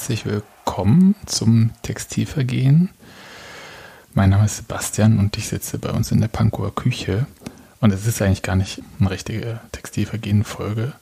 [0.00, 2.88] Herzlich willkommen zum Textilvergehen.
[4.14, 7.26] Mein Name ist Sebastian und ich sitze bei uns in der Pankower Küche.
[7.82, 10.94] Und es ist eigentlich gar nicht eine richtige Textilvergehen-Folge,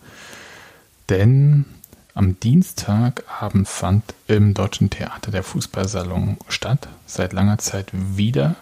[1.08, 1.64] denn
[2.12, 8.56] am Dienstagabend fand im Deutschen Theater der Fußballsalon statt, seit langer Zeit wieder,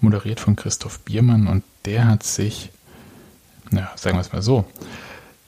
[0.00, 2.70] moderiert von Christoph Biermann und der hat sich,
[3.70, 4.64] na, sagen wir es mal so,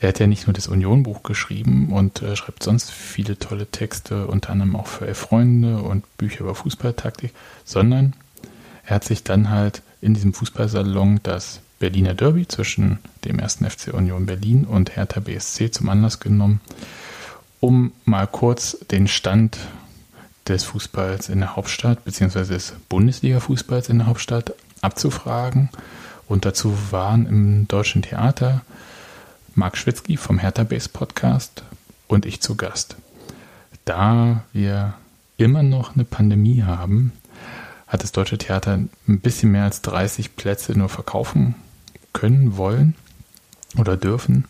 [0.05, 4.27] er hat ja nicht nur das Union-Buch geschrieben und äh, schreibt sonst viele tolle Texte,
[4.27, 7.33] unter anderem auch für Elf Freunde und Bücher über Fußballtaktik,
[7.65, 8.13] sondern
[8.85, 13.61] er hat sich dann halt in diesem Fußballsalon das Berliner Derby zwischen dem 1.
[13.67, 16.61] FC Union Berlin und Hertha BSC zum Anlass genommen,
[17.61, 19.57] um mal kurz den Stand
[20.47, 22.45] des Fußballs in der Hauptstadt bzw.
[22.45, 24.53] des Bundesliga-Fußballs in der Hauptstadt
[24.83, 25.71] abzufragen.
[26.29, 28.63] Und dazu waren im Deutschen Theater
[29.57, 31.63] Marc Schwitzky vom Hertha Base Podcast
[32.09, 32.97] und ich zu Gast.
[33.85, 34.95] Da wir
[35.37, 37.13] immer noch eine Pandemie haben,
[37.87, 41.55] hat das Deutsche Theater ein bisschen mehr als 30 Plätze nur verkaufen
[42.13, 42.97] können, wollen
[43.79, 44.45] oder dürfen.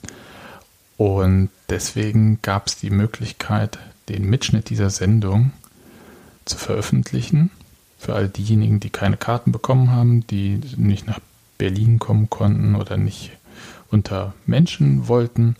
[0.97, 5.53] Und deswegen gab es die Möglichkeit, den Mitschnitt dieser Sendung
[6.47, 7.51] zu veröffentlichen.
[7.99, 11.21] Für all diejenigen, die keine Karten bekommen haben, die nicht nach
[11.59, 13.33] Berlin kommen konnten oder nicht
[13.95, 15.57] unter Menschen wollten.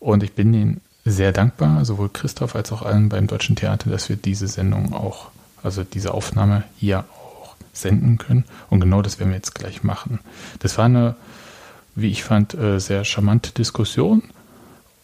[0.00, 4.08] Und ich bin ihnen sehr dankbar, sowohl Christoph als auch allen beim Deutschen Theater, dass
[4.10, 5.30] wir diese Sendung auch,
[5.62, 8.44] also diese Aufnahme hier auch senden können.
[8.68, 10.18] Und genau das werden wir jetzt gleich machen.
[10.58, 11.14] Das war eine,
[11.94, 14.24] wie ich fand, äh, sehr charmante Diskussion.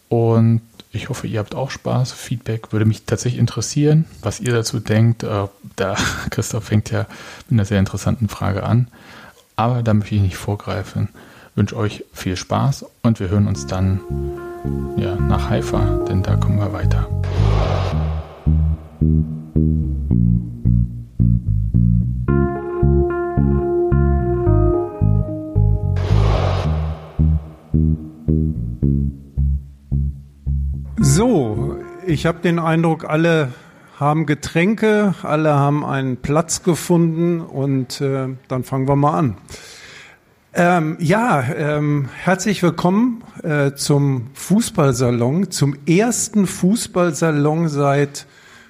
[0.09, 0.61] Und
[0.91, 2.11] ich hoffe, ihr habt auch Spaß.
[2.11, 5.23] Feedback würde mich tatsächlich interessieren, was ihr dazu denkt.
[5.23, 5.95] Äh, da
[6.29, 7.07] Christoph fängt ja
[7.47, 8.87] mit einer sehr interessanten Frage an.
[9.55, 11.09] Aber da möchte ich nicht vorgreifen
[11.57, 13.99] wünsche euch viel Spaß und wir hören uns dann
[14.95, 17.09] ja, nach Haifa, denn da kommen wir weiter.
[30.99, 33.51] So, ich habe den Eindruck, alle
[33.99, 39.37] haben Getränke, alle haben einen Platz gefunden und äh, dann fangen wir mal an.
[40.53, 48.25] Ähm, ja, ähm, herzlich willkommen äh, zum Fußballsalon, zum ersten Fußballsalon seit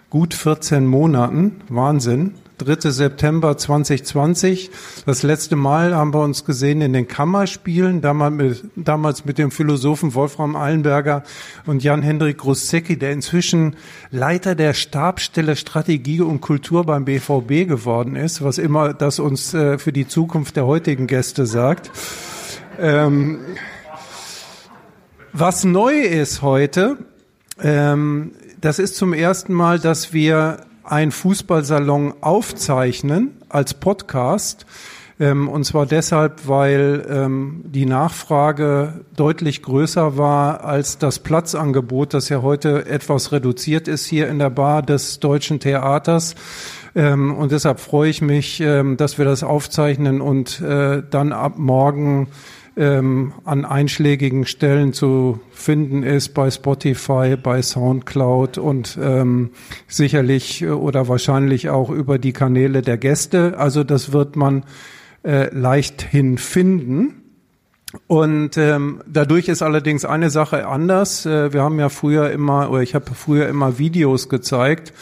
[0.10, 1.62] gut 14 Monaten.
[1.70, 2.34] Wahnsinn.
[2.57, 2.90] 3.
[2.90, 4.72] September 2020.
[5.06, 9.51] Das letzte Mal haben wir uns gesehen in den Kammerspielen, damals mit, damals mit dem
[9.51, 11.23] Philosophen Wolfram Eilenberger
[11.68, 13.75] und Jan-Hendrik Grossecki, der inzwischen
[14.09, 19.78] Leiter der Stabstelle Strategie und Kultur beim BVB geworden ist, was immer das uns äh,
[19.78, 21.91] für die Zukunft der heutigen Gäste sagt.
[22.79, 23.39] Ähm,
[25.31, 26.97] was neu ist heute,
[27.62, 34.66] ähm, das ist zum ersten Mal, dass wir ein Fußballsalon aufzeichnen als Podcast.
[35.20, 42.30] Ähm, und zwar deshalb, weil ähm, die Nachfrage deutlich größer war als das Platzangebot, das
[42.30, 46.36] ja heute etwas reduziert ist hier in der Bar des Deutschen Theaters.
[46.96, 51.58] Ähm, und deshalb freue ich mich, ähm, dass wir das aufzeichnen und äh, dann ab
[51.58, 52.28] morgen
[52.78, 59.50] ähm, an einschlägigen Stellen zu finden ist bei Spotify, bei SoundCloud und ähm,
[59.88, 63.57] sicherlich äh, oder wahrscheinlich auch über die Kanäle der Gäste.
[63.57, 64.63] Also das wird man
[65.24, 67.24] äh, leichthin finden.
[68.06, 71.25] Und ähm, dadurch ist allerdings eine Sache anders.
[71.25, 74.94] Äh, wir haben ja früher immer, oder ich habe früher immer Videos gezeigt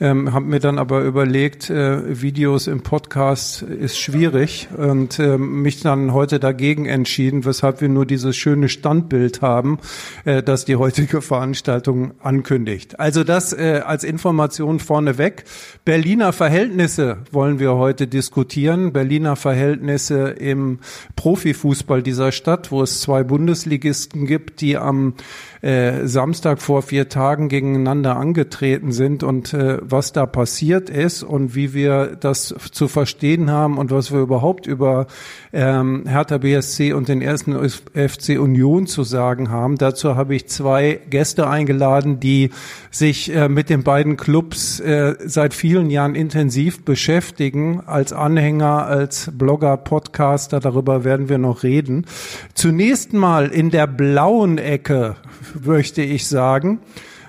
[0.00, 5.80] ähm, habe mir dann aber überlegt, äh, Videos im Podcast ist schwierig und äh, mich
[5.82, 9.78] dann heute dagegen entschieden, weshalb wir nur dieses schöne Standbild haben,
[10.24, 12.98] äh, das die heutige Veranstaltung ankündigt.
[12.98, 15.44] Also das äh, als Information vorneweg.
[15.84, 18.94] Berliner Verhältnisse wollen wir heute diskutieren.
[18.94, 20.78] Berliner Verhältnisse im
[21.16, 25.14] Profifußball dieser Stadt, wo es zwei Bundesligisten gibt, die am
[25.60, 31.54] äh, Samstag vor vier Tagen gegeneinander angetreten sind und äh, was da passiert ist und
[31.54, 35.06] wie wir das zu verstehen haben und was wir überhaupt über
[35.52, 39.76] ähm, Hertha BSC und den ersten FC Union zu sagen haben.
[39.76, 42.50] Dazu habe ich zwei Gäste eingeladen, die
[42.90, 49.30] sich äh, mit den beiden Clubs äh, seit vielen Jahren intensiv beschäftigen, als Anhänger, als
[49.32, 52.06] Blogger, Podcaster, darüber werden wir noch reden.
[52.54, 55.16] Zunächst mal in der blauen Ecke
[55.64, 56.80] möchte ich sagen.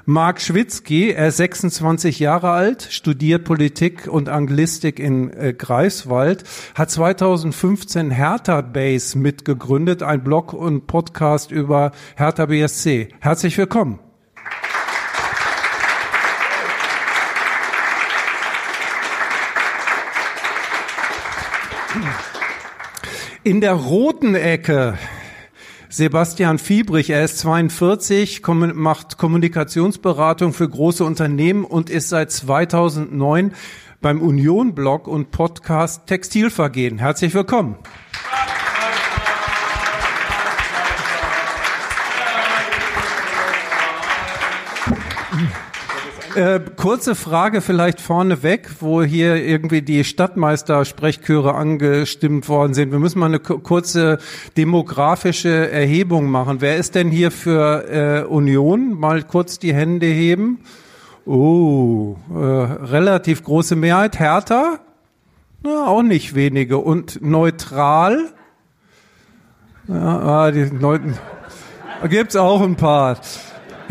[0.05, 6.43] Mark Schwitzky, er ist 26 Jahre alt, studiert Politik und Anglistik in äh, Greifswald,
[6.73, 13.09] hat 2015 Hertha Base mitgegründet, ein Blog und Podcast über Hertha BSC.
[13.19, 13.99] Herzlich willkommen.
[23.43, 24.97] In der roten Ecke
[25.93, 33.53] Sebastian Fiebrich, er ist 42, macht Kommunikationsberatung für große Unternehmen und ist seit 2009
[33.99, 36.97] beim Union-Blog und Podcast Textilvergehen.
[36.97, 37.75] Herzlich willkommen.
[46.35, 52.91] Äh, kurze Frage vielleicht vorneweg, wo hier irgendwie die Stadtmeister-Sprechchöre angestimmt worden sind.
[52.91, 54.17] Wir müssen mal eine kurze
[54.55, 56.61] demografische Erhebung machen.
[56.61, 58.97] Wer ist denn hier für äh, Union?
[58.97, 60.59] Mal kurz die Hände heben.
[61.25, 64.17] Oh, äh, relativ große Mehrheit.
[64.17, 64.79] Hertha?
[65.63, 66.77] Na, auch nicht wenige.
[66.77, 68.33] Und neutral?
[69.87, 71.17] Ja, ah, die Neuten.
[72.09, 73.17] Gibt's auch ein paar.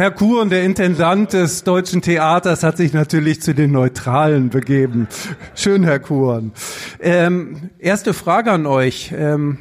[0.01, 5.09] Herr Kuhn, der Intendant des Deutschen Theaters, hat sich natürlich zu den Neutralen begeben.
[5.55, 6.53] Schön, Herr Kuhn.
[7.01, 9.13] Ähm, erste Frage an euch.
[9.15, 9.59] Ähm,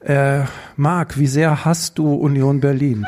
[0.00, 0.40] äh,
[0.74, 3.06] Marc, wie sehr hast du Union Berlin?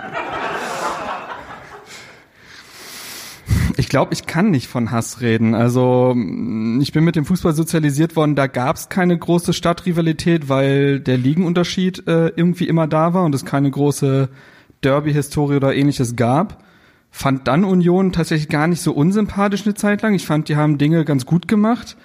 [3.76, 5.56] Ich glaube, ich kann nicht von Hass reden.
[5.56, 6.14] Also
[6.80, 11.18] ich bin mit dem Fußball sozialisiert worden, da gab es keine große Stadtrivalität, weil der
[11.18, 14.28] Ligenunterschied äh, irgendwie immer da war und es keine große
[14.82, 16.62] Derby-Historie oder ähnliches gab.
[17.10, 20.14] Fand dann Union tatsächlich gar nicht so unsympathisch eine Zeit lang.
[20.14, 21.96] Ich fand, die haben Dinge ganz gut gemacht.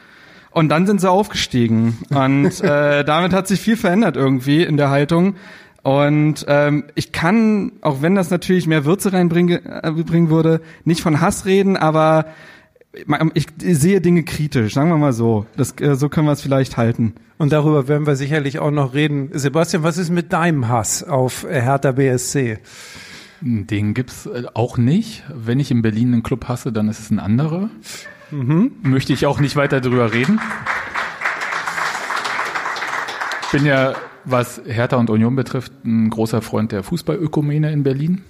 [0.51, 1.97] Und dann sind sie aufgestiegen.
[2.09, 5.35] Und äh, damit hat sich viel verändert irgendwie in der Haltung.
[5.81, 11.01] Und ähm, ich kann, auch wenn das natürlich mehr Würze reinbringen äh, bringen würde, nicht
[11.01, 12.27] von Hass reden, aber
[13.33, 15.45] ich sehe Dinge kritisch, sagen wir mal so.
[15.57, 17.15] Das, äh, so können wir es vielleicht halten.
[17.37, 19.29] Und darüber werden wir sicherlich auch noch reden.
[19.33, 22.59] Sebastian, was ist mit deinem Hass auf Hertha BSC?
[23.41, 25.23] Den gibt's äh, auch nicht.
[25.33, 27.69] Wenn ich in Berlin einen Club hasse, dann ist es ein anderer.
[28.31, 28.73] Mhm.
[28.83, 30.39] Möchte ich auch nicht weiter darüber reden.
[33.51, 33.93] Bin ja,
[34.25, 38.21] was Hertha und Union betrifft, ein großer Freund der Fußballökumene in Berlin.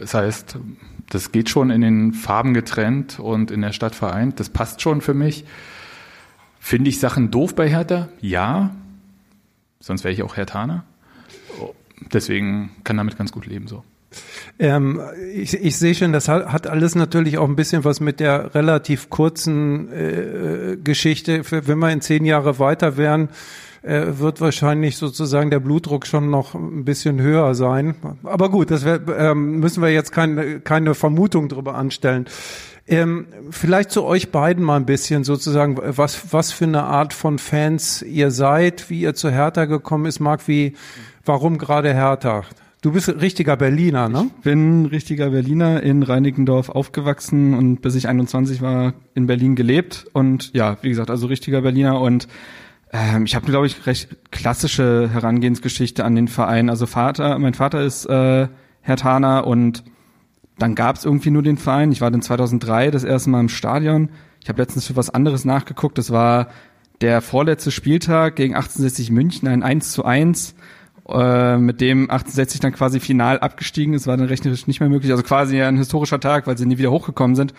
[0.00, 0.58] Das heißt,
[1.10, 4.40] das geht schon in den Farben getrennt und in der Stadt vereint.
[4.40, 5.44] Das passt schon für mich.
[6.60, 8.08] Finde ich Sachen doof bei Hertha?
[8.20, 8.74] Ja.
[9.80, 10.84] Sonst wäre ich auch Hertaner.
[12.12, 13.84] Deswegen kann damit ganz gut leben so.
[14.58, 15.00] Ähm,
[15.32, 19.10] ich, ich sehe schon, das hat, alles natürlich auch ein bisschen was mit der relativ
[19.10, 21.44] kurzen äh, Geschichte.
[21.44, 23.28] Für, wenn wir in zehn Jahre weiter wären,
[23.84, 27.94] äh, wird wahrscheinlich sozusagen der Blutdruck schon noch ein bisschen höher sein.
[28.22, 32.26] Aber gut, das wär, ähm, müssen wir jetzt keine, keine Vermutung darüber anstellen.
[32.86, 37.38] Ähm, vielleicht zu euch beiden mal ein bisschen sozusagen, was, was für eine Art von
[37.38, 40.18] Fans ihr seid, wie ihr zu Hertha gekommen ist.
[40.18, 40.74] Marc, wie,
[41.24, 42.44] warum gerade Hertha?
[42.80, 44.30] Du bist richtiger Berliner, ne?
[44.38, 50.06] Ich bin richtiger Berliner in Reinickendorf aufgewachsen und bis ich 21 war in Berlin gelebt
[50.12, 52.28] und ja, wie gesagt, also richtiger Berliner und
[52.94, 56.70] ähm, ich habe, glaube ich, recht klassische Herangehensgeschichte an den Verein.
[56.70, 58.46] Also Vater, mein Vater ist äh,
[58.82, 59.82] Herr Thaner und
[60.58, 61.90] dann gab es irgendwie nur den Verein.
[61.90, 64.10] Ich war dann 2003 das erste Mal im Stadion.
[64.40, 65.98] Ich habe letztens für was anderes nachgeguckt.
[65.98, 66.46] Das war
[67.00, 70.54] der vorletzte Spieltag gegen 1860 München, ein 1 zu 1,
[71.08, 74.06] äh, mit dem 1860 dann quasi final abgestiegen ist.
[74.06, 75.10] War dann rechnerisch nicht mehr möglich.
[75.10, 77.54] Also quasi ein historischer Tag, weil sie nie wieder hochgekommen sind.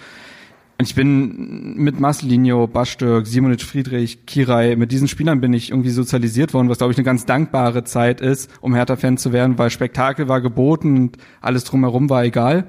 [0.77, 5.89] Und ich bin mit Marcelinho, Bastürk, Simonic Friedrich, Kirai, mit diesen Spielern bin ich irgendwie
[5.89, 9.69] sozialisiert worden, was glaube ich eine ganz dankbare Zeit ist, um Hertha-Fan zu werden, weil
[9.69, 12.65] Spektakel war geboten und alles drumherum war egal.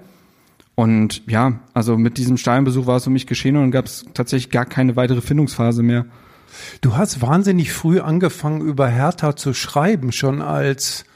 [0.76, 4.04] Und ja, also mit diesem Steinbesuch war es um mich geschehen und dann gab es
[4.14, 6.06] tatsächlich gar keine weitere Findungsphase mehr.
[6.82, 11.06] Du hast wahnsinnig früh angefangen, über Hertha zu schreiben, schon als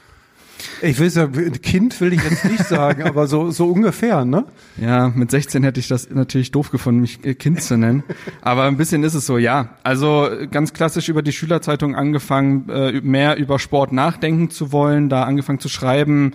[0.81, 4.45] ich will ja, Kind will ich jetzt nicht sagen, aber so, so ungefähr, ne?
[4.77, 8.03] Ja, mit 16 hätte ich das natürlich doof gefunden, mich äh, Kind zu nennen.
[8.41, 9.69] Aber ein bisschen ist es so, ja.
[9.83, 15.23] Also ganz klassisch über die Schülerzeitung angefangen, äh, mehr über Sport nachdenken zu wollen, da
[15.23, 16.33] angefangen zu schreiben,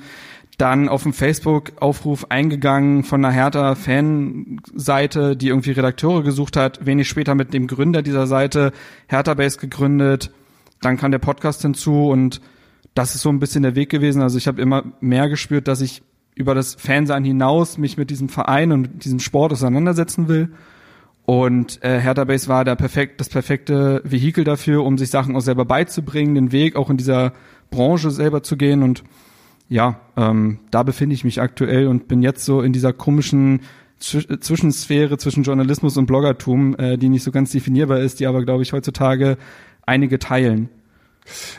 [0.58, 7.34] dann auf dem Facebook-Aufruf eingegangen von einer Hertha-Fanseite, die irgendwie Redakteure gesucht hat, wenig später
[7.34, 8.72] mit dem Gründer dieser Seite
[9.06, 10.30] Hertha Base gegründet.
[10.80, 12.40] Dann kam der Podcast hinzu und
[12.96, 14.22] das ist so ein bisschen der Weg gewesen.
[14.22, 16.02] Also ich habe immer mehr gespürt, dass ich
[16.34, 20.48] über das Fansein hinaus mich mit diesem Verein und diesem Sport auseinandersetzen will.
[21.26, 25.40] Und äh, Hertha Base war der perfekt, das perfekte Vehikel dafür, um sich Sachen auch
[25.40, 27.32] selber beizubringen, den Weg auch in dieser
[27.70, 28.82] Branche selber zu gehen.
[28.82, 29.04] Und
[29.68, 33.60] ja, ähm, da befinde ich mich aktuell und bin jetzt so in dieser komischen
[33.98, 38.44] Zwisch Zwischensphäre zwischen Journalismus und Bloggertum, äh, die nicht so ganz definierbar ist, die aber,
[38.44, 39.36] glaube ich, heutzutage
[39.84, 40.68] einige teilen.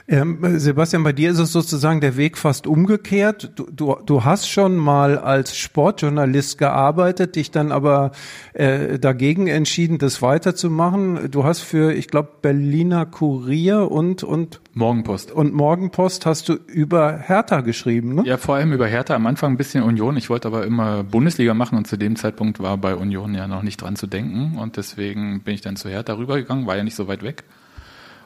[0.07, 3.51] Ähm, Sebastian, bei dir ist es sozusagen der Weg fast umgekehrt.
[3.55, 8.11] Du, du, du hast schon mal als Sportjournalist gearbeitet, dich dann aber
[8.53, 11.31] äh, dagegen entschieden, das weiterzumachen.
[11.31, 15.31] Du hast für, ich glaube, Berliner Kurier und und Morgenpost.
[15.31, 18.23] Und Morgenpost hast du über Hertha geschrieben, ne?
[18.25, 19.15] Ja, vor allem über Hertha.
[19.15, 20.17] Am Anfang ein bisschen Union.
[20.17, 23.63] Ich wollte aber immer Bundesliga machen und zu dem Zeitpunkt war bei Union ja noch
[23.63, 24.57] nicht dran zu denken.
[24.57, 27.43] Und deswegen bin ich dann zu Hertha rübergegangen, war ja nicht so weit weg.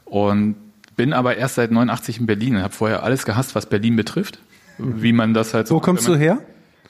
[0.04, 0.56] Und
[0.96, 4.40] bin aber erst seit 89 in Berlin und habe vorher alles gehasst, was Berlin betrifft.
[4.78, 5.76] Wie man das halt so.
[5.76, 6.40] Wo kommst du her?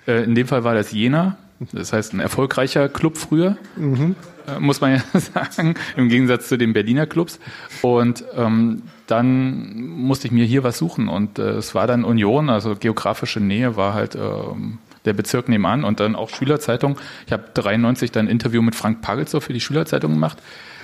[0.07, 1.37] Äh, in dem Fall war das Jena.
[1.71, 4.15] Das heißt, ein erfolgreicher Club früher, mhm.
[4.47, 7.39] äh, muss man ja sagen, im Gegensatz zu den Berliner Clubs.
[7.81, 11.07] Und ähm, dann musste ich mir hier was suchen.
[11.07, 15.83] Und äh, es war dann Union, also geografische Nähe war halt ähm, der Bezirk nebenan
[15.83, 16.97] und dann auch Schülerzeitung.
[17.27, 20.37] Ich habe 93 dann ein Interview mit Frank Pagelsdorf für die Schülerzeitung gemacht.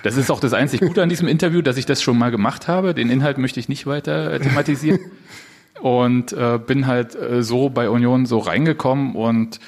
[0.03, 2.67] Das ist auch das einzig Gute an diesem Interview, dass ich das schon mal gemacht
[2.67, 2.93] habe.
[2.93, 4.99] Den Inhalt möchte ich nicht weiter äh, thematisieren.
[5.81, 9.59] Und äh, bin halt äh, so bei Union so reingekommen und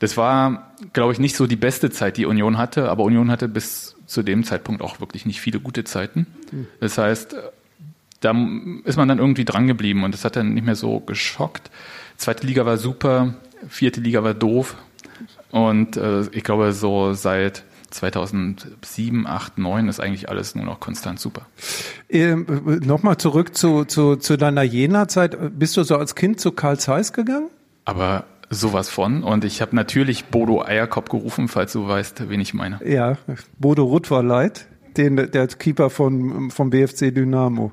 [0.00, 3.46] das war, glaube ich, nicht so die beste Zeit, die Union hatte, aber Union hatte
[3.46, 6.26] bis zu dem Zeitpunkt auch wirklich nicht viele gute Zeiten.
[6.80, 7.36] Das heißt,
[8.18, 8.30] da
[8.84, 11.70] ist man dann irgendwie dran geblieben und das hat dann nicht mehr so geschockt.
[12.16, 13.34] Zweite Liga war super,
[13.68, 14.74] vierte Liga war doof
[15.52, 21.20] und äh, ich glaube so seit 2007, 8, 9 ist eigentlich alles nur noch konstant
[21.20, 21.46] super.
[22.08, 25.36] Ähm, Nochmal zurück zu, zu, zu deiner Jena-Zeit.
[25.58, 27.48] Bist du so als Kind zu Karl Zeiss gegangen?
[27.84, 29.22] Aber sowas von.
[29.22, 32.80] Und ich habe natürlich Bodo Eierkopf gerufen, falls du weißt, wen ich meine.
[32.84, 33.16] Ja,
[33.58, 37.72] Bodo Rutt war leid, den, der Keeper von, vom BFC Dynamo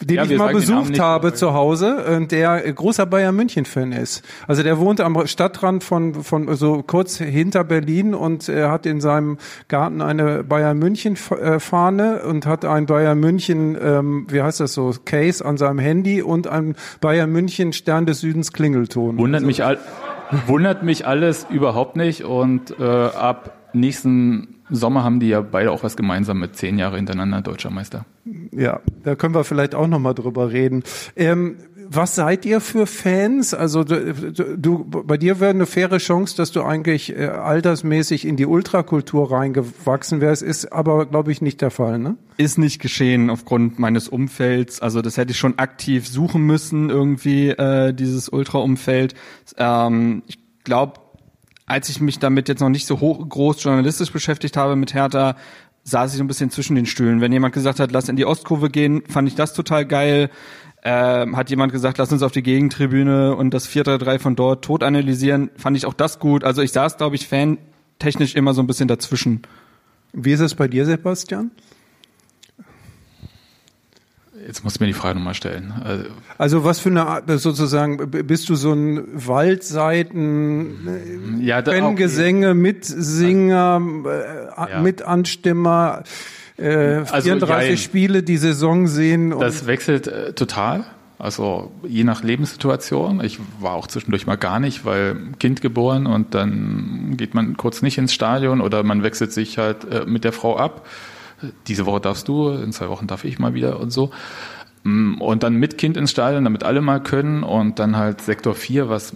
[0.00, 4.22] den ja, ich mal besucht habe zu Hause, äh, der großer Bayern München Fan ist.
[4.46, 9.00] Also der wohnt am Stadtrand von von so kurz hinter Berlin und er hat in
[9.00, 9.38] seinem
[9.68, 14.74] Garten eine Bayern München äh, Fahne und hat ein Bayern München ähm, wie heißt das
[14.74, 19.18] so Case an seinem Handy und ein Bayern München Stern des Südens Klingelton.
[19.18, 19.46] Wundert also.
[19.46, 19.78] mich all,
[20.46, 25.82] wundert mich alles überhaupt nicht und äh, ab nächsten Sommer haben die ja beide auch
[25.82, 28.04] was gemeinsam mit zehn Jahre hintereinander Deutscher Meister.
[28.52, 30.82] Ja, da können wir vielleicht auch nochmal drüber reden.
[31.14, 31.56] Ähm,
[31.88, 33.54] was seid ihr für Fans?
[33.54, 38.36] Also du, du, bei dir wäre eine faire Chance, dass du eigentlich äh, altersmäßig in
[38.36, 42.16] die Ultrakultur reingewachsen wärst, ist aber, glaube ich, nicht der Fall, ne?
[42.36, 44.80] Ist nicht geschehen aufgrund meines Umfelds.
[44.80, 49.14] Also das hätte ich schon aktiv suchen müssen, irgendwie, äh, dieses Ultra-Umfeld.
[49.56, 50.94] Ähm, ich glaube,
[51.66, 55.36] als ich mich damit jetzt noch nicht so hoch, groß journalistisch beschäftigt habe mit Hertha,
[55.82, 57.20] saß ich so ein bisschen zwischen den Stühlen.
[57.20, 60.30] Wenn jemand gesagt hat, lass in die Ostkurve gehen, fand ich das total geil.
[60.82, 64.84] Ähm, hat jemand gesagt, lass uns auf die Gegentribüne und das 4-3-3 von dort tot
[64.84, 66.44] analysieren, fand ich auch das gut.
[66.44, 69.42] Also ich saß, glaube ich, fantechnisch immer so ein bisschen dazwischen.
[70.12, 71.50] Wie ist es bei dir, Sebastian?
[74.46, 75.74] Jetzt musst du mir die Frage nochmal stellen.
[75.82, 76.04] Also,
[76.38, 80.88] also, was für eine Art, sozusagen, bist du so ein Waldseiten,
[81.40, 84.80] ja, Fangesänge, Mitsinger, äh, ja.
[84.80, 86.04] Mitanstimmer,
[86.58, 89.34] äh, 34 also, Spiele die Saison sehen?
[89.38, 90.84] das wechselt äh, total.
[91.18, 93.24] Also je nach Lebenssituation.
[93.24, 97.80] Ich war auch zwischendurch mal gar nicht, weil Kind geboren und dann geht man kurz
[97.80, 100.86] nicht ins Stadion oder man wechselt sich halt äh, mit der Frau ab
[101.66, 104.10] diese Woche darfst du, in zwei Wochen darf ich mal wieder und so.
[104.84, 108.54] Mm, und dann mit Kind ins Stadion, damit alle mal können und dann halt Sektor
[108.54, 109.14] 4, was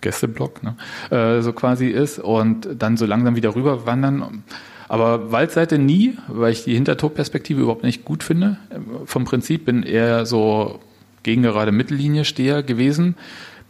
[0.00, 0.76] Gästeblock, ne,
[1.10, 4.44] äh, so quasi ist und dann so langsam wieder rüber wandern.
[4.88, 8.58] Aber Waldseite nie, weil ich die Hintertorperspektive überhaupt nicht gut finde.
[9.04, 10.80] Vom Prinzip bin eher so
[11.22, 13.14] gegen gerade Mittellinie steher gewesen,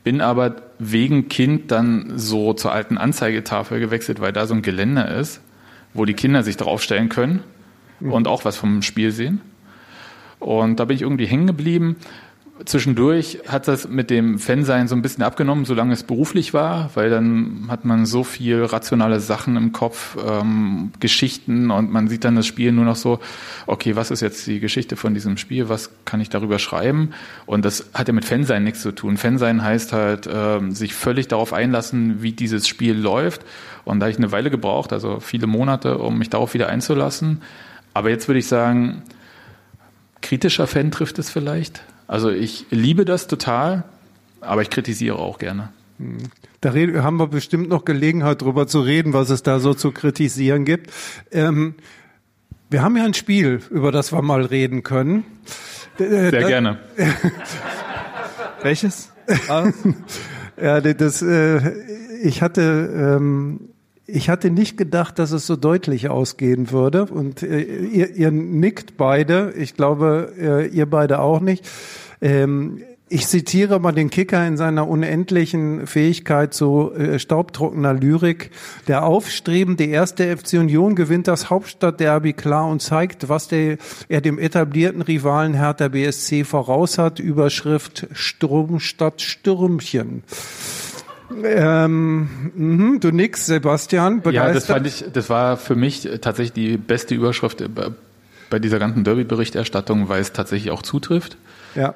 [0.02, 5.14] bin aber wegen Kind dann so zur alten Anzeigetafel gewechselt, weil da so ein Geländer
[5.14, 5.42] ist,
[5.92, 7.40] wo die Kinder sich draufstellen können
[8.00, 8.12] mhm.
[8.12, 9.40] und auch was vom Spiel sehen.
[10.38, 11.96] Und da bin ich irgendwie hängen geblieben.
[12.66, 17.08] Zwischendurch hat das mit dem Fansein so ein bisschen abgenommen, solange es beruflich war, weil
[17.08, 22.36] dann hat man so viel rationale Sachen im Kopf, ähm, Geschichten und man sieht dann
[22.36, 23.18] das Spiel nur noch so,
[23.66, 27.12] okay, was ist jetzt die Geschichte von diesem Spiel, was kann ich darüber schreiben?
[27.46, 29.16] Und das hat ja mit Fansein nichts zu tun.
[29.16, 33.42] Fansein heißt halt, ähm, sich völlig darauf einlassen, wie dieses Spiel läuft.
[33.84, 37.40] Und da habe ich eine Weile gebraucht, also viele Monate, um mich darauf wieder einzulassen.
[37.94, 39.02] Aber jetzt würde ich sagen,
[40.20, 41.82] kritischer Fan trifft es vielleicht.
[42.06, 43.84] Also ich liebe das total,
[44.40, 45.70] aber ich kritisiere auch gerne.
[46.60, 50.64] Da haben wir bestimmt noch Gelegenheit, darüber zu reden, was es da so zu kritisieren
[50.64, 50.90] gibt.
[51.30, 51.74] Ähm,
[52.70, 55.24] wir haben ja ein Spiel, über das wir mal reden können.
[55.98, 56.78] Sehr da, gerne.
[58.62, 59.12] Welches?
[60.60, 61.72] ja, das, äh,
[62.22, 63.69] ich hatte ähm,
[64.12, 67.06] ich hatte nicht gedacht, dass es so deutlich ausgehen würde.
[67.06, 69.52] Und äh, ihr, ihr nickt beide.
[69.56, 71.68] Ich glaube, äh, ihr beide auch nicht.
[72.20, 78.52] Ähm, ich zitiere mal den Kicker in seiner unendlichen Fähigkeit zu äh, staubtrockener Lyrik.
[78.86, 84.38] Der aufstrebende erste FC Union gewinnt das Hauptstadtderby klar und zeigt, was der, er dem
[84.38, 87.18] etablierten Rivalen Hertha BSC voraus hat.
[87.18, 90.22] Überschrift Sturm statt Stürmchen.
[91.44, 94.22] Ähm, mh, du nix, Sebastian.
[94.22, 94.48] Begeistert?
[94.48, 97.62] Ja, das fand ich, das war für mich tatsächlich die beste Überschrift
[98.50, 101.36] bei dieser ganzen Derby-Berichterstattung, weil es tatsächlich auch zutrifft.
[101.74, 101.94] Ja.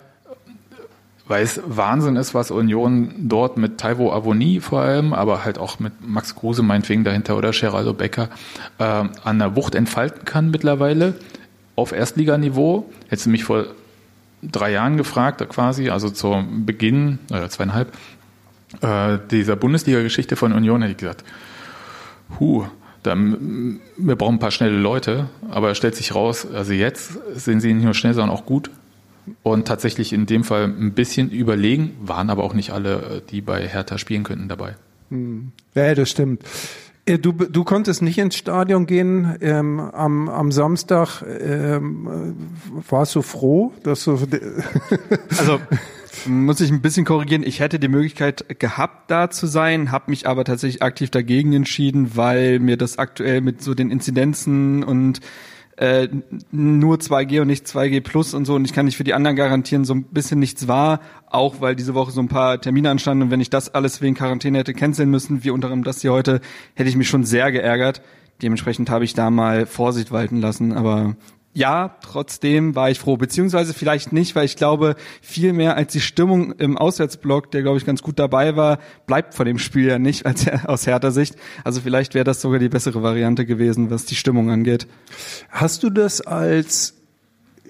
[1.26, 5.80] Weil es Wahnsinn ist, was Union dort mit Taiwo Avoni vor allem, aber halt auch
[5.80, 8.28] mit Max Kruse meinetwegen dahinter oder Geraldo Becker
[8.78, 8.84] äh,
[9.24, 11.14] an der Wucht entfalten kann mittlerweile
[11.76, 12.90] auf Erstliganiveau.
[13.08, 13.66] Hättest du mich vor
[14.42, 17.92] drei Jahren gefragt, quasi, also zum Beginn, oder zweieinhalb,
[18.80, 21.24] äh, dieser Bundesliga-Geschichte von Union hätte ich gesagt,
[22.38, 22.66] huh,
[23.02, 27.60] dann, wir brauchen ein paar schnelle Leute, aber es stellt sich raus, also jetzt sind
[27.60, 28.70] sie nicht nur schnell, sondern auch gut
[29.42, 33.66] und tatsächlich in dem Fall ein bisschen überlegen, waren aber auch nicht alle, die bei
[33.66, 34.76] Hertha spielen könnten, dabei.
[35.10, 35.52] Hm.
[35.74, 36.42] Ja, das stimmt.
[37.06, 41.22] Äh, du, du konntest nicht ins Stadion gehen ähm, am, am Samstag.
[41.22, 42.36] Ähm,
[42.88, 44.18] warst du froh, dass du.
[45.38, 45.60] also
[46.26, 47.42] muss ich ein bisschen korrigieren.
[47.42, 52.16] Ich hätte die Möglichkeit gehabt, da zu sein, habe mich aber tatsächlich aktiv dagegen entschieden,
[52.16, 55.20] weil mir das aktuell mit so den Inzidenzen und
[55.76, 56.08] äh,
[56.52, 59.36] nur 2G und nicht 2G plus und so und ich kann nicht für die anderen
[59.36, 63.24] garantieren, so ein bisschen nichts war, auch weil diese Woche so ein paar Termine anstanden
[63.24, 66.12] und wenn ich das alles wegen Quarantäne hätte canceln müssen, wie unter anderem das hier
[66.12, 66.40] heute,
[66.74, 68.02] hätte ich mich schon sehr geärgert.
[68.42, 71.16] Dementsprechend habe ich da mal Vorsicht walten lassen, aber
[71.54, 76.00] ja, trotzdem war ich froh, beziehungsweise vielleicht nicht, weil ich glaube, viel mehr als die
[76.00, 80.00] Stimmung im Auswärtsblock, der glaube ich ganz gut dabei war, bleibt von dem Spiel ja
[80.00, 81.36] nicht als aus härter Sicht.
[81.62, 84.88] Also vielleicht wäre das sogar die bessere Variante gewesen, was die Stimmung angeht.
[85.48, 86.94] Hast du das als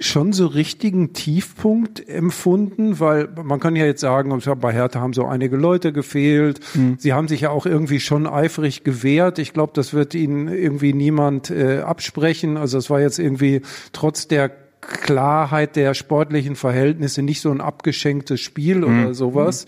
[0.00, 5.24] schon so richtigen Tiefpunkt empfunden, weil man kann ja jetzt sagen, bei Hertha haben so
[5.24, 6.60] einige Leute gefehlt.
[6.74, 6.96] Mhm.
[6.98, 9.38] Sie haben sich ja auch irgendwie schon eifrig gewehrt.
[9.38, 12.56] Ich glaube, das wird ihnen irgendwie niemand äh, absprechen.
[12.56, 18.40] Also es war jetzt irgendwie trotz der Klarheit der sportlichen Verhältnisse nicht so ein abgeschenktes
[18.40, 18.84] Spiel mhm.
[18.84, 19.66] oder sowas.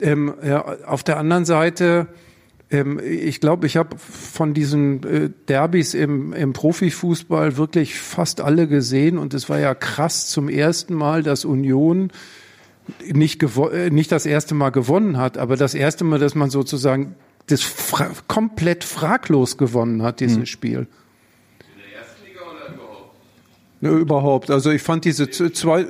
[0.00, 0.06] Mhm.
[0.08, 2.06] Ähm, ja, auf der anderen Seite
[2.70, 8.66] ähm, ich glaube, ich habe von diesen äh, Derbys im, im Profifußball wirklich fast alle
[8.66, 12.10] gesehen und es war ja krass zum ersten Mal, dass Union
[13.04, 17.14] nicht, äh, nicht das erste Mal gewonnen hat, aber das erste Mal, dass man sozusagen
[17.46, 20.46] das fra komplett fraglos gewonnen hat, dieses hm.
[20.46, 20.78] Spiel.
[20.78, 20.86] In
[21.78, 24.02] der ersten Liga oder überhaupt?
[24.02, 24.50] Überhaupt.
[24.50, 25.86] Also ich fand diese zwei,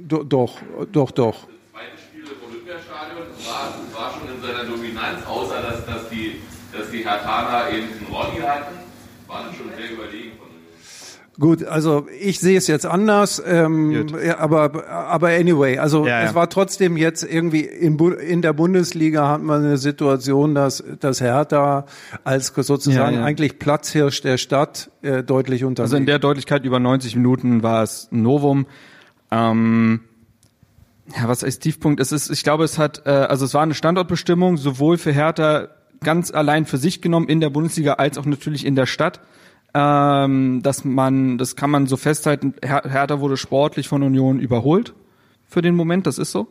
[0.00, 0.24] doch,
[0.90, 1.46] doch, doch.
[1.46, 6.40] Das zweite Spiel im Olympiastadion war, war schon in seiner Dominanz, außer dass, dass die,
[6.72, 8.74] dass die Hertaner eben einen Ronny hatten,
[9.28, 10.46] waren schon sehr überlegen von
[11.38, 16.26] Gut, also ich sehe es jetzt anders, ähm, ja, aber aber anyway, also ja, ja.
[16.26, 21.20] es war trotzdem jetzt irgendwie in, in der Bundesliga hat man eine Situation, dass das
[21.20, 21.84] Hertha
[22.24, 25.82] als sozusagen eigentlich Platzhirsch der Stadt äh, deutlich unter.
[25.82, 28.64] Also in der Deutlichkeit über 90 Minuten war es ein Novum.
[29.30, 30.00] Ähm,
[31.14, 32.00] ja, was ist Tiefpunkt?
[32.00, 35.68] Es ist, ich glaube, es hat, äh, also es war eine Standortbestimmung sowohl für Hertha
[36.02, 39.20] ganz allein für sich genommen in der Bundesliga als auch natürlich in der Stadt.
[39.74, 44.94] Ähm, dass man, das kann man so festhalten, Her Hertha wurde sportlich von Union überholt
[45.46, 46.48] für den Moment, das ist so.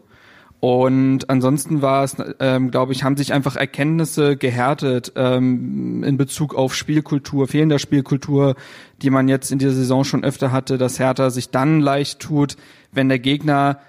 [0.60, 6.56] Und ansonsten war es, ähm, glaube ich, haben sich einfach Erkenntnisse gehärtet ähm, in Bezug
[6.56, 8.56] auf Spielkultur, fehlender Spielkultur,
[9.02, 12.58] die man jetzt in dieser Saison schon öfter hatte, dass Hertha sich dann leicht tut,
[12.92, 13.80] wenn der Gegner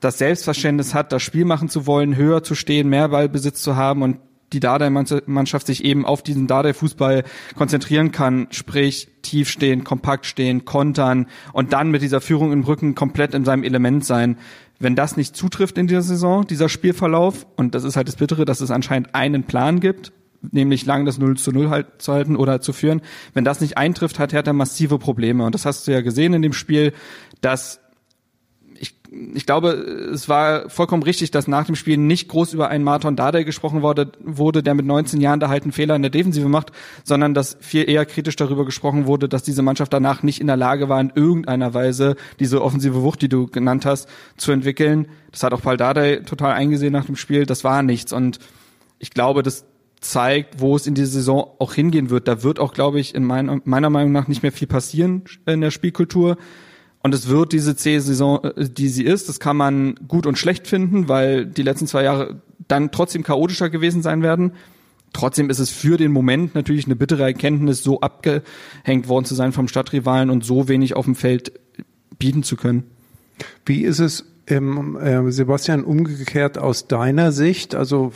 [0.00, 4.02] das Selbstverständnis hat, das Spiel machen zu wollen, höher zu stehen, mehr Ballbesitz zu haben
[4.02, 4.18] und
[4.52, 7.24] die Dardai-Mannschaft sich eben auf diesen Dardai-Fußball
[7.56, 12.94] konzentrieren kann, sprich tief stehen, kompakt stehen, kontern und dann mit dieser Führung im Rücken
[12.94, 14.38] komplett in seinem Element sein.
[14.78, 18.44] Wenn das nicht zutrifft in dieser Saison, dieser Spielverlauf, und das ist halt das Bittere,
[18.44, 22.36] dass es anscheinend einen Plan gibt, nämlich lang das 0 zu 0 halt zu halten
[22.36, 23.02] oder zu führen,
[23.34, 25.44] wenn das nicht eintrifft, hat Hertha massive Probleme.
[25.44, 26.92] Und das hast du ja gesehen in dem Spiel,
[27.40, 27.80] dass
[29.10, 29.70] ich glaube,
[30.12, 33.80] es war vollkommen richtig, dass nach dem Spiel nicht groß über einen Martin Dardai gesprochen
[33.80, 36.72] wurde, wurde, der mit 19 Jahren da halt einen Fehler in der Defensive macht,
[37.04, 40.58] sondern dass viel eher kritisch darüber gesprochen wurde, dass diese Mannschaft danach nicht in der
[40.58, 45.08] Lage war, in irgendeiner Weise diese offensive Wucht, die du genannt hast, zu entwickeln.
[45.32, 47.46] Das hat auch Paul Dardai total eingesehen nach dem Spiel.
[47.46, 48.12] Das war nichts.
[48.12, 48.38] Und
[48.98, 49.64] ich glaube, das
[50.00, 52.28] zeigt, wo es in dieser Saison auch hingehen wird.
[52.28, 55.62] Da wird auch, glaube ich, in mein, meiner Meinung nach nicht mehr viel passieren in
[55.62, 56.36] der Spielkultur.
[57.02, 60.66] Und es wird diese C-Saison, äh, die sie ist, das kann man gut und schlecht
[60.66, 64.52] finden, weil die letzten zwei Jahre dann trotzdem chaotischer gewesen sein werden.
[65.12, 69.52] Trotzdem ist es für den Moment natürlich eine bittere Erkenntnis, so abgehängt worden zu sein
[69.52, 71.52] vom Stadtrivalen und so wenig auf dem Feld
[72.18, 72.84] bieten zu können.
[73.64, 78.12] Wie ist es ähm, äh, Sebastian, umgekehrt aus deiner Sicht, also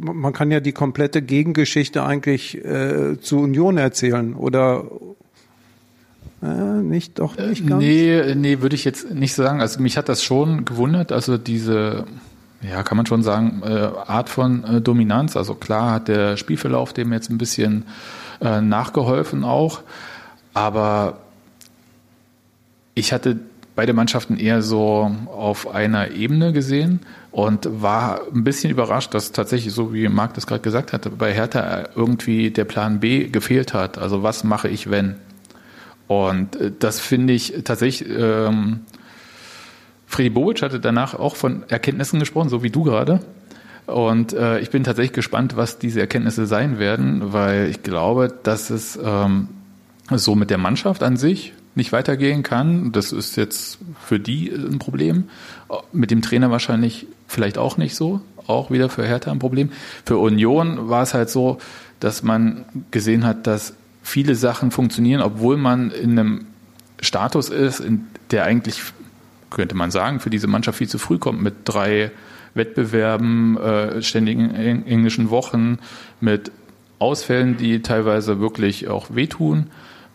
[0.00, 4.84] man kann ja die komplette Gegengeschichte eigentlich äh, zu Union erzählen, oder
[6.42, 7.82] äh, nicht, doch nicht ganz?
[7.82, 9.60] Nee, nee, würde ich jetzt nicht sagen.
[9.60, 12.04] Also mich hat das schon gewundert, also diese,
[12.62, 13.68] ja, kann man schon sagen, äh,
[14.06, 15.36] Art von äh, Dominanz.
[15.36, 17.84] Also klar hat der Spielverlauf dem jetzt ein bisschen
[18.40, 19.82] äh, nachgeholfen auch,
[20.52, 21.18] aber
[22.94, 23.38] ich hatte
[23.74, 27.00] beide Mannschaften eher so auf einer Ebene gesehen
[27.30, 31.32] und war ein bisschen überrascht, dass tatsächlich, so wie Marc das gerade gesagt hatte, bei
[31.32, 33.96] Hertha irgendwie der Plan B gefehlt hat.
[33.96, 35.16] Also was mache ich, wenn?
[36.12, 38.80] Und äh, das finde ich tatsächlich, ähm,
[40.06, 43.20] Freddy Bobic hatte danach auch von Erkenntnissen gesprochen, so wie du gerade.
[43.86, 48.70] Und äh, ich bin tatsächlich gespannt, was diese Erkenntnisse sein werden, weil ich glaube, dass
[48.70, 49.48] es ähm,
[50.10, 52.92] so mit der Mannschaft an sich nicht weitergehen kann.
[52.92, 55.24] Das ist jetzt für die ein Problem.
[55.92, 58.20] Mit dem Trainer wahrscheinlich vielleicht auch nicht so.
[58.46, 59.70] Auch wieder für Hertha ein Problem.
[60.04, 61.58] Für Union war es halt so,
[62.00, 66.46] dass man gesehen hat, dass viele Sachen funktionieren, obwohl man in einem
[67.00, 67.82] Status ist,
[68.30, 68.80] der eigentlich,
[69.50, 72.10] könnte man sagen, für diese Mannschaft viel zu früh kommt mit drei
[72.54, 75.78] Wettbewerben, äh, ständigen englischen Wochen,
[76.20, 76.52] mit
[76.98, 79.70] Ausfällen, die teilweise wirklich auch wehtun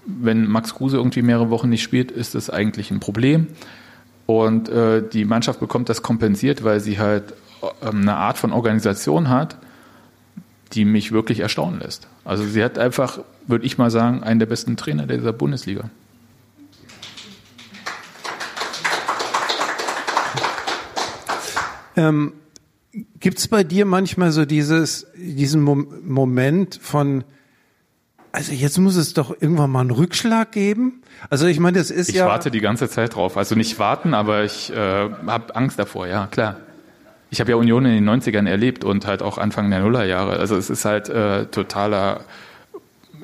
[0.08, 3.48] wenn Max Kruse irgendwie mehrere Wochen nicht spielt, ist das eigentlich ein Problem.
[4.26, 9.30] Und äh, die Mannschaft bekommt das kompensiert, weil sie halt äh, eine Art von Organisation
[9.30, 9.58] hat,
[10.74, 12.08] die mich wirklich erstaunen lässt.
[12.26, 15.90] Also sie hat einfach, würde ich mal sagen, einen der besten Trainer dieser Bundesliga.
[21.96, 22.34] Ähm,
[23.20, 27.24] Gibt es bei dir manchmal so dieses, diesen Moment von,
[28.32, 31.02] also jetzt muss es doch irgendwann mal einen Rückschlag geben.
[31.30, 32.26] Also ich meine, das ist ich ja.
[32.26, 33.38] Ich warte die ganze Zeit drauf.
[33.38, 36.58] Also nicht warten, aber ich äh, habe Angst davor, ja, klar.
[37.30, 40.38] Ich habe ja Union in den 90ern erlebt und halt auch Anfang der Nullerjahre.
[40.38, 42.22] Also es ist halt äh, totaler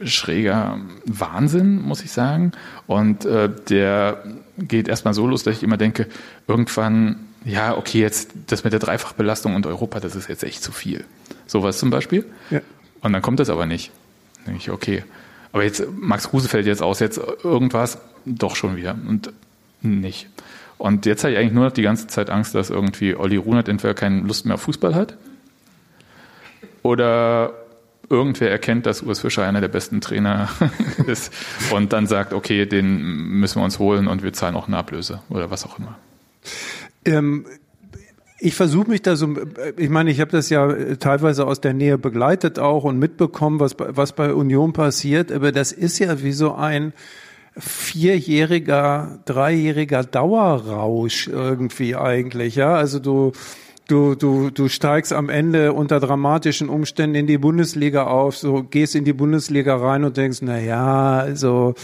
[0.04, 2.52] schräger Wahnsinn, muss ich sagen.
[2.88, 4.24] Und äh, der
[4.58, 6.08] geht erstmal so los, dass ich immer denke,
[6.48, 10.72] irgendwann, ja, okay, jetzt das mit der Dreifachbelastung und Europa, das ist jetzt echt zu
[10.72, 11.06] viel.
[11.48, 12.26] Sowas zum Beispiel.
[12.50, 12.62] Ja.
[13.02, 13.92] Und dann kommt das aber nicht
[14.46, 15.04] denke ich, okay.
[15.52, 18.96] Aber jetzt, Max Kruse fällt jetzt aus, jetzt irgendwas, doch schon wieder.
[19.08, 19.32] Und
[19.82, 20.28] nicht.
[20.78, 23.70] Und jetzt habe ich eigentlich nur noch die ganze Zeit Angst, dass irgendwie Olli Runert
[23.70, 25.18] entweder keine Lust mehr auf Fußball hat
[26.82, 27.54] oder
[28.10, 30.50] irgendwer erkennt, dass Urs Fischer einer der besten Trainer
[31.08, 31.34] ist
[31.72, 35.22] und dann sagt, okay, den müssen wir uns holen und wir zahlen auch eine Ablöse
[35.30, 35.98] oder was auch immer.
[37.06, 37.46] Ähm,
[38.40, 39.36] ich versuche mich da so,
[39.78, 43.78] ich meine, ich habe das ja teilweise aus der Nähe begleitet auch und mitbekommen, was,
[43.80, 46.92] was bei Union passiert, aber das ist ja wie so ein
[47.56, 52.76] vierjähriger, dreijähriger Dauerrausch irgendwie eigentlich, ja.
[52.76, 53.32] Also du,
[53.88, 58.96] du, du, du steigst am Ende unter dramatischen Umständen in die Bundesliga auf, so gehst
[58.96, 61.76] in die Bundesliga rein und denkst, na ja, also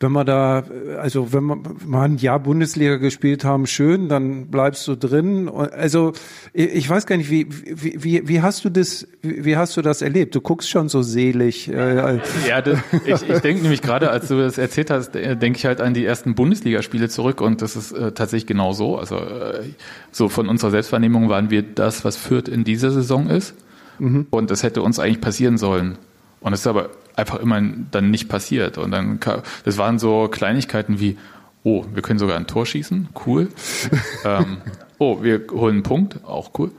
[0.00, 0.64] wenn wir da,
[1.00, 5.48] also wenn wir mal ein Jahr Bundesliga gespielt haben, schön, dann bleibst du drin.
[5.48, 6.12] Also
[6.52, 10.02] ich weiß gar nicht, wie, wie, wie, wie hast du das, wie hast du das
[10.02, 10.34] erlebt?
[10.34, 11.68] Du guckst schon so selig.
[11.68, 15.58] Äh, ja, das, ich, ich denke nämlich gerade, als du das erzählt hast, äh, denke
[15.58, 18.98] ich halt an die ersten Bundesligaspiele zurück und das ist äh, tatsächlich genau so.
[18.98, 19.62] Also äh,
[20.10, 23.54] so von unserer Selbstwahrnehmung waren wir das, was Fürth in dieser Saison ist.
[23.98, 24.26] Mhm.
[24.30, 25.98] Und das hätte uns eigentlich passieren sollen.
[26.40, 28.78] Und es ist aber einfach immer dann nicht passiert.
[28.78, 29.20] Und dann,
[29.64, 31.16] das waren so Kleinigkeiten wie,
[31.62, 33.48] oh, wir können sogar ein Tor schießen, cool.
[34.24, 34.58] ähm,
[34.98, 36.72] oh, wir holen einen Punkt, auch cool.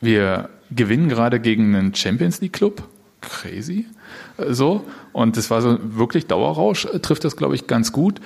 [0.00, 2.82] Wir gewinnen gerade gegen einen Champions League Club,
[3.20, 3.86] crazy.
[4.48, 4.84] So.
[5.12, 8.20] Und das war so wirklich Dauerrausch, trifft das, glaube ich, ganz gut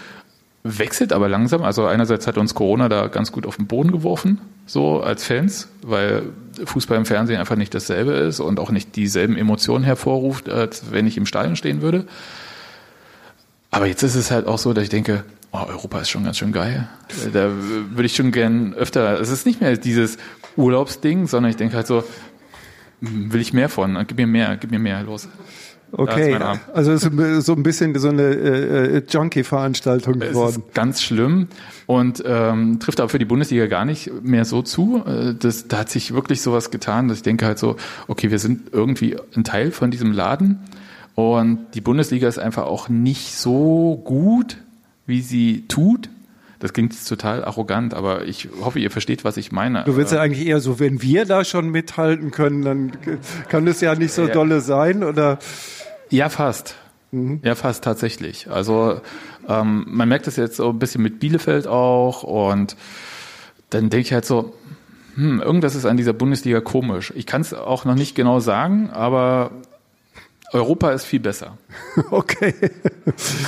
[0.65, 1.63] wechselt aber langsam.
[1.63, 5.69] Also einerseits hat uns Corona da ganz gut auf den Boden geworfen, so als Fans,
[5.83, 6.25] weil
[6.65, 11.07] Fußball im Fernsehen einfach nicht dasselbe ist und auch nicht dieselben Emotionen hervorruft, als wenn
[11.07, 12.07] ich im Stadion stehen würde.
[13.71, 16.39] Aber jetzt ist es halt auch so, dass ich denke, oh, Europa ist schon ganz
[16.39, 16.89] schön geil.
[17.33, 20.19] Da würde ich schon gern öfter, es ist nicht mehr dieses
[20.57, 22.05] Urlaubsding, sondern ich denke halt so,
[23.01, 25.29] will ich mehr von, gib mir mehr, gib mir mehr, los.
[25.95, 26.39] Okay,
[26.73, 27.03] also ist
[27.45, 30.63] so ein bisschen so eine äh, äh Junkie-Veranstaltung geworden.
[30.67, 31.49] Ist ganz schlimm
[31.87, 35.03] und ähm, trifft aber für die Bundesliga gar nicht mehr so zu.
[35.07, 37.77] Äh, das, da hat sich wirklich sowas getan, dass ich denke halt so,
[38.09, 40.61] okay, wir sind irgendwie ein Teil von diesem Laden
[41.15, 44.57] und die Bundesliga ist einfach auch nicht so gut,
[45.07, 46.09] wie sie tut.
[46.59, 49.83] Das klingt total arrogant, aber ich hoffe, ihr versteht, was ich meine.
[49.85, 52.93] Du willst ja eigentlich eher so, wenn wir da schon mithalten können, dann
[53.49, 55.39] kann es ja nicht so dolle sein, oder?
[56.13, 56.75] Ja, fast.
[57.11, 58.51] Ja, fast tatsächlich.
[58.51, 59.01] Also
[59.49, 62.77] ähm, man merkt das jetzt so ein bisschen mit Bielefeld auch und
[63.71, 64.55] dann denke ich halt so,
[65.15, 67.13] hm, irgendwas ist an dieser Bundesliga komisch.
[67.17, 69.53] Ich kann es auch noch nicht genau sagen, aber
[70.53, 71.57] Europa ist viel besser.
[72.11, 72.55] Okay.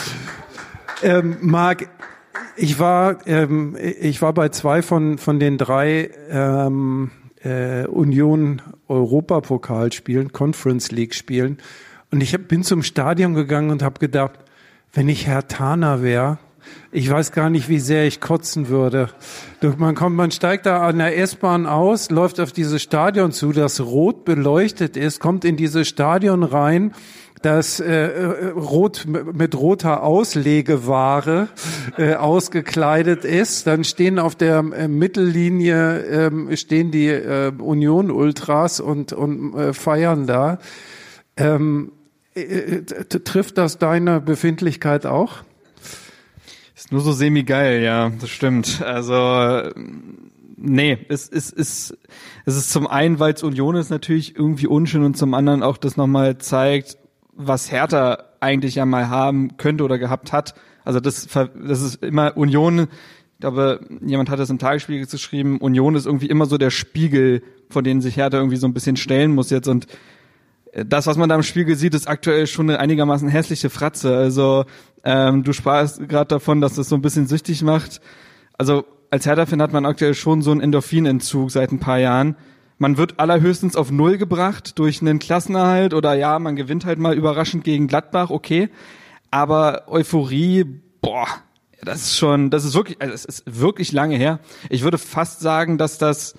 [1.03, 1.89] ähm, Marc,
[2.57, 7.11] ich war, ähm, ich war bei zwei von, von den drei ähm,
[7.43, 11.59] äh, Union Europapokalspielen, Conference League Spielen.
[12.11, 14.39] Und ich bin zum Stadion gegangen und habe gedacht,
[14.93, 16.39] wenn ich Herr Tana wäre,
[16.93, 19.11] ich weiß gar nicht, wie sehr ich kotzen würde.
[19.79, 23.81] Man kommt, man steigt da an der S-Bahn aus, läuft auf dieses Stadion zu, das
[23.81, 26.93] rot beleuchtet ist, kommt in dieses Stadion rein,
[27.43, 31.49] das äh, äh, rot mit roter Auslegeware
[31.99, 33.67] äh, ausgekleidet ist.
[33.67, 39.73] Dann stehen auf der äh, Mittellinie ähm, stehen die äh, Union Ultras und und äh,
[39.75, 40.59] feiern da.
[41.37, 41.93] Ähm,
[42.35, 45.39] äh, äh, trifft das deine Befindlichkeit auch?
[46.75, 48.83] Ist nur so semi-geil, ja, das stimmt.
[48.83, 49.71] Also,
[50.57, 51.97] nee, es ist, ist,
[52.45, 55.77] es ist zum einen, weil es Union ist, natürlich irgendwie unschön und zum anderen auch
[55.77, 56.99] das nochmal zeigt,
[57.33, 60.55] was Hertha eigentlich ja mal haben könnte oder gehabt hat.
[60.85, 65.95] Also das, das ist immer Union, ich glaube, jemand hat das im Tagesspiegel geschrieben, Union
[65.95, 69.35] ist irgendwie immer so der Spiegel, vor den sich Hertha irgendwie so ein bisschen stellen
[69.35, 69.87] muss jetzt und
[70.75, 74.17] das, was man da im Spiegel sieht, ist aktuell schon eine einigermaßen hässliche Fratze.
[74.17, 74.65] Also
[75.05, 78.01] ähm, du sprachst gerade davon, dass das so ein bisschen süchtig macht.
[78.59, 82.37] Also als Hertha-Fan hat man aktuell schon so einen Endorphinentzug seit ein paar Jahren.
[82.79, 87.15] Man wird allerhöchstens auf Null gebracht durch einen Klassenerhalt oder ja, man gewinnt halt mal
[87.15, 88.69] überraschend gegen Gladbach, okay.
[89.31, 90.65] Aber Euphorie,
[91.01, 91.29] boah,
[91.83, 94.41] das ist schon, das ist wirklich, also es ist wirklich lange her.
[94.71, 96.35] Ich würde fast sagen, dass das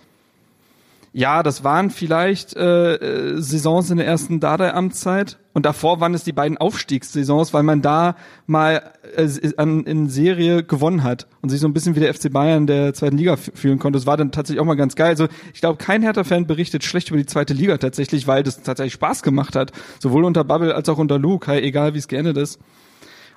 [1.18, 6.26] ja, das waren vielleicht äh, äh, Saisons in der ersten Dardai-Amtszeit und davor waren es
[6.26, 11.62] die beiden Aufstiegssaisons, weil man da mal äh, an, in Serie gewonnen hat und sich
[11.62, 13.98] so ein bisschen wie der FC Bayern der zweiten Liga fühlen konnte.
[13.98, 15.08] Das war dann tatsächlich auch mal ganz geil.
[15.08, 18.96] Also ich glaube, kein Hertha-Fan berichtet schlecht über die zweite Liga tatsächlich, weil das tatsächlich
[18.96, 22.36] Spaß gemacht hat, sowohl unter Bubble als auch unter Luke, hey, egal wie es geendet
[22.36, 22.60] ist.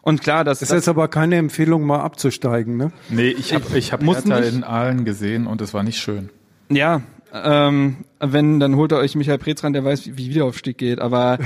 [0.03, 2.91] Und klar, das, Das ist jetzt aber keine Empfehlung, mal abzusteigen, ne?
[3.09, 4.53] Nee, ich habe ich hab Hertha nicht.
[4.53, 6.31] in Aalen gesehen und es war nicht schön.
[6.71, 10.79] Ja, ähm, wenn, dann holt er euch Michael Preetz ran, der weiß, wie, wie Wiederaufstieg
[10.79, 11.39] geht, aber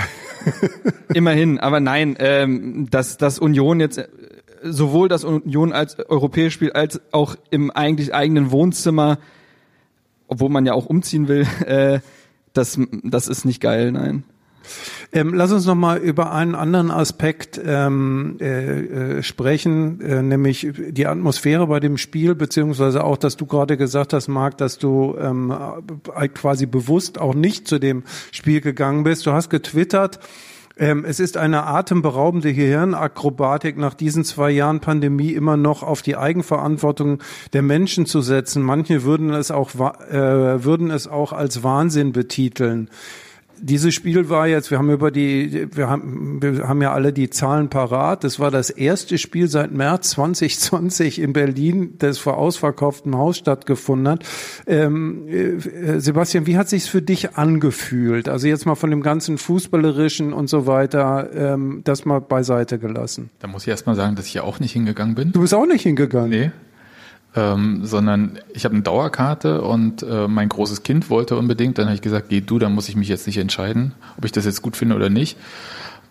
[1.14, 4.08] immerhin, aber nein, ähm, dass, dass Union jetzt äh,
[4.62, 9.18] sowohl das Union als europäisch spielt, als auch im eigentlich eigenen Wohnzimmer,
[10.28, 12.00] obwohl man ja auch umziehen will, äh,
[12.52, 14.24] das, das ist nicht geil, nein.
[15.12, 20.68] Ähm, lass uns noch mal über einen anderen Aspekt ähm, äh, äh, sprechen, äh, nämlich
[20.74, 25.16] die Atmosphäre bei dem Spiel, beziehungsweise auch, dass du gerade gesagt hast, Marc, dass du
[25.20, 25.52] ähm,
[26.14, 29.26] äh, quasi bewusst auch nicht zu dem Spiel gegangen bist.
[29.26, 30.18] Du hast getwittert,
[30.78, 36.16] ähm, es ist eine atemberaubende Gehirnakrobatik, nach diesen zwei Jahren Pandemie immer noch auf die
[36.16, 37.22] Eigenverantwortung
[37.52, 38.62] der Menschen zu setzen.
[38.62, 42.88] Manche würden es auch, äh, würden es auch als Wahnsinn betiteln.
[43.64, 47.30] Dieses Spiel war jetzt, wir haben über die, wir haben, wir haben ja alle die
[47.30, 48.24] Zahlen parat.
[48.24, 54.08] Das war das erste Spiel seit März 2020 in Berlin, das vor ausverkauftem Haus stattgefunden
[54.08, 54.24] hat.
[54.66, 58.28] Ähm, äh, Sebastian, wie hat sich's für dich angefühlt?
[58.28, 63.30] Also jetzt mal von dem ganzen Fußballerischen und so weiter, ähm, das mal beiseite gelassen.
[63.38, 65.30] Da muss ich erst mal sagen, dass ich ja auch nicht hingegangen bin.
[65.30, 66.30] Du bist auch nicht hingegangen.
[66.30, 66.50] Nee.
[67.34, 71.78] Ähm, sondern ich habe eine Dauerkarte und äh, mein großes Kind wollte unbedingt.
[71.78, 74.32] Dann habe ich gesagt, geh du, dann muss ich mich jetzt nicht entscheiden, ob ich
[74.32, 75.38] das jetzt gut finde oder nicht.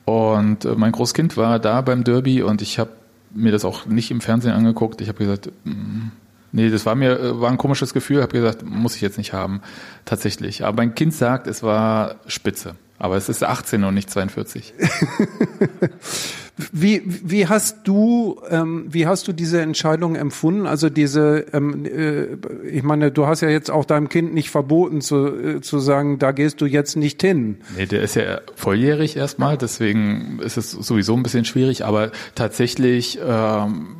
[0.05, 2.89] Und äh, mein großes Kind war da beim Derby und ich habe
[3.33, 4.99] mir das auch nicht im Fernsehen angeguckt.
[5.01, 6.07] Ich habe gesagt, mm,
[6.51, 8.21] nee, das war mir äh, war ein komisches Gefühl.
[8.21, 9.61] Habe gesagt, muss ich jetzt nicht haben,
[10.05, 10.65] tatsächlich.
[10.65, 12.75] Aber mein Kind sagt, es war Spitze.
[12.97, 14.73] Aber es ist 18 und nicht 42.
[16.71, 20.65] Wie, wie hast du, ähm, wie hast du diese Entscheidung empfunden?
[20.65, 22.27] Also diese, ähm, äh,
[22.67, 26.19] ich meine, du hast ja jetzt auch deinem Kind nicht verboten zu, äh, zu sagen,
[26.19, 27.57] da gehst du jetzt nicht hin.
[27.75, 33.19] Nee, der ist ja volljährig erstmal, deswegen ist es sowieso ein bisschen schwierig, aber tatsächlich,
[33.25, 33.95] ähm,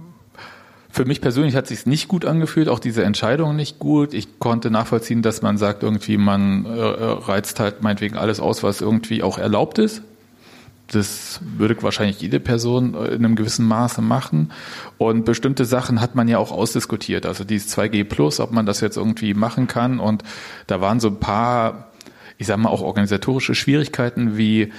[0.90, 4.14] für mich persönlich hat sich nicht gut angefühlt, auch diese Entscheidung nicht gut.
[4.14, 8.82] Ich konnte nachvollziehen, dass man sagt, irgendwie man äh, reizt halt meinetwegen alles aus, was
[8.82, 10.04] irgendwie auch erlaubt ist.
[10.92, 14.52] Das würde wahrscheinlich jede Person in einem gewissen Maße machen.
[14.98, 17.26] Und bestimmte Sachen hat man ja auch ausdiskutiert.
[17.26, 20.02] Also dieses 2G Plus, ob man das jetzt irgendwie machen kann.
[20.02, 20.24] Und
[20.68, 21.92] da waren so ein paar,
[22.38, 24.74] ich sag mal, auch organisatorische Schwierigkeiten wie,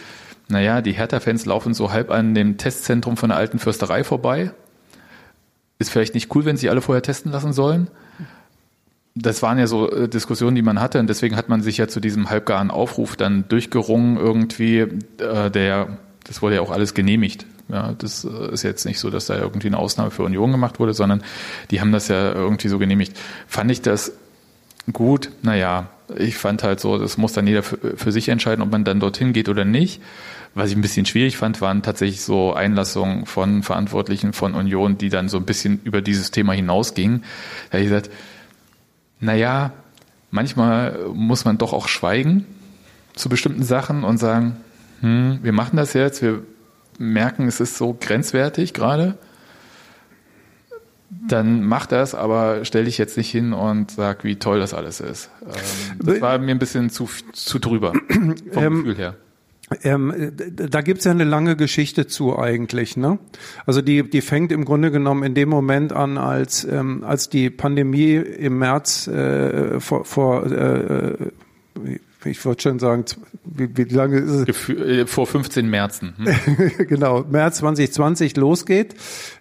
[0.48, 4.52] naja, die Hertha-Fans laufen so halb an dem Testzentrum von der alten Fürsterei vorbei.
[5.78, 7.88] ist vielleicht nicht cool, wenn sie alle vorher testen lassen sollen.
[9.14, 11.88] Das waren ja so äh, Diskussionen, die man hatte und deswegen hat man sich ja
[11.88, 14.78] zu diesem halbgaren Aufruf dann durchgerungen irgendwie,
[15.18, 17.46] äh, der, das wurde ja auch alles genehmigt.
[17.68, 20.80] Ja, das äh, ist jetzt nicht so, dass da irgendwie eine Ausnahme für Union gemacht
[20.80, 21.22] wurde, sondern
[21.70, 23.18] die haben das ja irgendwie so genehmigt.
[23.46, 24.12] Fand ich das
[24.92, 25.30] gut?
[25.42, 28.84] Naja, ich fand halt so, das muss dann jeder für, für sich entscheiden, ob man
[28.84, 30.02] dann dorthin geht oder nicht.
[30.54, 35.08] Was ich ein bisschen schwierig fand, waren tatsächlich so Einlassungen von Verantwortlichen von Union, die
[35.08, 37.24] dann so ein bisschen über dieses Thema hinausgingen.
[37.70, 38.10] Da habe ich gesagt,
[39.22, 39.72] naja,
[40.32, 42.44] manchmal muss man doch auch schweigen
[43.14, 44.56] zu bestimmten Sachen und sagen,
[45.00, 46.42] hm, wir machen das jetzt, wir
[46.98, 49.16] merken, es ist so grenzwertig gerade.
[51.28, 55.00] Dann mach das, aber stell dich jetzt nicht hin und sag, wie toll das alles
[55.00, 55.30] ist.
[55.42, 59.16] Ähm, das war mir ein bisschen zu, zu drüber vom ähm, Gefühl her.
[59.82, 62.96] Ähm, da gibt's ja eine lange Geschichte zu eigentlich.
[62.96, 63.18] Ne?
[63.66, 67.50] Also die, die fängt im Grunde genommen in dem Moment an, als, ähm, als die
[67.50, 71.14] Pandemie im März äh, vor, vor äh,
[72.24, 73.04] ich wollte schon sagen,
[73.44, 74.46] wie, wie lange ist es?
[74.46, 76.14] Gefühl, äh, vor 15 Märzen.
[76.16, 76.86] Hm.
[76.88, 78.94] genau, März 2020 losgeht,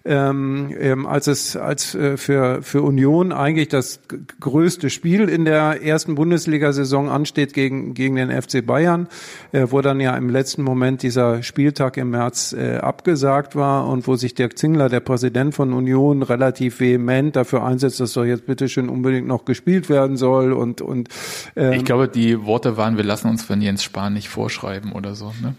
[0.04, 4.00] ähm, ähm, als es als äh, für für Union eigentlich das
[4.40, 9.08] größte Spiel in der ersten Bundesliga-Saison ansteht gegen gegen den FC Bayern,
[9.52, 14.06] äh, wo dann ja im letzten Moment dieser Spieltag im März äh, abgesagt war und
[14.06, 18.46] wo sich Dirk Zingler, der Präsident von Union, relativ vehement dafür einsetzt, dass doch jetzt
[18.46, 21.08] bitte schön unbedingt noch gespielt werden soll und und
[21.56, 25.14] ähm, ich glaube die Worte waren, wir lassen uns von Jens Spahn nicht vorschreiben oder
[25.14, 25.32] so.
[25.40, 25.54] Ne?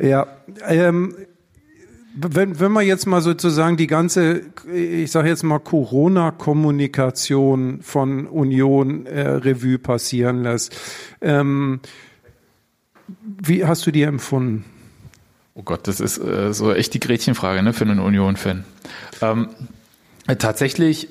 [0.00, 0.26] Ja,
[0.66, 1.14] ähm,
[2.14, 4.40] wenn, wenn man jetzt mal sozusagen die ganze,
[4.72, 10.74] ich sage jetzt mal Corona-Kommunikation von Union äh, Revue passieren lässt,
[11.20, 11.80] ähm,
[13.24, 14.64] wie hast du die empfunden?
[15.54, 18.64] Oh Gott, das ist äh, so echt die Gretchenfrage ne, für einen Union-Fan.
[19.20, 19.48] Ähm,
[20.38, 21.08] tatsächlich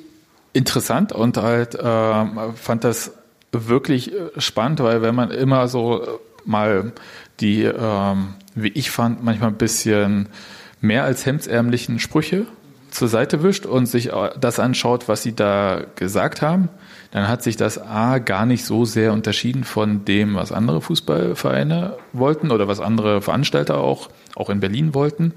[0.53, 3.11] interessant und halt äh, fand das
[3.51, 6.07] wirklich äh, spannend, weil wenn man immer so äh,
[6.45, 6.91] mal
[7.39, 10.27] die, ähm, wie ich fand, manchmal ein bisschen
[10.81, 12.45] mehr als hemdsärmlichen Sprüche
[12.91, 16.69] zur Seite wischt und sich äh, das anschaut, was sie da gesagt haben,
[17.11, 21.97] dann hat sich das A gar nicht so sehr unterschieden von dem, was andere Fußballvereine
[22.13, 25.33] wollten oder was andere Veranstalter auch, auch in Berlin wollten.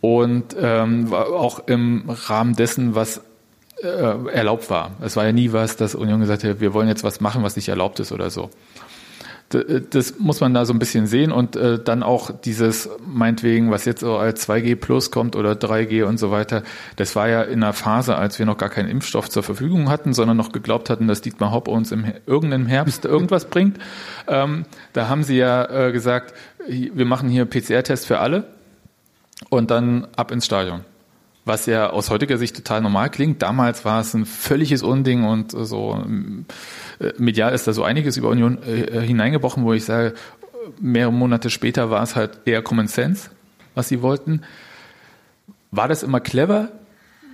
[0.00, 3.22] Und ähm, auch im Rahmen dessen, was
[3.82, 4.92] äh, erlaubt war.
[5.00, 7.56] Es war ja nie was, dass Union gesagt hat, wir wollen jetzt was machen, was
[7.56, 8.50] nicht erlaubt ist oder so.
[9.54, 13.70] Äh, das muss man da so ein bisschen sehen und äh, dann auch dieses, meinetwegen,
[13.70, 16.62] was jetzt so als 2G Plus kommt oder 3G und so weiter,
[16.96, 20.12] das war ja in einer Phase, als wir noch gar keinen Impfstoff zur Verfügung hatten,
[20.12, 23.78] sondern noch geglaubt hatten, dass Dietmar Hopp uns im irgendeinem Herbst irgendwas bringt.
[24.28, 26.34] Ähm, da haben sie ja äh, gesagt,
[26.68, 28.44] wir machen hier PCR-Test für alle
[29.50, 30.84] und dann ab ins Stadion
[31.44, 33.42] was ja aus heutiger Sicht total normal klingt.
[33.42, 36.04] Damals war es ein völliges Unding und so
[37.00, 40.14] äh, medial ist da so einiges über Union äh, hineingebrochen, wo ich sage,
[40.80, 43.30] mehrere Monate später war es halt eher Common Sense,
[43.74, 44.42] was sie wollten.
[45.70, 46.68] War das immer clever?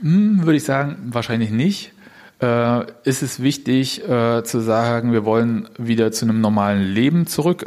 [0.00, 1.92] Hm, würde ich sagen, wahrscheinlich nicht.
[2.40, 7.66] Äh, ist es wichtig äh, zu sagen, wir wollen wieder zu einem normalen Leben zurück?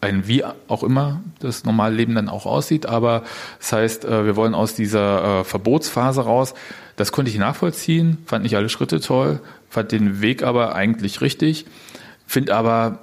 [0.00, 3.22] Ein wie auch immer das normale Leben dann auch aussieht, aber
[3.58, 6.54] das heißt, äh, wir wollen aus dieser äh, Verbotsphase raus.
[6.96, 11.66] Das konnte ich nachvollziehen, fand nicht alle Schritte toll, fand den Weg aber eigentlich richtig,
[12.26, 12.98] finde aber,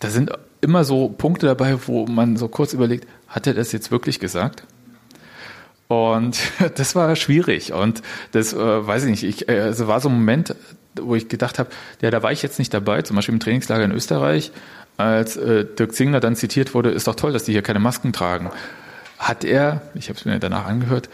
[0.00, 3.90] da sind immer so Punkte dabei, wo man so kurz überlegt, hat er das jetzt
[3.90, 4.64] wirklich gesagt?
[5.88, 6.40] Und
[6.76, 9.24] das war schwierig und das äh, weiß ich nicht.
[9.24, 10.54] Ich, äh, also war so ein Moment,
[11.00, 13.84] wo ich gedacht habe, ja, da war ich jetzt nicht dabei, zum Beispiel im Trainingslager
[13.84, 14.52] in Österreich
[15.02, 18.12] als äh, Dirk Zingler dann zitiert wurde, ist doch toll, dass die hier keine Masken
[18.12, 18.50] tragen.
[19.18, 21.08] Hat er, ich habe es mir danach angehört,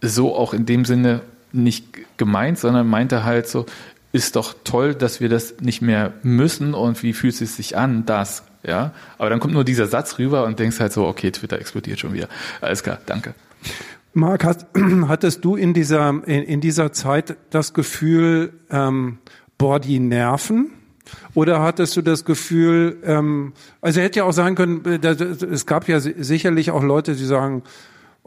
[0.00, 1.20] so auch in dem Sinne
[1.52, 1.86] nicht
[2.16, 3.66] gemeint, sondern meinte halt so,
[4.12, 8.06] ist doch toll, dass wir das nicht mehr müssen und wie fühlt es sich an,
[8.06, 8.92] das, ja.
[9.18, 12.12] Aber dann kommt nur dieser Satz rüber und denkst halt so, okay, Twitter explodiert schon
[12.12, 12.28] wieder.
[12.60, 13.34] Alles klar, danke.
[14.14, 14.44] Marc,
[15.08, 19.18] hattest du in dieser, in, in dieser Zeit das Gefühl, ähm,
[19.58, 20.72] boah, die Nerven?
[21.34, 25.88] Oder hattest du das Gefühl, ähm, also hätte ja auch sein können, äh, es gab
[25.88, 27.62] ja sicherlich auch Leute, die sagen,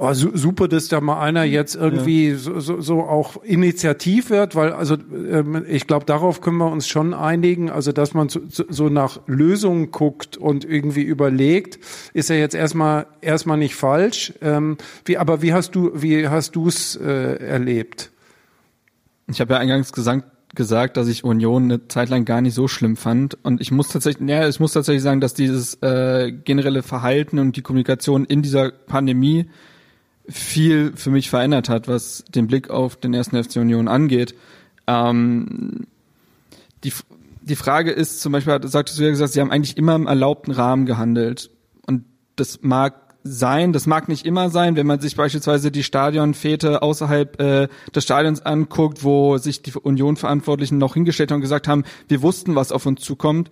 [0.02, 2.38] oh, super, dass da mal einer jetzt irgendwie ja.
[2.38, 6.88] so, so, so auch initiativ wird, weil also ähm, ich glaube, darauf können wir uns
[6.88, 11.80] schon einigen, also dass man so, so nach Lösungen guckt und irgendwie überlegt,
[12.14, 14.34] ist ja jetzt erstmal erstmal nicht falsch.
[14.42, 18.12] Ähm, wie, aber wie hast du wie hast du es äh, erlebt?
[19.28, 20.26] Ich habe ja eingangs gesagt,
[20.56, 23.38] gesagt, dass ich Union eine Zeit lang gar nicht so schlimm fand.
[23.44, 27.56] Und ich muss tatsächlich, ja, ich muss tatsächlich sagen, dass dieses äh, generelle Verhalten und
[27.56, 29.48] die Kommunikation in dieser Pandemie
[30.28, 34.36] viel für mich verändert hat, was den Blick auf den ersten FC Union angeht.
[34.88, 35.88] Ähm,
[36.84, 36.94] die,
[37.42, 40.52] die Frage ist zum Beispiel, sagtest du ja gesagt, sie haben eigentlich immer im erlaubten
[40.52, 41.50] Rahmen gehandelt.
[41.86, 46.82] Und das mag sein, das mag nicht immer sein, wenn man sich beispielsweise die Stadionfete
[46.82, 51.84] außerhalb äh, des Stadions anguckt, wo sich die Union-Verantwortlichen noch hingestellt haben und gesagt haben,
[52.08, 53.52] wir wussten, was auf uns zukommt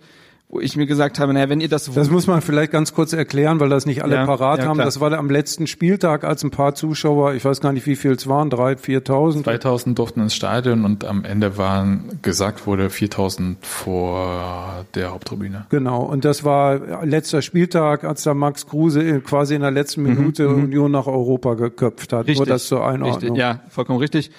[0.52, 1.84] wo ich mir gesagt habe, naja, wenn ihr das...
[1.92, 4.74] Das muss man vielleicht ganz kurz erklären, weil das nicht alle Ja, parat ja, haben.
[4.74, 4.84] klar.
[4.84, 8.10] Das war am letzten Spieltag, als ein paar Zuschauer, ich weiß gar nicht, wie viel
[8.10, 9.44] es waren, drei, viertausend.
[9.44, 15.66] 2000 durften ins Stadion und am Ende waren gesagt wurde 4000 vor der Haupttribüne.
[15.68, 20.48] Genau, und das war letzter Spieltag, als da Max Kruse quasi in der letzten Minute
[20.48, 22.26] Union nach Europa geköpft hat.
[22.26, 23.20] Nur das zur Einordnung.
[23.20, 24.32] Richtig, ja, vollkommen richtig.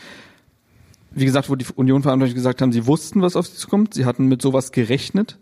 [1.11, 4.27] Wie gesagt, wo die Union-Verantwortlichen gesagt haben, sie wussten, was auf sie zukommt, sie hatten
[4.27, 5.37] mit sowas gerechnet.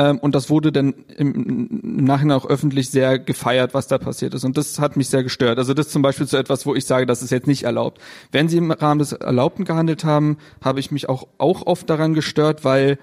[0.00, 4.32] Ähm, und das wurde dann im, im Nachhinein auch öffentlich sehr gefeiert, was da passiert
[4.32, 4.44] ist.
[4.44, 5.58] Und das hat mich sehr gestört.
[5.58, 8.00] Also das ist zum Beispiel so etwas, wo ich sage, das ist jetzt nicht erlaubt.
[8.32, 12.14] Wenn sie im Rahmen des Erlaubten gehandelt haben, habe ich mich auch, auch oft daran
[12.14, 12.98] gestört, weil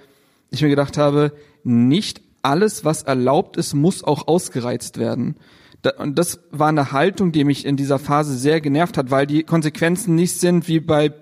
[0.50, 1.34] ich mir gedacht habe,
[1.64, 5.36] nicht alles, was erlaubt ist, muss auch ausgereizt werden.
[6.00, 9.44] Und das war eine Haltung, die mich in dieser Phase sehr genervt hat, weil die
[9.44, 11.14] Konsequenzen nicht sind wie bei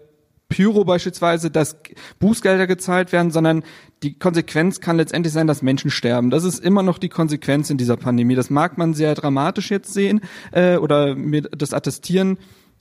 [0.50, 1.78] Pyro beispielsweise, dass
[2.20, 3.64] Bußgelder gezahlt werden, sondern
[4.04, 6.30] die Konsequenz kann letztendlich sein, dass Menschen sterben.
[6.30, 8.36] Das ist immer noch die Konsequenz in dieser Pandemie.
[8.36, 10.22] Das mag man sehr dramatisch jetzt sehen
[10.52, 12.38] äh, oder mir das attestieren.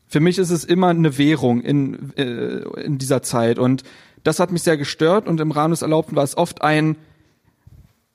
[0.07, 3.83] Für mich ist es immer eine Währung in, äh, in dieser Zeit und
[4.23, 6.97] das hat mich sehr gestört und im Rahmen des Erlaubten war es oft ein,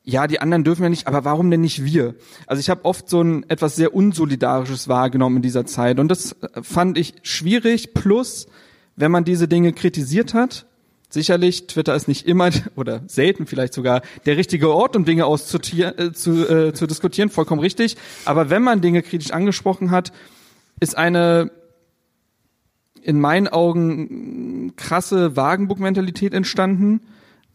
[0.03, 2.15] ja, die anderen dürfen ja nicht, aber warum denn nicht wir?
[2.47, 6.35] Also ich habe oft so ein etwas sehr unsolidarisches wahrgenommen in dieser Zeit und das
[6.61, 7.93] fand ich schwierig.
[7.93, 8.47] Plus,
[8.99, 10.65] wenn man diese Dinge kritisiert hat,
[11.09, 15.97] sicherlich Twitter ist nicht immer oder selten vielleicht sogar der richtige Ort, um Dinge auszutieren,
[15.97, 17.95] äh, zu, äh, zu diskutieren, vollkommen richtig.
[18.25, 20.11] Aber wenn man Dinge kritisch angesprochen hat,
[20.79, 21.51] ist eine
[23.01, 27.01] in meinen Augen krasse Wagenburg-Mentalität entstanden,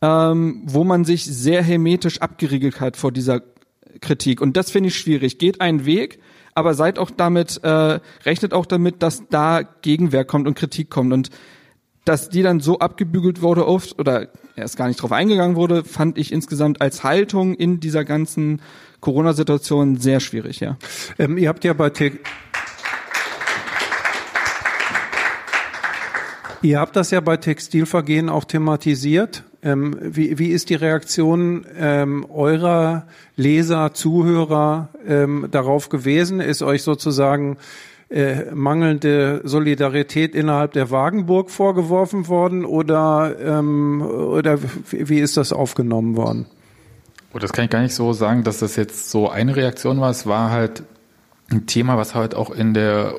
[0.00, 3.42] ähm, wo man sich sehr hermetisch abgeriegelt hat vor dieser
[4.00, 4.40] Kritik.
[4.40, 5.38] Und das finde ich schwierig.
[5.38, 6.18] Geht einen Weg,
[6.54, 11.12] aber seid auch damit, äh, rechnet auch damit, dass da Gegenwehr kommt und Kritik kommt.
[11.12, 11.30] Und
[12.04, 16.18] dass die dann so abgebügelt wurde oft oder erst gar nicht drauf eingegangen wurde, fand
[16.18, 18.60] ich insgesamt als Haltung in dieser ganzen
[19.00, 20.76] Corona-Situation sehr schwierig, ja.
[21.18, 22.12] Ähm, ihr habt ja bei Te
[26.62, 29.44] Ihr habt das ja bei Textilvergehen auch thematisiert.
[29.64, 36.40] Ähm, wie, wie ist die Reaktion ähm, eurer Leser, Zuhörer ähm, darauf gewesen?
[36.40, 37.56] Ist euch sozusagen
[38.10, 44.58] äh, mangelnde Solidarität innerhalb der Wagenburg vorgeworfen worden oder, ähm, oder
[44.90, 46.44] wie ist das aufgenommen worden?
[47.32, 50.10] Oh, das kann ich gar nicht so sagen, dass das jetzt so eine Reaktion war.
[50.10, 50.82] Es war halt
[51.50, 53.14] ein Thema, was halt auch in der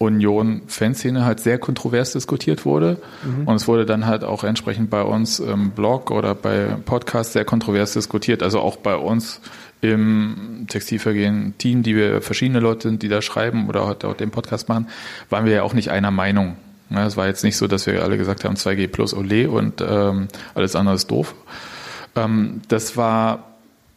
[0.00, 2.96] Union-Fanszene halt sehr kontrovers diskutiert wurde.
[3.44, 7.44] Und es wurde dann halt auch entsprechend bei uns im Blog oder bei Podcasts sehr
[7.44, 8.42] kontrovers diskutiert.
[8.42, 9.42] Also auch bei uns
[9.82, 14.70] im Textilvergehen-Team, die wir verschiedene Leute sind, die da schreiben oder halt auch den Podcast
[14.70, 14.88] machen,
[15.28, 16.56] waren wir ja auch nicht einer Meinung.
[16.88, 19.82] Ne, Es war jetzt nicht so, dass wir alle gesagt haben, 2G plus Ole und
[19.86, 21.34] ähm, alles andere ist doof.
[22.16, 23.49] Ähm, das war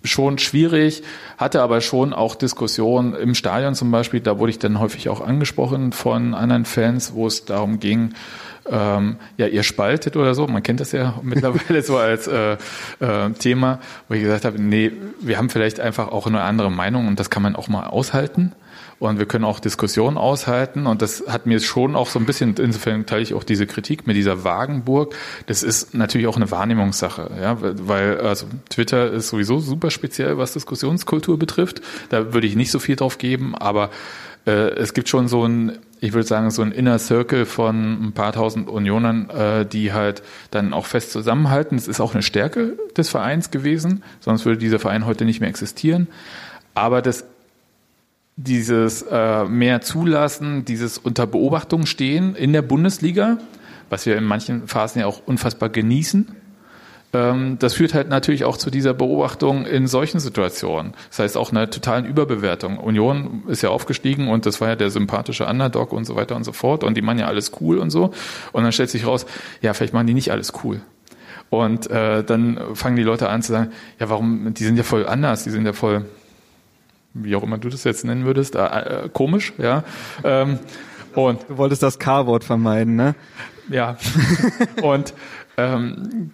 [0.03, 1.03] schon schwierig,
[1.37, 5.21] hatte aber schon auch Diskussionen im Stadion zum Beispiel, da wurde ich dann häufig auch
[5.21, 8.13] angesprochen von anderen Fans, wo es darum ging,
[8.69, 12.57] ähm, ja, ihr spaltet oder so, man kennt das ja mittlerweile so als äh,
[12.99, 17.07] äh, Thema, wo ich gesagt habe, nee, wir haben vielleicht einfach auch eine andere Meinung
[17.07, 18.53] und das kann man auch mal aushalten.
[18.99, 20.87] Und wir können auch Diskussionen aushalten.
[20.87, 24.07] Und das hat mir schon auch so ein bisschen, insofern teile ich auch diese Kritik
[24.07, 25.15] mit dieser Wagenburg.
[25.47, 30.53] Das ist natürlich auch eine Wahrnehmungssache, ja, weil also Twitter ist sowieso super speziell, was
[30.53, 31.81] Diskussionskultur betrifft.
[32.09, 33.89] Da würde ich nicht so viel drauf geben, aber
[34.45, 38.11] äh, es gibt schon so ein, ich würde sagen, so ein Inner Circle von ein
[38.13, 40.21] paar tausend Unionern, äh, die halt
[40.51, 41.77] dann auch fest zusammenhalten.
[41.77, 45.49] Das ist auch eine Stärke des Vereins gewesen, sonst würde dieser Verein heute nicht mehr
[45.49, 46.07] existieren.
[46.75, 47.25] Aber das
[48.35, 53.37] dieses äh, mehr zulassen, dieses unter Beobachtung stehen in der Bundesliga,
[53.89, 56.35] was wir in manchen Phasen ja auch unfassbar genießen.
[57.13, 60.93] Ähm, das führt halt natürlich auch zu dieser Beobachtung in solchen Situationen.
[61.09, 62.79] Das heißt auch einer totalen Überbewertung.
[62.79, 66.43] Union ist ja aufgestiegen und das war ja der sympathische Underdog und so weiter und
[66.43, 68.11] so fort und die machen ja alles cool und so.
[68.51, 69.27] Und dann stellt sich raus,
[69.61, 70.81] ja, vielleicht machen die nicht alles cool.
[71.51, 75.05] Und äh, dann fangen die Leute an zu sagen, ja, warum, die sind ja voll
[75.05, 76.05] anders, die sind ja voll,
[77.13, 79.83] wie auch immer du das jetzt nennen würdest, äh, äh, komisch, ja.
[80.23, 80.59] Ähm,
[81.15, 83.15] und Du wolltest das K-Wort vermeiden, ne?
[83.69, 83.97] ja.
[84.81, 85.13] und
[85.57, 86.31] ähm,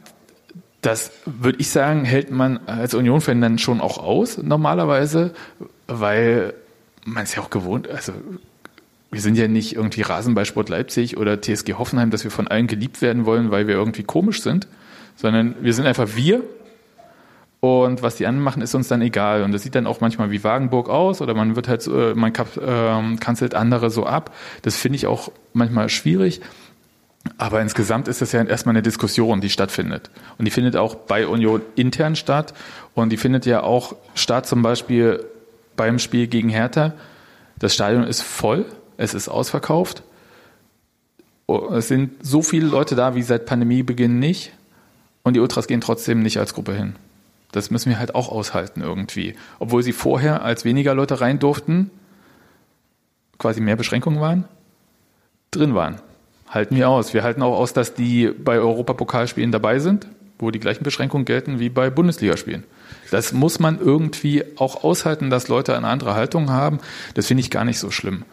[0.82, 5.34] das würde ich sagen, hält man als Union-Fan dann schon auch aus, normalerweise,
[5.88, 6.54] weil
[7.04, 8.14] man es ja auch gewohnt, also
[9.12, 13.02] wir sind ja nicht irgendwie Rasenballsport Leipzig oder TSG Hoffenheim, dass wir von allen geliebt
[13.02, 14.68] werden wollen, weil wir irgendwie komisch sind,
[15.16, 16.44] sondern wir sind einfach wir
[17.62, 19.44] und was die anderen machen, ist uns dann egal.
[19.44, 22.34] Und das sieht dann auch manchmal wie Wagenburg aus oder man wird halt, äh, man
[22.34, 24.34] äh, kanzelt andere so ab.
[24.62, 26.40] Das finde ich auch manchmal schwierig.
[27.38, 30.10] Aber insgesamt ist das ja erstmal eine Diskussion, die stattfindet.
[30.38, 32.54] Und die findet auch bei Union intern statt.
[32.96, 35.26] Und die findet ja auch statt zum Beispiel
[35.76, 36.94] beim Spiel gegen Hertha.
[37.58, 40.04] Das Stadion ist voll, es ist ausverkauft.
[41.46, 44.54] Oh, es sind so viele Leute da wie seit Pandemiebeginn nicht.
[45.24, 46.96] Und die Ultras gehen trotzdem nicht als Gruppe hin.
[47.52, 49.36] Das müssen wir halt auch aushalten irgendwie.
[49.58, 51.90] Obwohl sie vorher, als weniger Leute rein durften,
[53.38, 54.46] quasi mehr Beschränkungen waren,
[55.52, 56.00] drin waren.
[56.48, 57.14] Halten wir aus.
[57.14, 61.60] Wir halten auch aus, dass die bei Europapokalspielen dabei sind, wo die gleichen Beschränkungen gelten
[61.60, 62.64] wie bei Bundesligaspielen.
[63.12, 66.80] Das muss man irgendwie auch aushalten, dass Leute eine andere Haltung haben.
[67.14, 68.24] Das finde ich gar nicht so schlimm.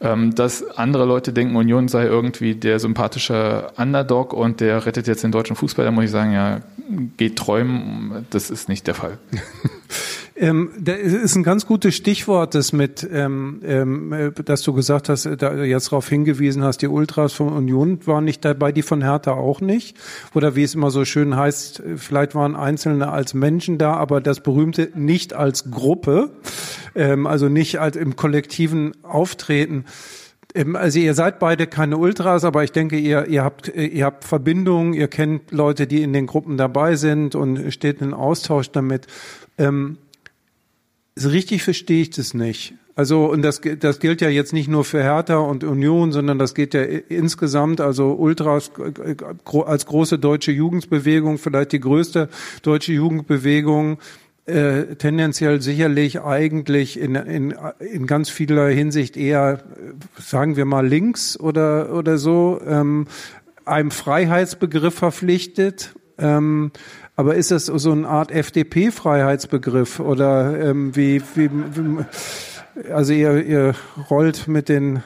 [0.00, 5.22] Ähm, dass andere Leute denken, Union sei irgendwie der sympathische Underdog und der rettet jetzt
[5.22, 6.60] den deutschen Fußball, da muss ich sagen, ja,
[7.16, 8.26] geht träumen.
[8.30, 9.18] Das ist nicht der Fall.
[10.36, 15.26] Ähm, das ist ein ganz gutes Stichwort, das mit, ähm, ähm, dass du gesagt hast,
[15.38, 19.32] da jetzt darauf hingewiesen hast, die Ultras von Union waren nicht dabei, die von Hertha
[19.32, 19.96] auch nicht.
[20.34, 24.40] Oder wie es immer so schön heißt, vielleicht waren Einzelne als Menschen da, aber das
[24.40, 26.30] berühmte nicht als Gruppe,
[26.94, 29.84] ähm, also nicht als im kollektiven Auftreten.
[30.54, 34.24] Ähm, also ihr seid beide keine Ultras, aber ich denke, ihr, ihr habt, ihr habt
[34.24, 39.06] Verbindungen, ihr kennt Leute, die in den Gruppen dabei sind und steht in Austausch damit.
[39.58, 39.98] Ähm,
[41.16, 42.74] so richtig verstehe ich das nicht.
[42.96, 46.54] Also, und das, das gilt ja jetzt nicht nur für Hertha und Union, sondern das
[46.54, 48.70] geht ja insgesamt, also Ultras
[49.66, 52.28] als große deutsche Jugendbewegung, vielleicht die größte
[52.62, 53.98] deutsche Jugendbewegung,
[54.46, 59.62] äh, tendenziell sicherlich eigentlich in, in, in ganz vieler Hinsicht eher,
[60.20, 63.06] sagen wir mal, links oder, oder so, ähm,
[63.64, 65.94] einem Freiheitsbegriff verpflichtet.
[66.18, 66.70] Ähm,
[67.16, 72.04] aber ist das so eine Art FDP-Freiheitsbegriff oder ähm, wie, wie, wie,
[72.90, 73.74] also ihr, ihr
[74.10, 75.02] rollt mit den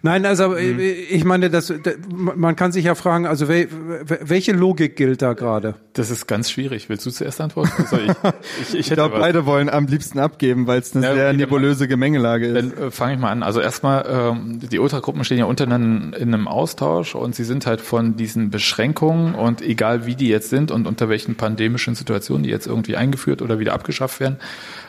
[0.00, 0.80] Nein, also mhm.
[0.80, 1.72] ich meine, das,
[2.16, 5.74] man kann sich ja fragen, also welche Logik gilt da gerade?
[5.92, 6.88] Das ist ganz schwierig.
[6.88, 7.72] Willst du zuerst antworten?
[7.76, 11.14] Also ich, ich, ich, ich glaube, beide wollen am liebsten abgeben, weil es eine ja,
[11.14, 12.72] sehr nebulöse Gemengelage ist.
[12.78, 13.42] Dann äh, fange ich mal an.
[13.42, 17.80] Also erstmal, ähm, die Ultragruppen stehen ja untereinander in einem Austausch und sie sind halt
[17.80, 22.50] von diesen Beschränkungen und egal wie die jetzt sind und unter welchen pandemischen Situationen die
[22.50, 24.38] jetzt irgendwie eingeführt oder wieder abgeschafft werden,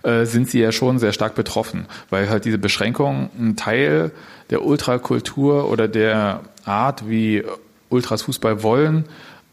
[0.04, 4.12] äh, sind sie ja schon sehr stark betroffen, weil halt diese Beschränkungen ein Teil
[4.50, 7.44] der Ultrakultur oder der Art, wie
[7.89, 9.06] Ultras Fußball wollen,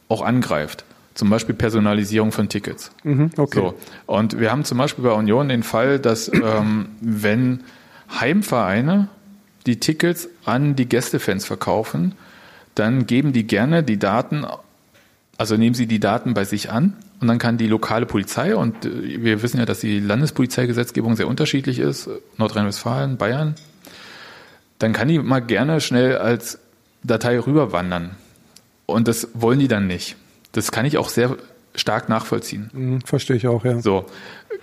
[0.09, 0.85] auch angreift.
[1.15, 2.93] Zum Beispiel Personalisierung von Tickets.
[3.03, 3.59] Mhm, okay.
[3.59, 3.75] So.
[4.07, 7.65] Und wir haben zum Beispiel bei Union den Fall, dass ähm, wenn
[8.19, 9.09] Heimvereine
[9.67, 12.15] die Tickets an die Gästefans verkaufen,
[12.75, 14.47] dann geben die gerne die Daten,
[15.37, 18.87] also nehmen sie die Daten bei sich an und dann kann die lokale Polizei, und
[18.87, 23.57] äh, wir wissen ja, dass die Landespolizeigesetzgebung sehr unterschiedlich ist, Nordrhein-Westfalen, Bayern,
[24.81, 26.59] dann kann die mal gerne schnell als
[27.05, 28.17] Datei rüberwandern.
[28.87, 30.17] Und das wollen die dann nicht.
[30.53, 31.37] Das kann ich auch sehr
[31.75, 32.71] stark nachvollziehen.
[32.73, 33.81] Mhm, verstehe ich auch, ja.
[33.81, 34.07] So.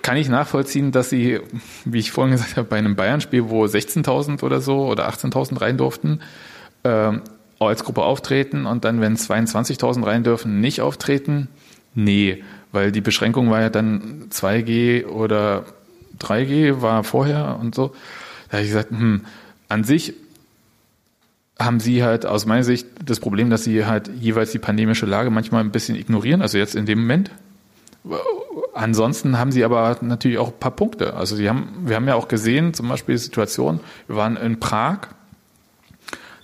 [0.02, 1.40] Kann ich nachvollziehen, dass sie,
[1.86, 5.78] wie ich vorhin gesagt habe, bei einem Bayern-Spiel, wo 16.000 oder so oder 18.000 rein
[5.78, 6.20] durften,
[6.84, 7.22] ähm,
[7.60, 11.48] als Gruppe auftreten und dann, wenn 22.000 rein dürfen, nicht auftreten?
[11.96, 15.66] Nee, weil die Beschränkung war ja dann 2G oder
[16.20, 17.94] 3G war vorher und so.
[18.50, 19.22] Da habe ich gesagt, hm,
[19.68, 20.14] an sich
[21.60, 25.30] haben sie halt aus meiner Sicht das Problem, dass sie halt jeweils die pandemische Lage
[25.30, 27.32] manchmal ein bisschen ignorieren, also jetzt in dem Moment.
[28.74, 31.16] Ansonsten haben sie aber natürlich auch ein paar Punkte.
[31.16, 34.60] Also sie haben, wir haben ja auch gesehen, zum Beispiel die Situation, wir waren in
[34.60, 35.00] Prag,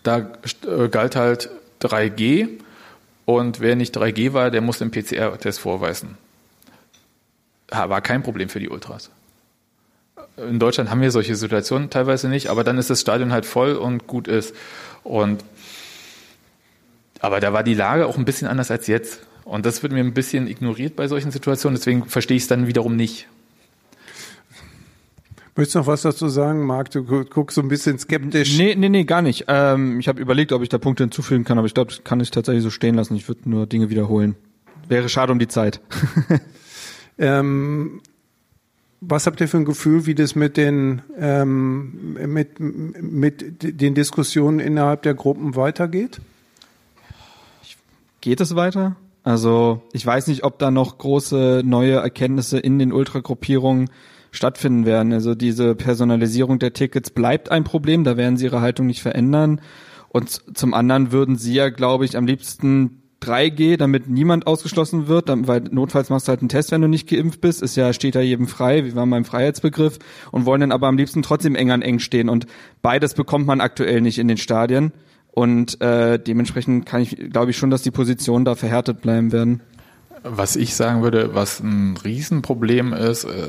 [0.02, 0.32] da
[0.68, 1.50] äh, galt halt
[1.82, 2.50] 3G
[3.26, 6.18] und wer nicht 3G war, der musste einen PCR-Test vorweisen.
[7.70, 9.10] War kein Problem für die Ultras
[10.38, 13.76] in Deutschland haben wir solche Situationen teilweise nicht, aber dann ist das Stadion halt voll
[13.76, 14.56] und gut ist.
[15.04, 15.44] Und
[17.20, 19.22] aber da war die Lage auch ein bisschen anders als jetzt.
[19.46, 22.68] Und das wird mir ein bisschen ignoriert bei solchen Situationen, deswegen verstehe ich es dann
[22.68, 23.28] wiederum nicht.
[25.56, 26.90] Möchtest du noch was dazu sagen, Marc?
[26.90, 28.58] Du guckst so ein bisschen skeptisch.
[28.58, 29.46] Nee, nee, nee, gar nicht.
[29.48, 32.20] Ähm, ich habe überlegt, ob ich da Punkte hinzufügen kann, aber ich glaube, das kann
[32.20, 33.16] ich tatsächlich so stehen lassen.
[33.16, 34.36] Ich würde nur Dinge wiederholen.
[34.88, 35.80] Wäre schade um die Zeit.
[37.20, 38.02] ähm,
[39.08, 44.60] was habt ihr für ein Gefühl, wie das mit den, ähm, mit, mit den Diskussionen
[44.60, 46.22] innerhalb der Gruppen weitergeht?
[48.22, 48.96] Geht es weiter?
[49.24, 53.90] Also ich weiß nicht, ob da noch große neue Erkenntnisse in den Ultragruppierungen
[54.32, 55.14] stattfinden werden.
[55.14, 59.62] Also diese Personalisierung der Tickets bleibt ein Problem, da werden sie ihre Haltung nicht verändern.
[60.10, 65.30] Und zum anderen würden sie ja, glaube ich, am liebsten 3G, damit niemand ausgeschlossen wird,
[65.30, 68.16] weil notfalls machst du halt einen Test, wenn du nicht geimpft bist, ist ja, steht
[68.16, 70.00] ja jedem frei, wie war mein Freiheitsbegriff,
[70.32, 72.30] und wollen dann aber am liebsten trotzdem eng an eng stehen.
[72.30, 72.48] Und
[72.82, 74.92] beides bekommt man aktuell nicht in den Stadien.
[75.32, 79.62] Und äh, dementsprechend kann ich, glaube ich schon, dass die Positionen da verhärtet bleiben werden.
[80.24, 83.48] Was ich sagen würde, was ein Riesenproblem ist, äh,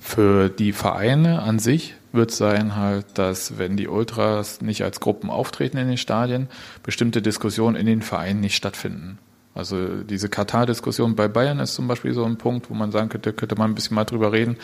[0.00, 5.30] für die Vereine an sich wird sein halt, dass wenn die Ultras nicht als Gruppen
[5.30, 6.48] auftreten in den Stadien,
[6.82, 9.18] bestimmte Diskussionen in den Vereinen nicht stattfinden.
[9.54, 13.32] Also diese Katar-Diskussion bei Bayern ist zum Beispiel so ein Punkt, wo man sagen könnte,
[13.32, 14.56] könnte man ein bisschen mal drüber reden.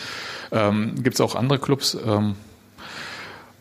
[0.53, 2.37] Ähm, Gibt es auch andere Clubs, ähm,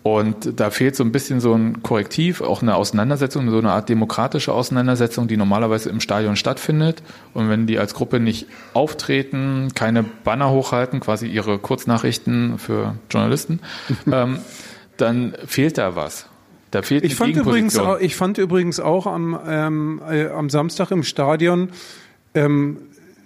[0.03, 3.87] und da fehlt so ein bisschen so ein Korrektiv, auch eine Auseinandersetzung, so eine Art
[3.87, 7.01] demokratische Auseinandersetzung, die normalerweise im Stadion stattfindet.
[7.33, 13.61] Und wenn die als Gruppe nicht auftreten, keine Banner hochhalten, quasi ihre Kurznachrichten für Journalisten,
[14.11, 14.39] ähm,
[14.97, 16.27] dann fehlt da was.
[16.71, 20.91] Da fehlt ich fand übrigens auch, Ich fand übrigens auch am, ähm, äh, am Samstag
[20.91, 21.69] im Stadion,
[22.33, 22.77] ähm,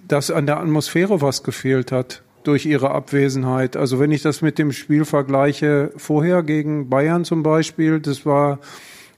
[0.06, 3.76] dass an der Atmosphäre was gefehlt hat durch ihre Abwesenheit.
[3.76, 8.58] Also wenn ich das mit dem Spiel vergleiche, vorher gegen Bayern zum Beispiel, das war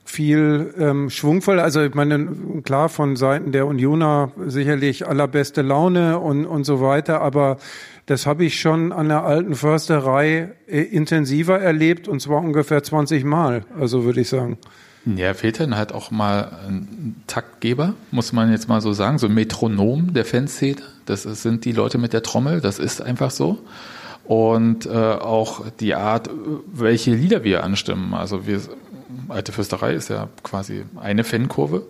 [0.03, 1.61] viel ähm, schwungvoll.
[1.61, 2.27] Also ich meine,
[2.63, 7.57] klar, von Seiten der Unioner sicherlich allerbeste Laune und, und so weiter, aber
[8.05, 13.23] das habe ich schon an der alten Försterei äh, intensiver erlebt und zwar ungefähr 20
[13.23, 14.57] Mal, also würde ich sagen.
[15.05, 19.27] Ja, fehlt dann halt auch mal ein Taktgeber, muss man jetzt mal so sagen, so
[19.27, 20.81] ein Metronom der Fanszene.
[21.05, 23.57] Das sind die Leute mit der Trommel, das ist einfach so.
[24.25, 26.29] Und äh, auch die Art,
[26.71, 28.13] welche Lieder wir anstimmen.
[28.13, 28.61] Also wir,
[29.27, 31.83] Alte Fürsterei ist ja quasi eine Fankurve.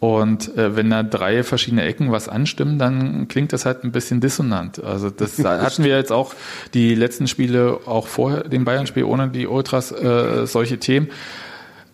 [0.00, 4.20] Und äh, wenn da drei verschiedene Ecken was anstimmen, dann klingt das halt ein bisschen
[4.20, 4.82] dissonant.
[4.82, 6.34] Also das hatten wir jetzt auch
[6.72, 11.08] die letzten Spiele, auch vor dem Bayern-Spiel ohne die Ultras, äh, solche Themen.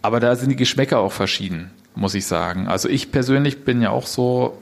[0.05, 2.69] Aber da sind die Geschmäcker auch verschieden, muss ich sagen.
[2.69, 4.59] Also ich persönlich bin ja auch so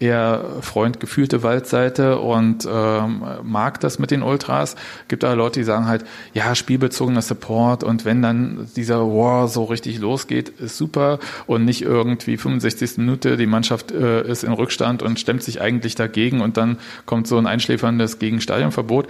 [0.00, 4.76] eher Freund gefühlte Waldseite und ähm, mag das mit den Ultras.
[5.08, 9.64] Gibt aber Leute, die sagen halt, ja, spielbezogener Support und wenn dann dieser War so
[9.64, 12.96] richtig losgeht, ist super und nicht irgendwie 65.
[12.96, 17.26] Minute, die Mannschaft äh, ist in Rückstand und stemmt sich eigentlich dagegen und dann kommt
[17.26, 19.06] so ein einschläferndes Gegenstadionverbot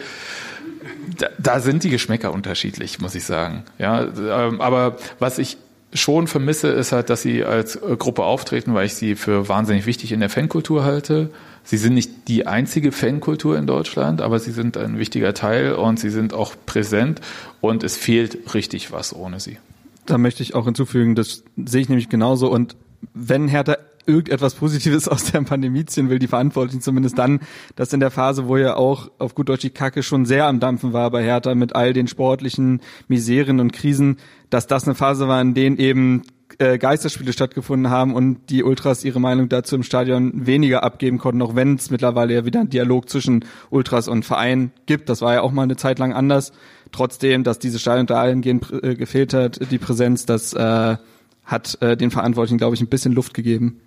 [1.17, 3.65] da, da sind die Geschmäcker unterschiedlich, muss ich sagen.
[3.79, 5.57] Ja, ähm, aber was ich
[5.93, 9.87] schon vermisse, ist halt, dass sie als äh, Gruppe auftreten, weil ich sie für wahnsinnig
[9.87, 11.31] wichtig in der Fankultur halte.
[11.65, 15.99] Sie sind nicht die einzige Fankultur in Deutschland, aber sie sind ein wichtiger Teil und
[15.99, 17.21] sie sind auch präsent
[17.61, 19.59] und es fehlt richtig was ohne sie.
[20.07, 22.77] Da möchte ich auch hinzufügen, das sehe ich nämlich genauso und
[23.15, 23.77] wenn Hertha
[24.09, 27.41] irgendetwas Positives aus der Pandemie ziehen will, die Verantwortlichen zumindest dann,
[27.77, 30.61] dass in der Phase, wo ja auch auf gut Deutsch die Kacke schon sehr am
[30.61, 34.17] Dampfen war bei Hertha mit all den sportlichen Miseren und Krisen,
[34.51, 36.23] dass das eine Phase war, in denen eben
[36.59, 41.43] äh, Geisterspiele stattgefunden haben und die Ultras ihre Meinung dazu im Stadion weniger abgeben konnten,
[41.43, 45.09] auch wenn es mittlerweile ja wieder einen Dialog zwischen Ultras und Verein gibt.
[45.09, 46.53] Das war ja auch mal eine Zeit lang anders.
[46.91, 50.97] Trotzdem, dass diese Stadion da eingehend äh, gefehlt hat, die Präsenz, das äh,
[51.45, 53.81] hat äh, den Verantwortlichen, glaube ich, ein bisschen Luft gegeben.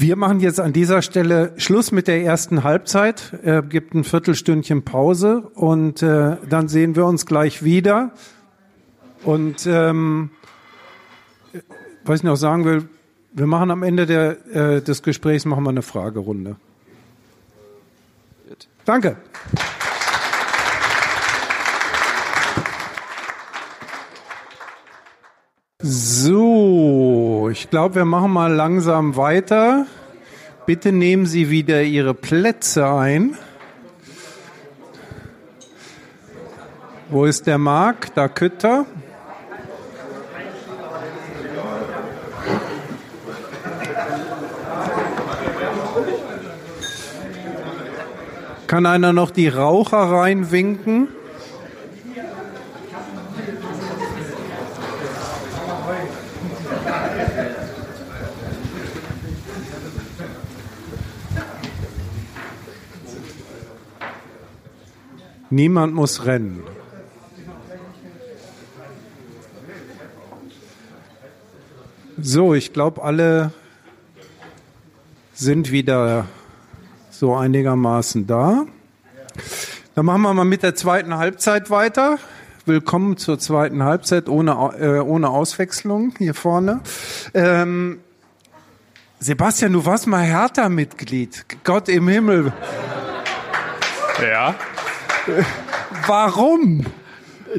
[0.00, 4.84] Wir machen jetzt an dieser Stelle Schluss mit der ersten Halbzeit, äh, gibt ein Viertelstündchen
[4.84, 8.12] Pause und äh, dann sehen wir uns gleich wieder.
[9.24, 10.30] Und ähm,
[12.04, 12.88] was ich noch sagen will,
[13.32, 16.54] wir machen am Ende der, äh, des Gesprächs machen wir eine Fragerunde.
[18.84, 19.16] Danke.
[25.82, 27.17] So,
[27.50, 29.86] ich glaube, wir machen mal langsam weiter.
[30.66, 33.36] Bitte nehmen Sie wieder Ihre Plätze ein.
[37.10, 38.14] Wo ist der Marc?
[38.14, 38.84] Da Kütter.
[48.66, 51.08] Kann einer noch die Raucher reinwinken?
[65.50, 66.62] Niemand muss rennen.
[72.20, 73.52] So, ich glaube, alle
[75.32, 76.26] sind wieder
[77.10, 78.66] so einigermaßen da.
[79.94, 82.18] Dann machen wir mal mit der zweiten Halbzeit weiter.
[82.66, 86.80] Willkommen zur zweiten Halbzeit ohne, äh, ohne Auswechslung hier vorne.
[87.32, 88.00] Ähm,
[89.20, 91.46] Sebastian, du warst mal Hertha-Mitglied.
[91.64, 92.52] Gott im Himmel.
[94.20, 94.54] Ja.
[96.06, 96.86] Warum?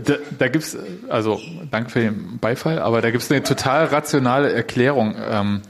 [0.03, 0.77] Da, da gibt's,
[1.09, 1.41] also
[1.71, 5.15] danke für den Beifall, aber da gibt's eine total rationale Erklärung.
[5.17, 5.61] Ähm,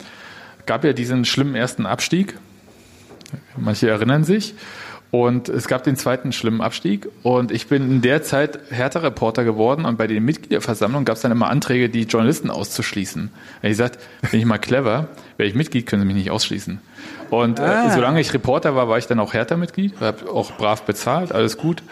[0.66, 2.36] gab ja diesen schlimmen ersten Abstieg.
[3.58, 4.56] Manche erinnern sich.
[5.12, 7.08] Und es gab den zweiten schlimmen Abstieg.
[7.24, 9.86] Und ich bin in der Zeit Hertha-Reporter geworden.
[9.86, 13.32] Und bei den Mitgliederversammlungen gab es dann immer Anträge, die Journalisten auszuschließen.
[13.62, 16.80] Wenn ich gesagt, bin ich mal clever, wäre ich Mitglied, können Sie mich nicht ausschließen.
[17.30, 17.88] Und Ah.
[17.88, 21.58] äh, solange ich Reporter war, war ich dann auch Hertha-Mitglied, habe auch brav bezahlt, alles
[21.58, 21.84] gut.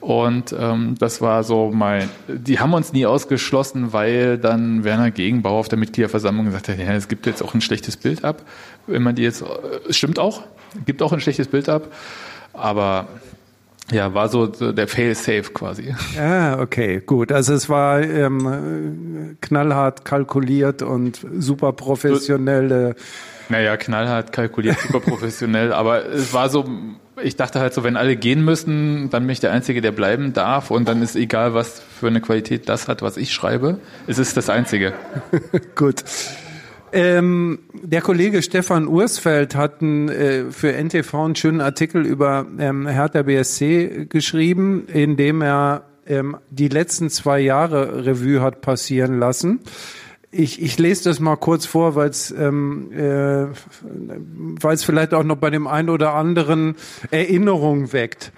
[0.00, 5.58] Und ähm, das war so mein, die haben uns nie ausgeschlossen, weil dann Werner Gegenbauer
[5.58, 8.42] auf der Mitgliederversammlung gesagt hat, ja, es gibt jetzt auch ein schlechtes Bild ab.
[8.86, 9.46] Wenn man die jetzt, äh,
[9.88, 10.42] es stimmt auch,
[10.84, 11.88] gibt auch ein schlechtes Bild ab.
[12.52, 13.08] Aber
[13.90, 15.94] ja, war so so der Fail-Safe quasi.
[16.16, 17.32] Ja, okay, gut.
[17.32, 22.94] Also es war ähm, knallhart kalkuliert und super professionelle.
[23.48, 26.64] Naja, knallhart kalkuliert, super professionell, aber es war so,
[27.22, 30.32] ich dachte halt so, wenn alle gehen müssen, dann bin ich der Einzige, der bleiben
[30.32, 33.78] darf und dann ist egal, was für eine Qualität das hat, was ich schreibe.
[34.06, 34.94] Es ist das Einzige.
[35.74, 36.04] Gut.
[36.92, 42.86] Ähm, der Kollege Stefan Ursfeld hat ein, äh, für NTV einen schönen Artikel über ähm,
[42.86, 49.60] Hertha BSC geschrieben, in dem er ähm, die letzten zwei Jahre Revue hat passieren lassen.
[50.30, 53.46] Ich, ich lese das mal kurz vor, weil es ähm, äh,
[54.60, 56.76] weil's vielleicht auch noch bei dem einen oder anderen
[57.10, 58.32] Erinnerung weckt.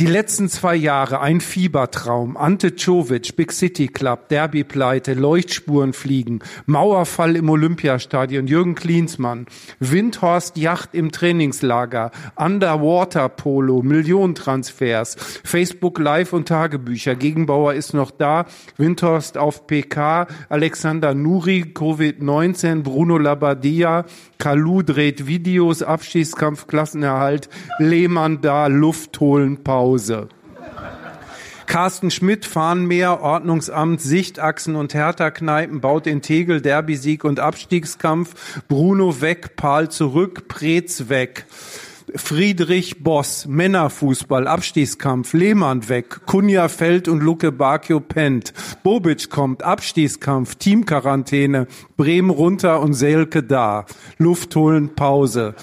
[0.00, 2.36] Die letzten zwei Jahre ein Fiebertraum.
[2.36, 9.46] Ante Czovic, Big City Club, Derby-Pleite, Leuchtspuren fliegen, Mauerfall im Olympiastadion, Jürgen Klinsmann,
[9.78, 15.14] Windhorst Yacht im Trainingslager, Underwater Polo, Millionentransfers,
[15.44, 17.14] Facebook Live und Tagebücher.
[17.14, 18.46] Gegenbauer ist noch da,
[18.78, 24.06] Windhorst auf PK, Alexander Nuri, Covid-19, Bruno Labbadia,
[24.38, 30.28] Kalu dreht Videos, Abschießkampf, Klassenerhalt, Lehmann da, Luft holen, Pause.
[31.66, 39.56] Carsten Schmidt, Fahnenmeer, Ordnungsamt, Sichtachsen und Hertha-Kneipen, baut in Tegel Derby-Sieg und Abstiegskampf, Bruno weg,
[39.56, 41.46] Paul zurück, Preetz weg.
[42.14, 48.52] Friedrich Boss, Männerfußball, Abstiegskampf, Lehmann weg, Kunja fällt und Luke Bakio pennt.
[48.84, 51.66] Bobic kommt, Abstiegskampf, Teamquarantäne,
[51.96, 53.86] Bremen runter und Selke da.
[54.18, 55.56] Luft holen, Pause.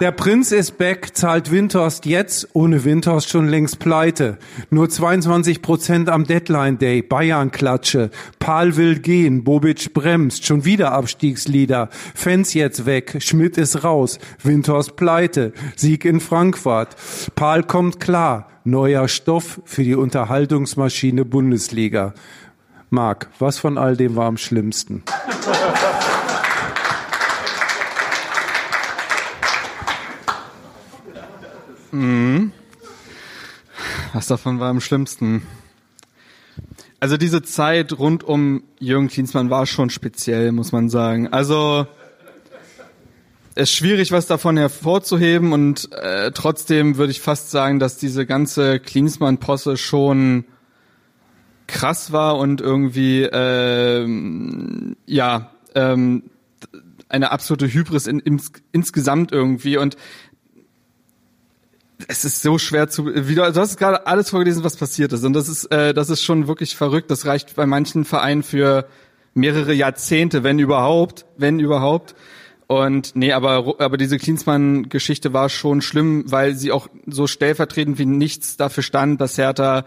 [0.00, 4.38] Der Prinz ist back, zahlt Windhorst jetzt, ohne Windhorst schon längst pleite.
[4.70, 8.10] Nur 22 Prozent am Deadline Day, Bayern klatsche.
[8.38, 11.88] Paul will gehen, Bobic bremst, schon wieder Abstiegslieder.
[12.14, 16.94] Fans jetzt weg, Schmidt ist raus, Windhorst pleite, Sieg in Frankfurt.
[17.34, 22.14] Paul kommt klar, neuer Stoff für die Unterhaltungsmaschine Bundesliga.
[22.90, 25.02] Marc, was von all dem war am schlimmsten?
[34.12, 35.42] Was davon war am schlimmsten?
[37.00, 41.28] Also diese Zeit rund um Jürgen Klinsmann war schon speziell, muss man sagen.
[41.28, 41.86] Also
[43.54, 48.26] es ist schwierig, was davon hervorzuheben und äh, trotzdem würde ich fast sagen, dass diese
[48.26, 50.44] ganze Klinsmann-Posse schon
[51.66, 56.24] krass war und irgendwie ähm, ja ähm,
[57.08, 59.96] eine absolute Hybris in, ins, insgesamt irgendwie und
[62.06, 65.24] es ist so schwer zu wie du, du hast gerade alles vorgelesen, was passiert ist
[65.24, 67.10] und das ist äh, das ist schon wirklich verrückt.
[67.10, 68.86] Das reicht bei manchen Vereinen für
[69.34, 72.14] mehrere Jahrzehnte, wenn überhaupt, wenn überhaupt.
[72.68, 78.06] Und nee, aber aber diese Klinsmann-Geschichte war schon schlimm, weil sie auch so stellvertretend wie
[78.06, 79.84] nichts dafür stand, dass Hertha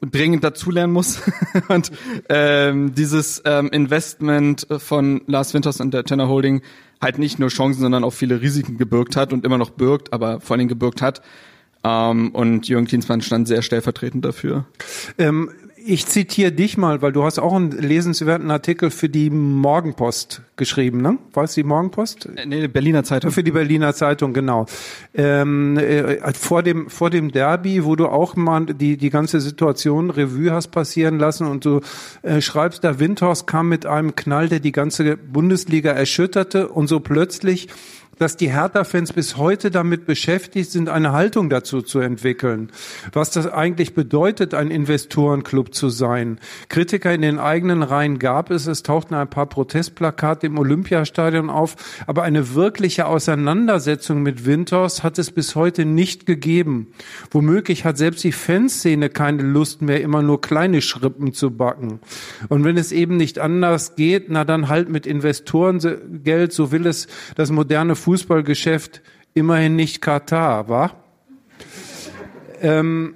[0.00, 1.20] dringend dazulernen muss
[1.68, 1.90] und
[2.28, 6.62] ähm, dieses ähm, Investment von Lars Winters und der Tenor Holding
[7.00, 10.40] halt nicht nur Chancen, sondern auch viele Risiken gebürgt hat und immer noch birgt, aber
[10.40, 11.22] vor allem gebürgt hat.
[11.82, 14.66] Ähm, und Jürgen Klinsmann stand sehr stellvertretend dafür.
[15.18, 15.50] Ähm,
[15.84, 21.00] ich zitiere dich mal, weil du hast auch einen lesenswerten Artikel für die Morgenpost geschrieben,
[21.00, 21.18] ne?
[21.32, 22.26] Weißt du die Morgenpost?
[22.36, 23.30] Äh, Nee, Berliner Zeitung.
[23.30, 24.66] Für die Berliner Zeitung, genau.
[25.14, 30.10] Ähm, äh, vor dem vor dem Derby, wo du auch mal die die ganze Situation
[30.10, 31.80] Revue hast passieren lassen und du
[32.22, 37.00] äh, schreibst, da Windhorst kam mit einem Knall, der die ganze Bundesliga erschütterte und so
[37.00, 37.68] plötzlich
[38.20, 42.70] dass die Hertha-Fans bis heute damit beschäftigt sind, eine Haltung dazu zu entwickeln.
[43.14, 46.38] Was das eigentlich bedeutet, ein Investorenclub zu sein.
[46.68, 48.66] Kritiker in den eigenen Reihen gab es.
[48.66, 51.76] Es tauchten ein paar Protestplakate im Olympiastadion auf.
[52.06, 56.88] Aber eine wirkliche Auseinandersetzung mit Winters hat es bis heute nicht gegeben.
[57.30, 62.00] Womöglich hat selbst die Fanszene keine Lust mehr, immer nur kleine Schrippen zu backen.
[62.50, 67.08] Und wenn es eben nicht anders geht, na dann halt mit Investorengeld, so will es
[67.34, 69.02] das moderne Fußballgeschäft
[69.34, 70.90] immerhin nicht Katar, wa?
[72.60, 73.14] Ähm,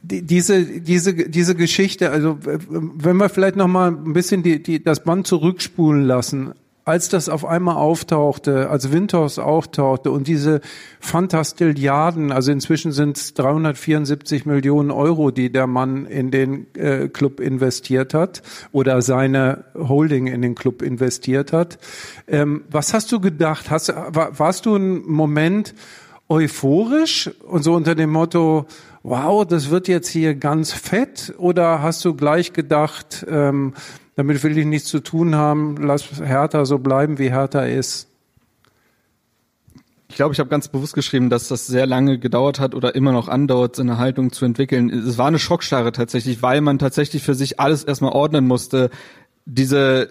[0.00, 4.82] die, diese, diese, diese Geschichte, also wenn wir vielleicht noch mal ein bisschen die, die,
[4.82, 6.54] das Band zurückspulen lassen,
[6.88, 10.62] als das auf einmal auftauchte, als Winters auftauchte und diese
[11.00, 17.40] Fantastilliarden, also inzwischen sind es 374 Millionen Euro, die der Mann in den äh, Club
[17.40, 18.40] investiert hat
[18.72, 21.78] oder seine Holding in den Club investiert hat.
[22.26, 23.70] Ähm, was hast du gedacht?
[23.70, 25.74] Hast, war, warst du einen Moment
[26.30, 28.66] euphorisch und so unter dem Motto,
[29.02, 31.34] wow, das wird jetzt hier ganz fett?
[31.36, 33.74] Oder hast du gleich gedacht, ähm,
[34.18, 38.08] damit will ich nichts zu tun haben, lass Hertha so bleiben, wie Hertha ist?
[40.08, 43.12] Ich glaube, ich habe ganz bewusst geschrieben, dass das sehr lange gedauert hat oder immer
[43.12, 44.90] noch andauert, so eine Haltung zu entwickeln.
[44.90, 48.90] Es war eine Schockstarre tatsächlich, weil man tatsächlich für sich alles erstmal ordnen musste.
[49.46, 50.10] Diese,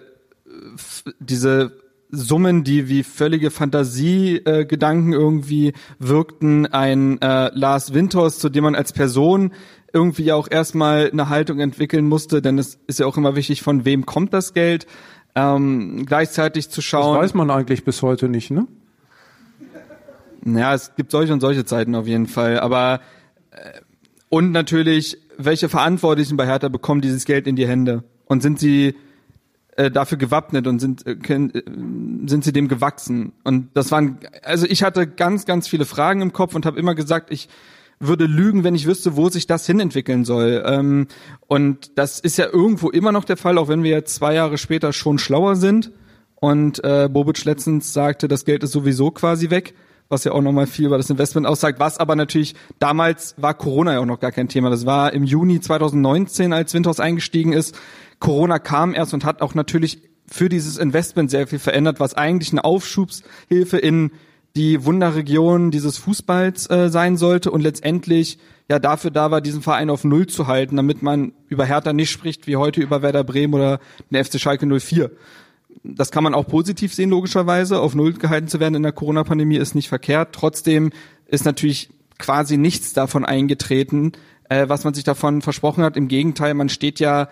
[1.20, 1.72] diese
[2.10, 8.74] Summen, die wie völlige Fantasiegedanken äh, irgendwie wirkten, ein äh, Lars Winters, zu dem man
[8.74, 9.52] als Person
[9.92, 13.84] irgendwie auch erstmal eine Haltung entwickeln musste, denn es ist ja auch immer wichtig, von
[13.84, 14.86] wem kommt das Geld,
[15.34, 17.14] ähm, gleichzeitig zu schauen.
[17.14, 18.66] Das weiß man eigentlich bis heute nicht, ne?
[20.44, 23.00] Ja, es gibt solche und solche Zeiten auf jeden Fall, aber
[23.50, 23.80] äh,
[24.28, 28.94] und natürlich, welche Verantwortlichen bei Hertha bekommen dieses Geld in die Hände und sind sie
[29.76, 31.62] äh, dafür gewappnet und sind äh, äh,
[32.26, 36.32] sind sie dem gewachsen und das waren also ich hatte ganz ganz viele Fragen im
[36.32, 37.48] Kopf und habe immer gesagt ich
[38.00, 40.62] würde lügen, wenn ich wüsste, wo sich das hinentwickeln soll.
[40.64, 41.08] Ähm,
[41.46, 44.58] und das ist ja irgendwo immer noch der Fall, auch wenn wir jetzt zwei Jahre
[44.58, 45.90] später schon schlauer sind.
[46.36, 49.74] Und äh, Bobic letztens sagte, das Geld ist sowieso quasi weg,
[50.08, 51.80] was ja auch nochmal viel über das Investment aussagt.
[51.80, 54.70] Was aber natürlich, damals war Corona ja auch noch gar kein Thema.
[54.70, 57.76] Das war im Juni 2019, als Windhaus eingestiegen ist.
[58.20, 62.52] Corona kam erst und hat auch natürlich für dieses Investment sehr viel verändert, was eigentlich
[62.52, 64.12] eine Aufschubshilfe in
[64.56, 68.38] die Wunderregion dieses Fußballs äh, sein sollte und letztendlich
[68.68, 72.10] ja dafür da war, diesen Verein auf Null zu halten, damit man über Hertha nicht
[72.10, 73.80] spricht wie heute über Werder Bremen oder
[74.10, 75.10] den FC Schalke 04.
[75.84, 77.80] Das kann man auch positiv sehen, logischerweise.
[77.80, 80.30] Auf Null gehalten zu werden in der Corona-Pandemie ist nicht verkehrt.
[80.32, 80.90] Trotzdem
[81.26, 81.88] ist natürlich
[82.18, 84.12] quasi nichts davon eingetreten,
[84.48, 85.96] äh, was man sich davon versprochen hat.
[85.96, 87.28] Im Gegenteil, man steht ja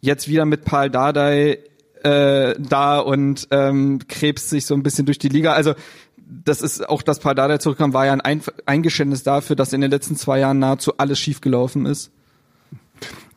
[0.00, 1.58] jetzt wieder mit Paul Dardai
[2.04, 5.54] äh, da und ähm, krebst sich so ein bisschen durch die Liga.
[5.54, 5.74] Also
[6.26, 10.16] das ist auch das Pardada zurückkam, war ja ein Eingeständnis dafür, dass in den letzten
[10.16, 12.10] zwei Jahren nahezu alles schiefgelaufen ist.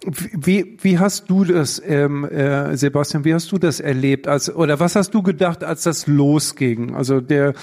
[0.05, 4.27] Wie, wie hast du das, ähm, äh, Sebastian, wie hast du das erlebt?
[4.27, 6.95] Als, oder was hast du gedacht, als das losging?
[6.95, 7.53] Also der,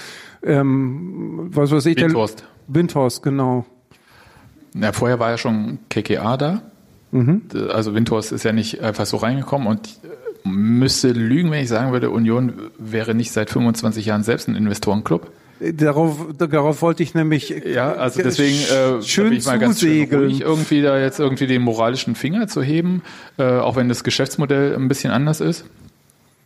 [0.43, 2.41] ähm, was weiß ich, Windhorst.
[2.41, 3.65] der Windhorst, genau.
[4.73, 6.61] Na, vorher war ja schon KKA da.
[7.11, 7.43] Mhm.
[7.69, 9.99] Also Windhorst ist ja nicht einfach so reingekommen und
[10.45, 15.31] müsste lügen, wenn ich sagen würde, Union wäre nicht seit 25 Jahren selbst ein Investorenclub.
[15.59, 20.41] Darauf, darauf wollte ich nämlich ja, also deswegen äh, schön ich mal ganz schön ruhig,
[20.41, 23.03] irgendwie da jetzt irgendwie den moralischen Finger zu heben,
[23.37, 25.63] äh, auch wenn das Geschäftsmodell ein bisschen anders ist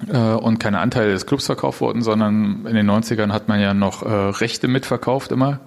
[0.08, 3.74] äh, und keine Anteile des Clubs verkauft wurden, sondern in den 90ern hat man ja
[3.74, 5.60] noch äh, Rechte mitverkauft immer,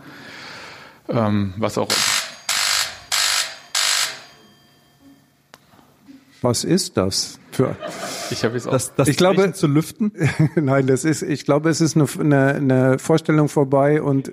[1.09, 1.89] ähm, was auch
[6.43, 7.77] Was ist das für?
[8.31, 10.13] Ich habe jetzt auch das, das ich glaube zu lüften.
[10.55, 11.23] Nein, das ist.
[11.23, 14.33] Ich glaube, es ist eine, eine, eine Vorstellung vorbei und.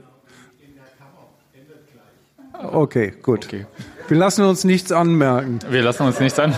[2.61, 3.45] Okay, gut.
[3.45, 3.65] Okay.
[4.09, 5.59] Wir lassen uns nichts anmerken.
[5.69, 6.57] Wir lassen uns nichts an.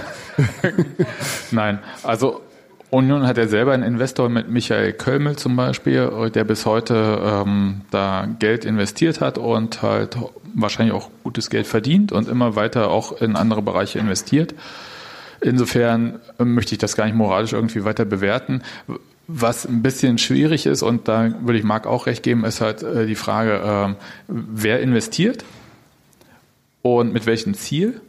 [1.52, 2.42] Nein, also
[2.92, 7.82] Union hat ja selber einen Investor mit Michael Kölmel zum Beispiel, der bis heute ähm,
[7.90, 10.18] da Geld investiert hat und halt
[10.54, 14.54] wahrscheinlich auch gutes Geld verdient und immer weiter auch in andere Bereiche investiert.
[15.42, 18.62] Insofern möchte ich das gar nicht moralisch irgendwie weiter bewerten.
[19.28, 22.84] Was ein bisschen schwierig ist, und da würde ich Marc auch recht geben, ist halt
[22.84, 23.96] äh, die Frage, ähm,
[24.28, 25.44] wer investiert
[26.84, 28.02] und mit welchem Ziel.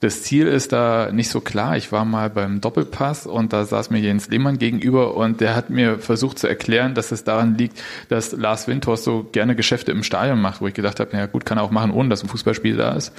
[0.00, 1.76] Das Ziel ist da nicht so klar.
[1.76, 5.68] Ich war mal beim Doppelpass und da saß mir Jens Lehmann gegenüber und der hat
[5.68, 10.02] mir versucht zu erklären, dass es daran liegt, dass Lars Windhorst so gerne Geschäfte im
[10.02, 12.28] Stadion macht, wo ich gedacht habe, naja gut, kann er auch machen, ohne dass ein
[12.28, 13.12] Fußballspiel da ist.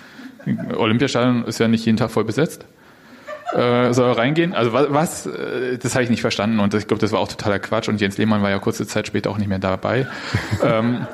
[0.76, 2.66] Olympiastadion ist ja nicht jeden Tag voll besetzt
[3.54, 4.54] äh, soll reingehen.
[4.54, 7.28] Also was, was äh, das habe ich nicht verstanden und ich glaube, das war auch
[7.28, 10.08] totaler Quatsch und Jens Lehmann war ja kurze Zeit später auch nicht mehr dabei.
[10.64, 11.06] ähm,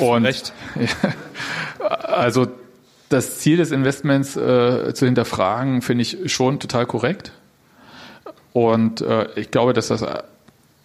[0.00, 0.52] und Recht.
[0.74, 2.48] Ja, also
[3.08, 7.32] das Ziel des Investments äh, zu hinterfragen, finde ich schon total korrekt.
[8.52, 10.04] Und äh, ich glaube, dass das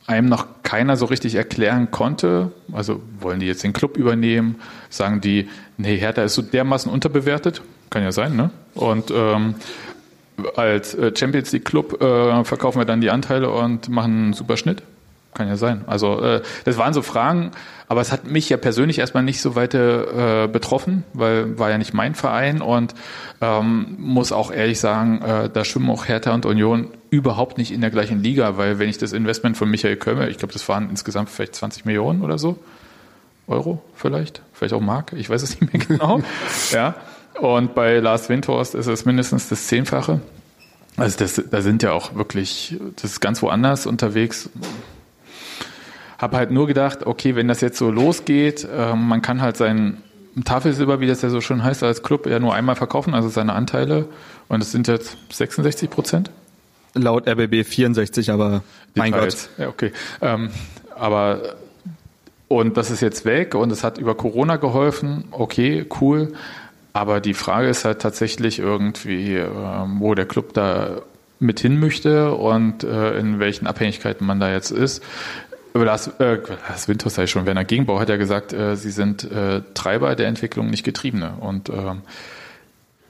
[0.08, 2.52] einem noch keiner so richtig erklären konnte.
[2.72, 4.56] Also wollen die jetzt den Club übernehmen?
[4.90, 5.48] Sagen die,
[5.78, 7.62] nee, Hertha ist so dermaßen unterbewertet?
[7.90, 8.52] Kann ja sein, ne?
[8.74, 9.56] Und ähm,
[10.56, 14.58] als äh, Champions League Club äh, verkaufen wir dann die Anteile und machen einen super
[14.58, 14.84] Schnitt.
[15.34, 15.84] kann ja sein.
[15.88, 17.52] Also äh, das waren so Fragen,
[17.88, 21.78] aber es hat mich ja persönlich erstmal nicht so weiter äh, betroffen, weil war ja
[21.78, 22.94] nicht mein Verein und
[23.42, 27.82] ähm, muss auch ehrlich sagen, äh, da schwimmen auch Hertha und Union überhaupt nicht in
[27.82, 30.90] der gleichen Liga, weil wenn ich das Investment von Michael Kömme, ich glaube, das waren
[30.90, 32.60] insgesamt vielleicht 20 Millionen oder so,
[33.48, 36.22] Euro vielleicht, vielleicht auch Mark, ich weiß es nicht mehr genau.
[36.72, 36.96] ja.
[37.40, 40.22] Und bei Lars Windhorst ist es mindestens das Zehnfache.
[40.98, 44.50] Also das, da sind ja auch wirklich, das ist ganz woanders unterwegs.
[46.18, 49.98] Habe halt nur gedacht, okay, wenn das jetzt so losgeht, äh, man kann halt sein
[50.46, 53.54] Tafelsilber, wie das ja so schon heißt, als Club ja nur einmal verkaufen, also seine
[53.54, 54.06] Anteile.
[54.48, 56.30] Und es sind jetzt 66 Prozent.
[56.94, 58.64] Laut RBB 64, aber
[58.96, 59.50] mein Details.
[59.56, 59.60] Gott.
[59.60, 59.92] Ja, okay.
[60.22, 60.50] Ähm,
[60.96, 61.56] aber
[62.48, 65.24] und das ist jetzt weg und es hat über Corona geholfen.
[65.32, 66.34] Okay, cool.
[66.94, 69.48] Aber die Frage ist halt tatsächlich irgendwie, äh,
[70.00, 71.02] wo der Club da
[71.40, 75.04] mit hin möchte und äh, in welchen Abhängigkeiten man da jetzt ist.
[75.74, 76.38] Lars, äh,
[76.68, 80.28] Lars Winters sei schon, Werner Gegenbau hat ja gesagt, äh, sie sind äh, Treiber der
[80.28, 81.36] Entwicklung, nicht Getriebene.
[81.40, 81.96] Und äh,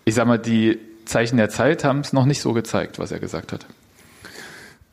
[0.06, 3.20] ich sag mal, die Zeichen der Zeit haben es noch nicht so gezeigt, was er
[3.20, 3.66] gesagt hat.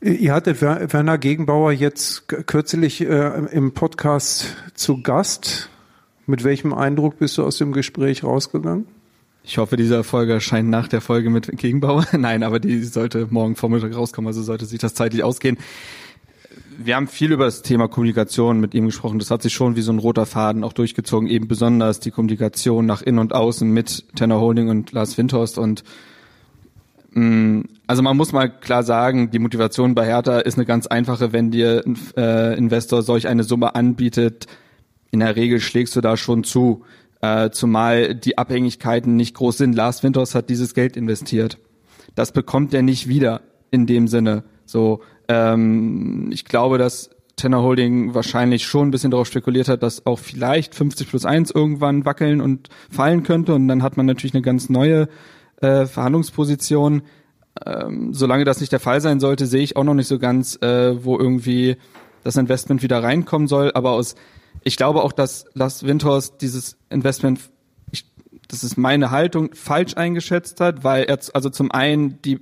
[0.01, 5.69] Ihr hattet Werner Gegenbauer jetzt kürzlich äh, im Podcast zu Gast.
[6.29, 8.85] Mit welchem Eindruck bist du aus dem Gespräch rausgegangen?
[9.43, 12.05] Ich hoffe, diese Folge erscheint nach der Folge mit Gegenbauer.
[12.15, 15.57] Nein, aber die sollte morgen Vormittag rauskommen, also sollte sich das zeitlich ausgehen.
[16.77, 19.17] Wir haben viel über das Thema Kommunikation mit ihm gesprochen.
[19.17, 22.85] Das hat sich schon wie so ein roter Faden auch durchgezogen, eben besonders die Kommunikation
[22.85, 25.83] nach innen und außen mit Tenor Holding und Lars Windhorst und
[27.13, 31.33] mm, also man muss mal klar sagen, die Motivation bei Hertha ist eine ganz einfache,
[31.33, 34.45] wenn dir ein äh, Investor solch eine Summe anbietet,
[35.11, 36.83] in der Regel schlägst du da schon zu,
[37.21, 39.75] äh, zumal die Abhängigkeiten nicht groß sind.
[39.75, 41.57] Lars Winters hat dieses Geld investiert.
[42.15, 43.41] Das bekommt er nicht wieder
[43.71, 44.43] in dem Sinne.
[44.65, 50.05] So, ähm, ich glaube, dass Tenor Holding wahrscheinlich schon ein bisschen darauf spekuliert hat, dass
[50.05, 54.33] auch vielleicht 50 plus 1 irgendwann wackeln und fallen könnte und dann hat man natürlich
[54.33, 55.07] eine ganz neue
[55.61, 57.03] äh, Verhandlungsposition.
[57.65, 60.57] Ähm, solange das nicht der Fall sein sollte, sehe ich auch noch nicht so ganz,
[60.61, 61.77] äh, wo irgendwie
[62.23, 63.71] das Investment wieder reinkommen soll.
[63.73, 64.15] Aber aus
[64.63, 67.39] ich glaube auch, dass Lars Windhorst dieses Investment,
[67.91, 68.05] ich,
[68.47, 72.39] das ist meine Haltung, falsch eingeschätzt hat, weil er, also zum einen die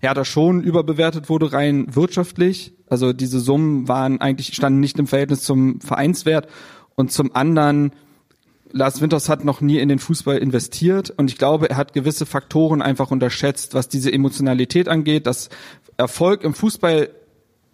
[0.00, 2.74] Hertha schon überbewertet wurde, rein wirtschaftlich.
[2.88, 6.48] Also diese Summen waren eigentlich, standen nicht im Verhältnis zum Vereinswert.
[6.94, 7.92] Und zum anderen,
[8.72, 12.26] Lars Winters hat noch nie in den Fußball investiert und ich glaube, er hat gewisse
[12.26, 15.48] Faktoren einfach unterschätzt, was diese Emotionalität angeht, dass
[15.96, 17.10] Erfolg im Fußball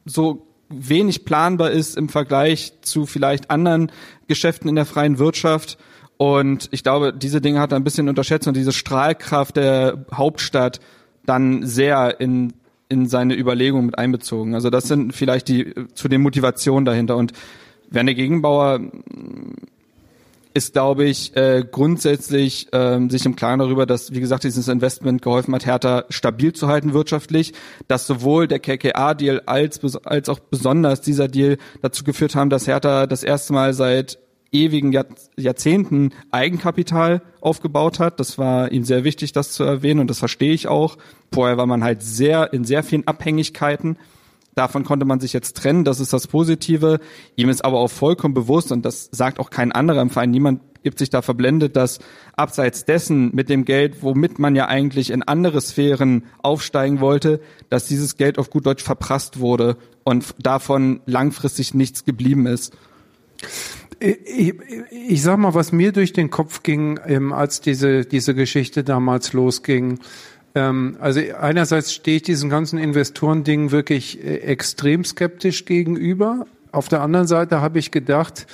[0.05, 3.91] so wenig planbar ist im Vergleich zu vielleicht anderen
[4.29, 5.79] Geschäften in der freien Wirtschaft.
[6.17, 10.81] Und ich glaube, diese Dinge hat er ein bisschen unterschätzt und diese Strahlkraft der Hauptstadt
[11.27, 12.53] dann sehr in,
[12.89, 14.55] in seine Überlegungen mit einbezogen.
[14.55, 17.17] Also das sind vielleicht die zu den Motivationen dahinter.
[17.17, 17.33] Und
[17.91, 18.81] Werner Gegenbauer
[20.55, 25.23] ist, glaube ich, äh, grundsätzlich ähm, sich im Klaren darüber, dass, wie gesagt, dieses Investment
[25.23, 27.53] geholfen hat, Hertha stabil zu halten wirtschaftlich,
[27.89, 33.07] dass sowohl der KKA-Deal als, als auch besonders dieser Deal dazu geführt haben, dass Hertha
[33.07, 34.19] das erste Mal seit
[34.53, 38.21] ewigen Jahr, Jahrzehnten Eigenkapital aufgebaut hat.
[38.21, 40.99] Das war ihm sehr wichtig, das zu erwähnen und das verstehe ich auch.
[41.33, 43.97] Vorher war man halt sehr in sehr vielen Abhängigkeiten
[44.55, 47.01] Davon konnte man sich jetzt trennen, das ist das Positive.
[47.37, 50.61] Ihm ist aber auch vollkommen bewusst, und das sagt auch kein anderer im Verein, niemand
[50.83, 52.01] gibt sich da verblendet, dass
[52.37, 57.87] abseits dessen mit dem Geld, womit man ja eigentlich in andere Sphären aufsteigen wollte, dass
[57.87, 62.77] dieses Geld auf gut Deutsch verprasst wurde und davon langfristig nichts geblieben ist.
[64.01, 64.55] Ich,
[64.91, 69.33] ich sag mal, was mir durch den Kopf ging, ähm, als diese, diese Geschichte damals
[69.33, 70.01] losging,
[70.55, 76.47] ähm, also einerseits stehe ich diesen ganzen Investorendingen wirklich äh, extrem skeptisch gegenüber.
[76.73, 78.47] Auf der anderen Seite habe ich gedacht,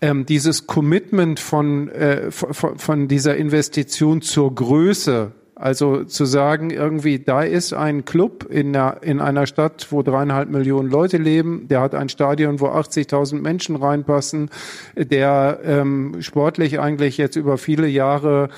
[0.00, 7.18] ähm, dieses Commitment von, äh, von, von dieser Investition zur Größe, also zu sagen, irgendwie,
[7.18, 11.80] da ist ein Club in einer, in einer Stadt, wo dreieinhalb Millionen Leute leben, der
[11.80, 14.50] hat ein Stadion, wo 80.000 Menschen reinpassen,
[14.96, 18.50] der ähm, sportlich eigentlich jetzt über viele Jahre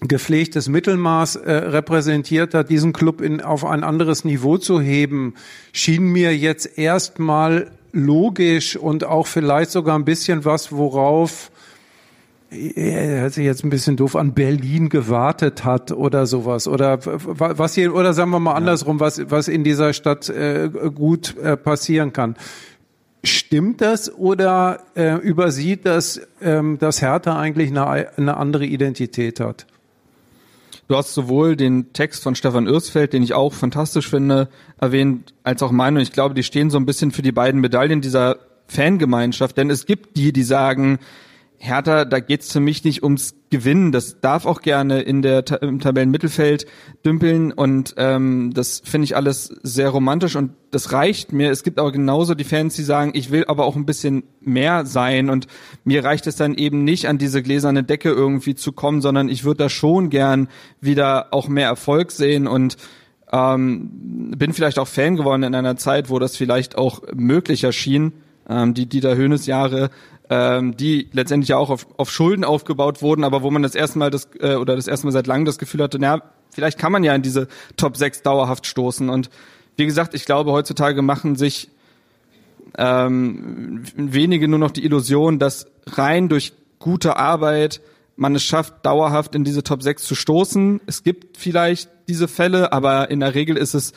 [0.00, 5.34] gepflegtes Mittelmaß äh, repräsentiert hat, diesen Club in, auf ein anderes Niveau zu heben,
[5.72, 11.50] schien mir jetzt erstmal logisch und auch vielleicht sogar ein bisschen was, worauf
[12.50, 16.68] er hat sich jetzt ein bisschen doof an Berlin gewartet hat oder sowas.
[16.68, 21.36] Oder was hier oder sagen wir mal andersrum was was in dieser Stadt äh, gut
[21.38, 22.36] äh, passieren kann.
[23.24, 29.66] Stimmt das oder äh, übersieht das ähm, dass Hertha eigentlich eine, eine andere Identität hat
[30.88, 34.48] du hast sowohl den Text von Stefan Ürsfeld, den ich auch fantastisch finde,
[34.80, 35.98] erwähnt, als auch meine.
[35.98, 39.56] Und ich glaube, die stehen so ein bisschen für die beiden Medaillen dieser Fangemeinschaft.
[39.56, 40.98] Denn es gibt die, die sagen,
[41.58, 43.92] Hertha, da geht's für mich nicht ums Gewinnen.
[43.92, 46.66] Das darf auch gerne in der im Tabellenmittelfeld
[47.04, 51.50] dümpeln und ähm, das finde ich alles sehr romantisch und das reicht mir.
[51.50, 54.84] Es gibt aber genauso die Fans, die sagen, ich will aber auch ein bisschen mehr
[54.84, 55.46] sein und
[55.84, 59.44] mir reicht es dann eben nicht an diese gläserne Decke irgendwie zu kommen, sondern ich
[59.44, 60.48] würde da schon gern
[60.80, 62.76] wieder auch mehr Erfolg sehen und
[63.32, 63.90] ähm,
[64.36, 68.12] bin vielleicht auch Fan geworden in einer Zeit, wo das vielleicht auch möglich erschien.
[68.48, 69.90] Ähm, die Dieter Höhnes Jahre
[70.30, 73.98] ähm, die letztendlich ja auch auf, auf Schulden aufgebaut wurden, aber wo man das erste
[73.98, 76.92] Mal das äh, oder das erste Mal seit langem das Gefühl hatte, na, vielleicht kann
[76.92, 79.08] man ja in diese Top 6 dauerhaft stoßen.
[79.08, 79.30] Und
[79.76, 81.68] wie gesagt, ich glaube, heutzutage machen sich
[82.78, 87.80] ähm, wenige nur noch die Illusion, dass rein durch gute Arbeit
[88.16, 90.80] man es schafft, dauerhaft in diese Top 6 zu stoßen.
[90.86, 93.92] Es gibt vielleicht diese Fälle, aber in der Regel ist es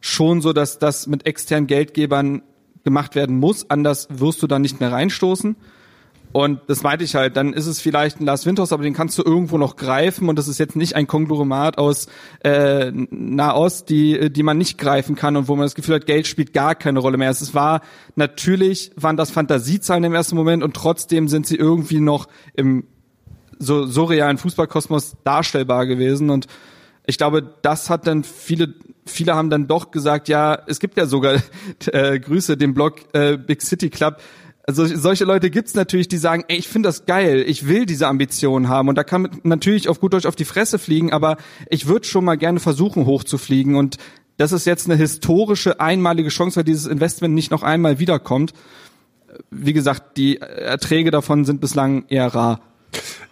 [0.00, 2.42] schon so, dass das mit externen Geldgebern
[2.84, 5.56] gemacht werden muss, anders wirst du dann nicht mehr reinstoßen.
[6.32, 9.18] Und das meinte ich halt, dann ist es vielleicht ein Lars Winters, aber den kannst
[9.18, 12.06] du irgendwo noch greifen und das ist jetzt nicht ein Konglomerat aus
[12.44, 16.28] äh, Nahost, die, die man nicht greifen kann und wo man das Gefühl hat, Geld
[16.28, 17.30] spielt gar keine Rolle mehr.
[17.30, 17.80] Es war
[18.14, 22.84] natürlich, waren das Fantasiezahlen im ersten Moment und trotzdem sind sie irgendwie noch im
[23.58, 26.46] so surrealen Fußballkosmos darstellbar gewesen und
[27.10, 28.72] ich glaube, das hat dann viele,
[29.04, 31.42] viele haben dann doch gesagt, ja, es gibt ja sogar
[31.86, 34.20] äh, Grüße dem Blog äh, Big City Club.
[34.64, 38.06] Also solche Leute gibt's natürlich, die sagen, ey, ich finde das geil, ich will diese
[38.06, 41.38] Ambitionen haben und da kann man natürlich auf gut Deutsch auf die Fresse fliegen, aber
[41.68, 43.96] ich würde schon mal gerne versuchen hochzufliegen und
[44.36, 48.52] das ist jetzt eine historische einmalige Chance, weil dieses Investment nicht noch einmal wiederkommt.
[49.50, 52.60] Wie gesagt, die Erträge davon sind bislang eher rar.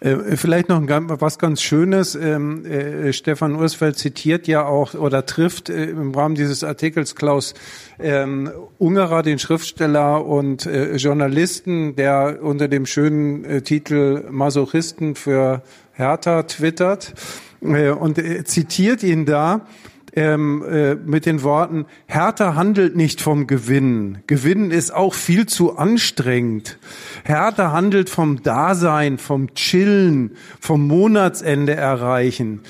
[0.00, 2.14] Äh, vielleicht noch was ganz Schönes.
[2.14, 7.54] Ähm, äh, Stefan Ursfeld zitiert ja auch oder trifft äh, im Rahmen dieses Artikels Klaus
[7.98, 17.14] ähm, Ungerer, den Schriftsteller und Journalisten, der unter dem schönen Titel Masochisten für Hertha twittert
[17.60, 19.66] und zitiert ihn da
[20.14, 24.18] ähm, äh, mit den Worten, Hertha handelt nicht vom Gewinn.
[24.26, 26.78] Gewinnen ist auch viel zu anstrengend.
[27.24, 32.60] Hertha handelt vom Dasein, vom Chillen, vom Monatsende erreichen.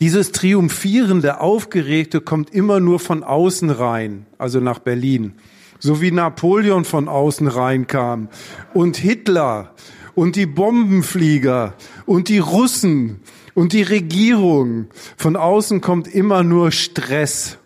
[0.00, 5.34] Dieses triumphierende, aufgeregte kommt immer nur von außen rein, also nach Berlin.
[5.78, 8.28] So wie Napoleon von außen reinkam
[8.72, 9.74] und Hitler
[10.14, 11.74] und die Bombenflieger
[12.06, 13.20] und die Russen
[13.54, 14.86] und die Regierung.
[15.16, 17.58] Von außen kommt immer nur Stress.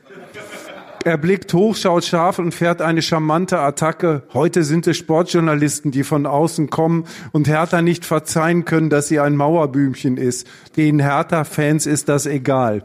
[1.04, 4.22] Er blickt hoch, schaut scharf und fährt eine charmante Attacke.
[4.32, 9.20] Heute sind es Sportjournalisten, die von außen kommen und Hertha nicht verzeihen können, dass sie
[9.20, 10.46] ein Mauerbühmchen ist.
[10.78, 12.84] Den Hertha-Fans ist das egal.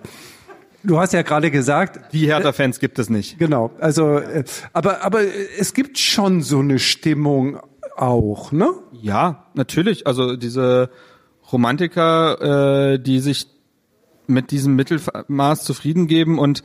[0.84, 3.40] Du hast ja gerade gesagt, die Hertha-Fans gibt es nicht.
[3.40, 3.72] Genau.
[3.80, 4.44] Also, äh,
[4.74, 5.22] aber aber
[5.58, 7.58] es gibt schon so eine Stimmung
[7.96, 8.70] auch, ne?
[8.92, 10.08] Ja, natürlich.
[10.08, 10.90] Also diese
[11.52, 13.48] Romantiker, äh, die sich
[14.28, 16.40] mit diesem Mittelmaß zufrieden geben.
[16.40, 16.64] Und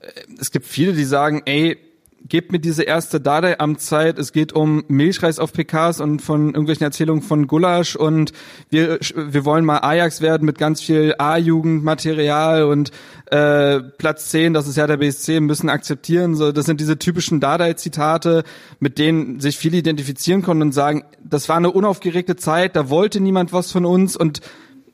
[0.00, 0.10] äh,
[0.40, 1.78] es gibt viele, die sagen, ey,
[2.26, 4.18] gebt mir diese erste Dardai-Amtszeit.
[4.18, 7.96] Es geht um Milchreis auf PKs und von irgendwelchen Erzählungen von Gulasch.
[7.96, 8.32] Und
[8.70, 12.64] wir, wir wollen mal Ajax werden mit ganz viel A-Jugendmaterial.
[12.64, 12.90] Und
[13.30, 16.34] äh, Platz 10, das ist ja der BSC, müssen akzeptieren.
[16.34, 18.44] So, das sind diese typischen Dardai-Zitate,
[18.80, 23.20] mit denen sich viele identifizieren konnten und sagen, das war eine unaufgeregte Zeit, da wollte
[23.20, 24.40] niemand was von uns und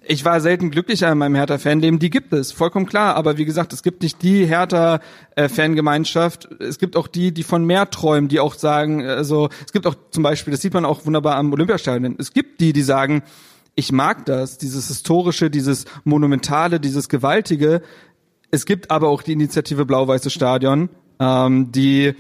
[0.07, 1.99] ich war selten glücklicher in meinem Hertha-Fanleben.
[1.99, 3.17] Die gibt es, vollkommen klar.
[3.17, 6.49] Aber wie gesagt, es gibt nicht die Hertha-Fangemeinschaft.
[6.61, 9.95] Es gibt auch die, die von mehr träumen, die auch sagen, also es gibt auch
[10.11, 12.17] zum Beispiel, das sieht man auch wunderbar am Olympiastadion.
[12.19, 13.23] Es gibt die, die sagen,
[13.75, 17.83] ich mag das, dieses historische, dieses monumentale, dieses gewaltige.
[18.55, 22.15] Es gibt aber auch die Initiative Blau-Weiße Stadion, ähm, die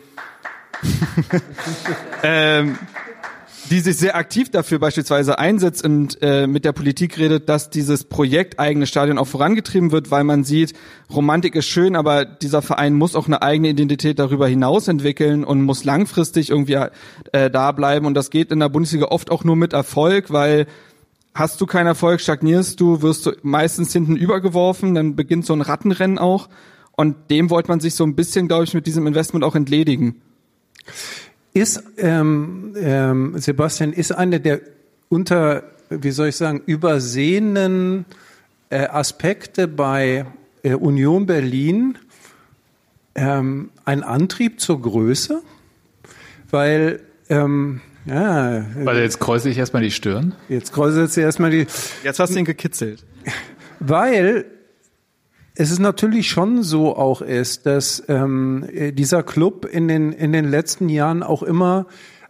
[2.25, 2.77] ähm,
[3.71, 8.03] die sich sehr aktiv dafür beispielsweise einsetzt und äh, mit der Politik redet, dass dieses
[8.03, 10.75] Projekt eigene Stadion auch vorangetrieben wird, weil man sieht,
[11.09, 15.63] Romantik ist schön, aber dieser Verein muss auch eine eigene Identität darüber hinaus entwickeln und
[15.63, 16.79] muss langfristig irgendwie
[17.33, 18.07] äh, da bleiben.
[18.07, 20.67] Und das geht in der Bundesliga oft auch nur mit Erfolg, weil
[21.35, 25.61] hast du keinen Erfolg, stagnierst du, wirst du meistens hinten übergeworfen, dann beginnt so ein
[25.61, 26.49] Rattenrennen auch
[26.93, 30.23] und dem wollte man sich so ein bisschen, glaube ich, mit diesem Investment auch entledigen.
[31.53, 34.61] Ist, ähm, ähm, Sebastian, ist eine der
[35.09, 38.05] unter, wie soll ich sagen, übersehenen
[38.71, 40.27] äh, Aspekte bei
[40.63, 41.97] äh, Union Berlin
[43.15, 45.43] ähm, ein Antrieb zur Größe?
[46.51, 48.65] Weil, ähm, ja.
[48.83, 50.35] Weil jetzt kreuze ich erstmal die Stirn.
[50.49, 51.67] Jetzt kreuze ich erstmal die.
[52.03, 53.05] Jetzt hast du ihn gekitzelt.
[53.81, 54.47] Weil
[55.55, 60.47] es ist natürlich schon so auch ist, dass ähm, dieser Club in den in den
[60.47, 61.87] letzten Jahren auch immer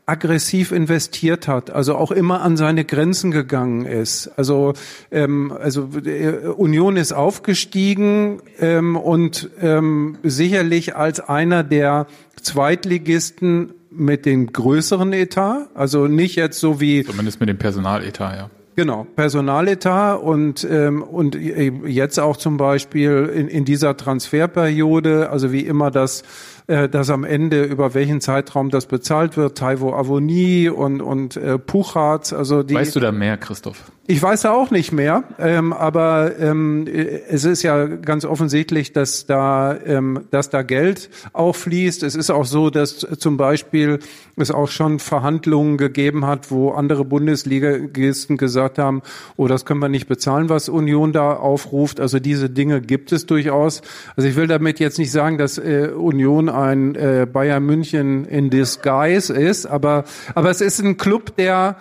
[0.06, 4.30] aggressiv investiert hat, also auch immer an seine Grenzen gegangen ist.
[4.36, 4.74] Also
[5.10, 12.06] ähm, also äh, Union ist aufgestiegen ähm, und ähm, sicherlich als einer der
[12.40, 18.50] Zweitligisten mit dem größeren Etat, also nicht jetzt so wie zumindest mit dem Personaletat, ja.
[18.76, 25.60] Genau, Personaletat und ähm, und jetzt auch zum Beispiel in, in dieser Transferperiode, also wie
[25.60, 26.24] immer das
[26.66, 31.58] äh, dass am Ende über welchen Zeitraum das bezahlt wird, Taiwo Avonie und und äh,
[31.58, 33.92] Puchardt, also die Weißt du da mehr, Christoph?
[34.06, 39.24] Ich weiß da auch nicht mehr, ähm, aber ähm, es ist ja ganz offensichtlich, dass
[39.24, 42.02] da, ähm, dass da Geld auch fließt.
[42.02, 44.00] Es ist auch so, dass zum Beispiel
[44.36, 49.00] es auch schon Verhandlungen gegeben hat, wo andere Bundesligisten gesagt haben,
[49.38, 51.98] oh, das können wir nicht bezahlen, was Union da aufruft.
[51.98, 53.80] Also diese Dinge gibt es durchaus.
[54.16, 58.50] Also ich will damit jetzt nicht sagen, dass äh, Union ein äh, Bayern München in
[58.50, 60.04] disguise ist, aber,
[60.34, 61.76] aber es ist ein Club, der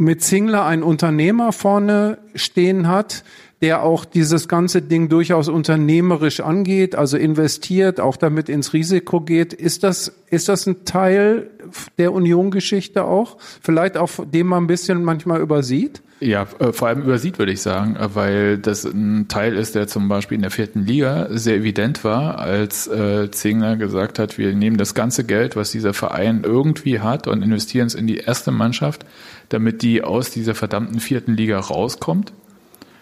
[0.00, 3.22] mit Zingler einen Unternehmer vorne stehen hat,
[3.62, 9.52] der auch dieses ganze Ding durchaus unternehmerisch angeht, also investiert, auch damit ins Risiko geht.
[9.52, 11.50] Ist das, ist das ein Teil
[11.98, 13.36] der Union-Geschichte auch?
[13.60, 16.00] Vielleicht auch, den man ein bisschen manchmal übersieht?
[16.20, 19.86] Ja, äh, vor allem übersieht, würde ich sagen, äh, weil das ein Teil ist, der
[19.88, 24.54] zum Beispiel in der vierten Liga sehr evident war, als äh, Zingler gesagt hat, wir
[24.54, 28.52] nehmen das ganze Geld, was dieser Verein irgendwie hat und investieren es in die erste
[28.52, 29.06] Mannschaft,
[29.48, 32.32] damit die aus dieser verdammten vierten Liga rauskommt.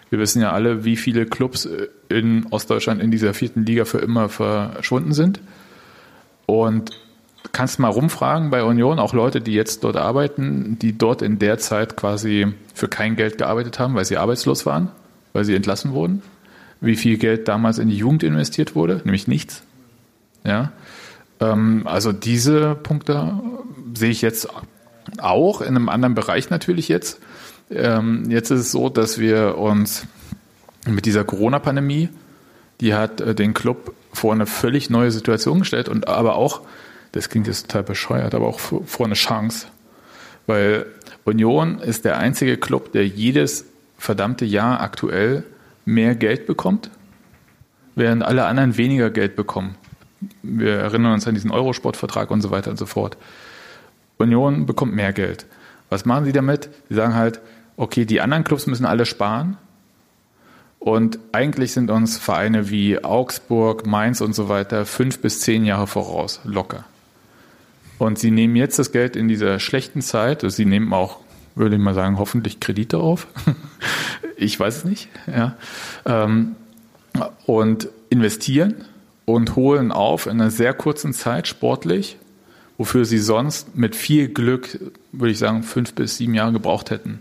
[0.09, 3.99] Wir wissen ja alle, wie viele Clubs äh, in Ostdeutschland in dieser vierten Liga für
[3.99, 5.39] immer verschwunden sind.
[6.45, 6.91] Und
[7.51, 11.57] kannst mal rumfragen bei Union, auch Leute, die jetzt dort arbeiten, die dort in der
[11.57, 14.89] Zeit quasi für kein Geld gearbeitet haben, weil sie arbeitslos waren,
[15.33, 16.21] weil sie entlassen wurden.
[16.81, 19.63] Wie viel Geld damals in die Jugend investiert wurde, nämlich nichts.
[20.43, 20.71] Ja.
[21.39, 23.39] Ähm, also diese Punkte
[23.93, 24.47] sehe ich jetzt
[25.17, 27.19] auch in einem anderen Bereich natürlich jetzt.
[27.71, 30.05] Ähm, jetzt ist es so, dass wir uns
[30.87, 32.09] mit dieser Corona-Pandemie,
[32.81, 36.61] die hat äh, den Club vor eine völlig neue Situation gestellt und aber auch,
[37.11, 39.67] das klingt jetzt total bescheuert, aber auch vor eine Chance.
[40.47, 40.87] Weil
[41.25, 43.65] Union ist der einzige Club, der jedes
[43.97, 45.43] verdammte Jahr aktuell
[45.85, 46.89] mehr Geld bekommt,
[47.95, 49.75] während alle anderen weniger Geld bekommen.
[50.41, 53.17] Wir erinnern uns an diesen Eurosport-Vertrag und so weiter und so fort.
[54.17, 55.45] Union bekommt mehr Geld.
[55.89, 56.69] Was machen sie damit?
[56.89, 57.39] Sie sagen halt,
[57.79, 59.57] okay, die anderen Clubs müssen alle sparen.
[60.79, 65.87] Und eigentlich sind uns Vereine wie Augsburg, Mainz und so weiter fünf bis zehn Jahre
[65.87, 66.85] voraus, locker.
[67.97, 71.19] Und sie nehmen jetzt das Geld in dieser schlechten Zeit, sie nehmen auch,
[71.55, 73.27] würde ich mal sagen, hoffentlich Kredite auf.
[74.37, 75.57] ich weiß es nicht, ja.
[76.05, 76.55] Ähm,
[77.45, 78.75] und investieren
[79.25, 82.17] und holen auf in einer sehr kurzen Zeit sportlich
[82.79, 84.79] wofür sie sonst mit viel Glück,
[85.11, 87.19] würde ich sagen, fünf bis sieben Jahre gebraucht hätten.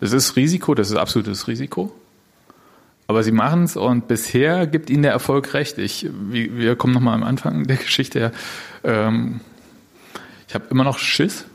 [0.00, 1.92] Das ist Risiko, das ist absolutes Risiko.
[3.06, 5.78] Aber sie machen es und bisher gibt ihnen der Erfolg recht.
[5.78, 8.32] Ich, wir kommen nochmal am Anfang der Geschichte her.
[8.84, 9.40] Ähm,
[10.46, 11.46] ich habe immer noch Schiss,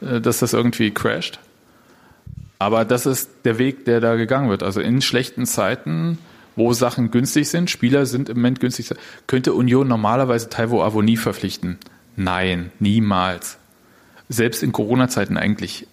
[0.00, 1.38] äh, dass das irgendwie crasht.
[2.58, 4.64] Aber das ist der Weg, der da gegangen wird.
[4.64, 6.18] Also in schlechten Zeiten,
[6.56, 8.90] wo Sachen günstig sind, Spieler sind im Moment günstig,
[9.28, 11.78] könnte Union normalerweise Taiwo Avonie verpflichten.
[12.16, 13.58] Nein, niemals.
[14.28, 15.86] Selbst in Corona-Zeiten eigentlich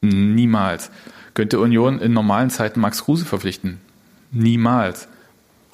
[0.00, 0.92] niemals.
[1.36, 3.78] Könnte Union in normalen Zeiten Max Kruse verpflichten?
[4.32, 5.06] Niemals.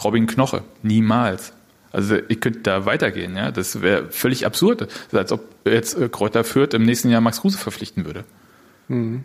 [0.02, 0.64] Robin Knoche?
[0.82, 1.52] Niemals.
[1.92, 3.52] Also ich könnte da weitergehen, ja.
[3.52, 4.88] Das wäre völlig absurd.
[5.12, 8.24] Als ob jetzt äh, Kräuter Fürth im nächsten Jahr Max Kruse verpflichten würde.
[8.88, 9.22] Mhm.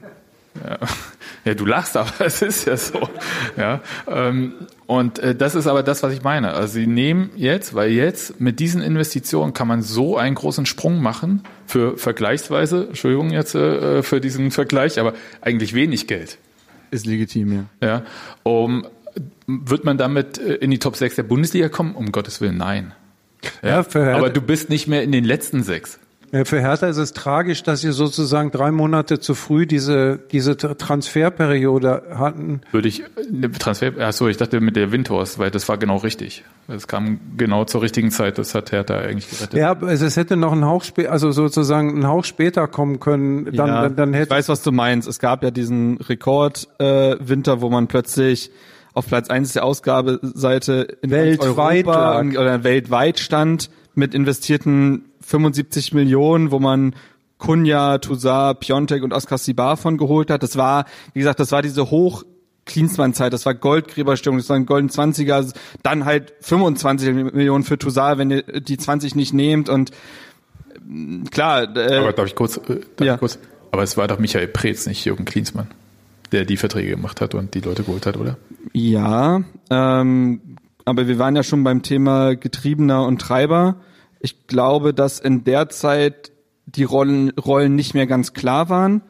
[0.64, 0.78] Ja.
[1.46, 3.10] ja, du lachst, aber es ist ja so.
[3.58, 4.54] Ja, ähm,
[4.86, 6.54] und äh, das ist aber das, was ich meine.
[6.54, 11.02] Also sie nehmen jetzt, weil jetzt mit diesen Investitionen kann man so einen großen Sprung
[11.02, 16.38] machen für vergleichsweise, Entschuldigung jetzt äh, für diesen Vergleich, aber eigentlich wenig Geld.
[16.90, 17.88] Ist legitim, ja.
[17.88, 18.04] Ja,
[18.44, 18.88] um,
[19.46, 21.96] wird man damit äh, in die Top 6 der Bundesliga kommen?
[21.96, 22.94] Um Gottes Willen, nein.
[23.62, 26.00] Ja, ja aber du bist nicht mehr in den letzten sechs.
[26.32, 32.04] Für Hertha ist es tragisch, dass sie sozusagen drei Monate zu früh diese, diese Transferperiode
[32.16, 32.62] hatten.
[32.72, 36.44] Würde ich, ne, Transfer, achso, ich dachte mit der Windhorst, weil das war genau richtig.
[36.68, 39.58] Es kam genau zur richtigen Zeit, das hat Hertha eigentlich gerettet.
[39.58, 43.46] Ja, also es hätte noch ein Hauch später, also sozusagen ein Hauch später kommen können,
[43.46, 44.26] dann, ja, dann, dann hätte.
[44.26, 45.08] Ich weiß, was du meinst.
[45.08, 48.52] Es gab ja diesen Rekordwinter, äh, Winter, wo man plötzlich
[48.94, 56.52] auf Platz eins der Ausgabeseite in weltweit Europa oder weltweit stand mit investierten 75 Millionen,
[56.52, 56.96] wo man
[57.38, 60.42] Kunja, Toussaint, Piontek und Oscar Sibar von geholt hat.
[60.42, 62.24] Das war, wie gesagt, das war diese hoch
[62.66, 68.32] Klinsmann-Zeit, das war Goldgräberstimmung, das waren golden 20er, dann halt 25 Millionen für Toussaint, wenn
[68.32, 69.92] ihr die 20 nicht nehmt und
[70.86, 71.76] mm, klar.
[71.76, 73.14] Äh, aber darf ich kurz, äh, darf ja.
[73.14, 73.40] ich kurz?
[73.72, 75.68] Aber es war doch Michael Preetz, nicht Jürgen Klinsmann,
[76.32, 78.38] der die Verträge gemacht hat und die Leute geholt hat, oder?
[78.74, 80.42] Ja, ähm,
[80.84, 83.76] aber wir waren ja schon beim Thema Getriebener und Treiber.
[84.20, 86.32] Ich glaube, dass in der Zeit
[86.66, 89.02] die Rollen, Rollen nicht mehr ganz klar waren.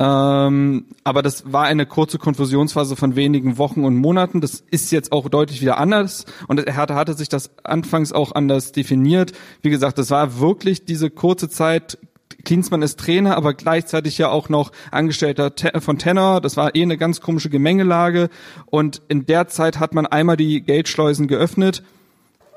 [0.00, 4.40] Ähm, aber das war eine kurze Konfusionsphase von wenigen Wochen und Monaten.
[4.40, 6.26] Das ist jetzt auch deutlich wieder anders.
[6.48, 9.32] Und er hatte, hatte sich das anfangs auch anders definiert.
[9.62, 11.98] Wie gesagt, das war wirklich diese kurze Zeit.
[12.44, 16.40] Klinsmann ist Trainer, aber gleichzeitig ja auch noch Angestellter von Tenor.
[16.40, 18.28] Das war eh eine ganz komische Gemengelage.
[18.66, 21.84] Und in der Zeit hat man einmal die Geldschleusen geöffnet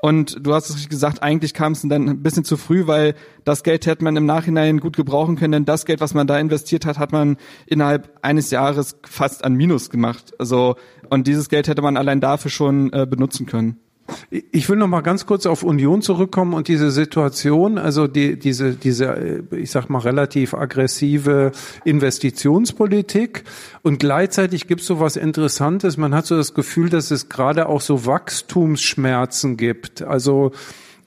[0.00, 3.14] und du hast es gesagt, eigentlich kam es dann ein bisschen zu früh, weil
[3.44, 6.38] das Geld hätte man im Nachhinein gut gebrauchen können, denn das Geld, was man da
[6.38, 10.32] investiert hat, hat man innerhalb eines Jahres fast an Minus gemacht.
[10.38, 10.76] Also
[11.10, 13.80] und dieses Geld hätte man allein dafür schon äh, benutzen können.
[14.30, 18.72] Ich will noch mal ganz kurz auf Union zurückkommen und diese Situation, also die, diese,
[18.72, 19.06] diese,
[19.50, 21.52] äh, ich sag mal relativ aggressive
[21.84, 23.44] Investitionspolitik
[23.82, 25.96] und gleichzeitig gibt es so was Interessantes.
[25.96, 30.02] Man hat so das Gefühl, dass es gerade auch so Wachstumsschmerzen gibt.
[30.02, 30.52] Also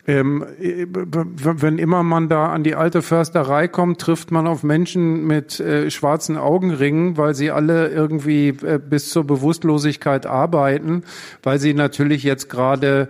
[0.08, 5.60] ähm, wenn immer man da an die alte Försterei kommt, trifft man auf Menschen mit
[5.60, 11.04] äh, schwarzen Augenringen, weil sie alle irgendwie äh, bis zur Bewusstlosigkeit arbeiten,
[11.44, 13.10] weil sie natürlich jetzt gerade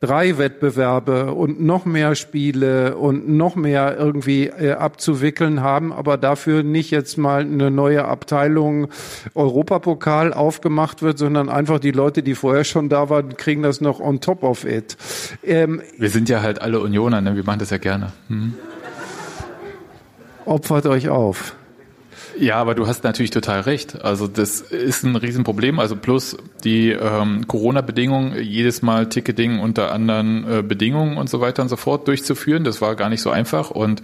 [0.00, 6.62] drei Wettbewerbe und noch mehr Spiele und noch mehr irgendwie äh, abzuwickeln haben, aber dafür
[6.62, 8.88] nicht jetzt mal eine neue Abteilung
[9.34, 14.00] Europapokal aufgemacht wird, sondern einfach die Leute, die vorher schon da waren, kriegen das noch
[14.00, 14.96] on top of it.
[15.44, 17.36] Ähm, Wir sind ja halt alle Unioner, ne?
[17.36, 18.12] wir machen das ja gerne.
[18.28, 18.54] Hm.
[20.46, 21.54] Opfert euch auf.
[22.40, 24.02] Ja, aber du hast natürlich total recht.
[24.02, 25.78] Also das ist ein Riesenproblem.
[25.78, 31.60] Also plus die ähm, Corona-Bedingungen, jedes Mal Ticketing unter anderen äh, Bedingungen und so weiter
[31.60, 32.64] und so fort durchzuführen.
[32.64, 33.70] Das war gar nicht so einfach.
[33.70, 34.00] Und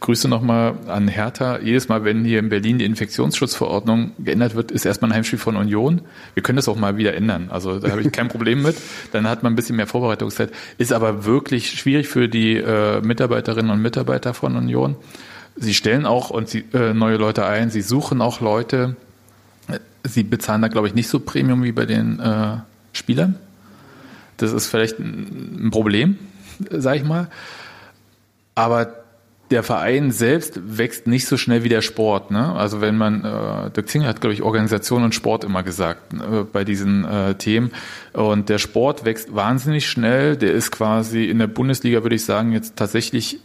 [0.00, 1.58] Grüße nochmal an Hertha.
[1.58, 5.54] Jedes Mal, wenn hier in Berlin die Infektionsschutzverordnung geändert wird, ist erstmal ein Heimspiel von
[5.54, 6.00] Union.
[6.32, 7.48] Wir können das auch mal wieder ändern.
[7.50, 8.76] Also da habe ich kein Problem mit.
[9.12, 10.50] Dann hat man ein bisschen mehr Vorbereitungszeit.
[10.78, 14.96] Ist aber wirklich schwierig für die äh, Mitarbeiterinnen und Mitarbeiter von Union.
[15.56, 18.96] Sie stellen auch und sie, äh, neue Leute ein, sie suchen auch Leute.
[20.02, 22.58] Sie bezahlen da, glaube ich, nicht so Premium wie bei den äh,
[22.92, 23.36] Spielern.
[24.36, 26.18] Das ist vielleicht ein, Problem,
[26.70, 27.28] sage ich mal.
[28.54, 29.04] Aber
[29.50, 32.30] der Verein selbst wächst nicht so schnell wie der Sport.
[32.30, 32.52] Ne?
[32.54, 36.42] Also wenn man, äh, Dirk Zinger hat, glaube ich, Organisation und Sport immer gesagt äh,
[36.44, 37.70] bei diesen äh, Themen.
[38.12, 40.36] Und der Sport wächst wahnsinnig schnell.
[40.36, 43.38] Der ist quasi in der Bundesliga, würde ich sagen, jetzt tatsächlich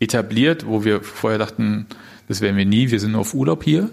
[0.00, 1.86] etabliert, wo wir vorher dachten,
[2.28, 3.90] das werden wir nie, wir sind nur auf Urlaub hier.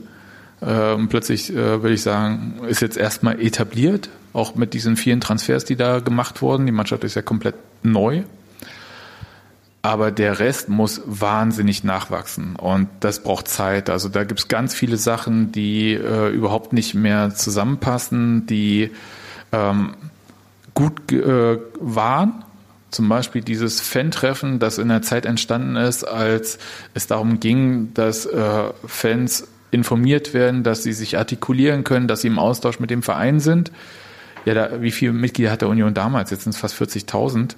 [0.59, 5.65] Und plötzlich äh, würde ich sagen, ist jetzt erstmal etabliert, auch mit diesen vielen Transfers,
[5.65, 6.65] die da gemacht wurden.
[6.65, 8.23] Die Mannschaft ist ja komplett neu.
[9.81, 13.89] Aber der Rest muss wahnsinnig nachwachsen und das braucht Zeit.
[13.89, 18.91] Also da gibt es ganz viele Sachen, die äh, überhaupt nicht mehr zusammenpassen, die
[19.51, 19.95] ähm,
[20.73, 22.45] gut äh, waren
[22.93, 26.59] zum Beispiel dieses Fan-Treffen, das in der Zeit entstanden ist, als
[26.93, 32.27] es darum ging, dass äh, Fans informiert werden, dass sie sich artikulieren können, dass sie
[32.27, 33.71] im Austausch mit dem Verein sind.
[34.45, 36.29] Ja, da, wie viele Mitglieder hat der Union damals?
[36.29, 37.55] Jetzt sind es fast 40.000.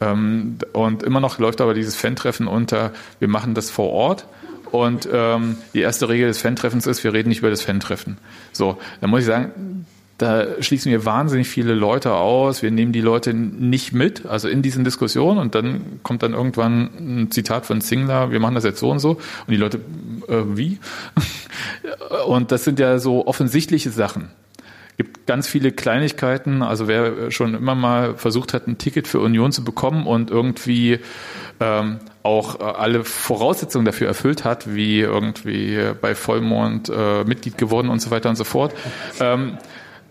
[0.00, 2.90] Ähm, und immer noch läuft aber dieses Fan-Treffen unter,
[3.20, 4.26] wir machen das vor Ort.
[4.72, 8.16] Und ähm, die erste Regel des Fan-Treffens ist, wir reden nicht über das Fan-Treffen.
[8.52, 9.86] So, da muss ich sagen,
[10.18, 12.62] da schließen wir wahnsinnig viele Leute aus.
[12.62, 15.38] Wir nehmen die Leute nicht mit, also in diesen Diskussionen.
[15.38, 18.98] Und dann kommt dann irgendwann ein Zitat von Singler, wir machen das jetzt so und
[18.98, 19.12] so.
[19.12, 19.78] Und die Leute,
[20.28, 20.78] äh, wie?
[22.26, 24.30] und das sind ja so offensichtliche Sachen
[24.96, 26.62] gibt ganz viele Kleinigkeiten.
[26.62, 31.00] Also wer schon immer mal versucht hat, ein Ticket für Union zu bekommen und irgendwie
[31.60, 38.00] ähm, auch alle Voraussetzungen dafür erfüllt hat, wie irgendwie bei Vollmond äh, Mitglied geworden und
[38.00, 38.74] so weiter und so fort.
[39.18, 39.58] Ähm,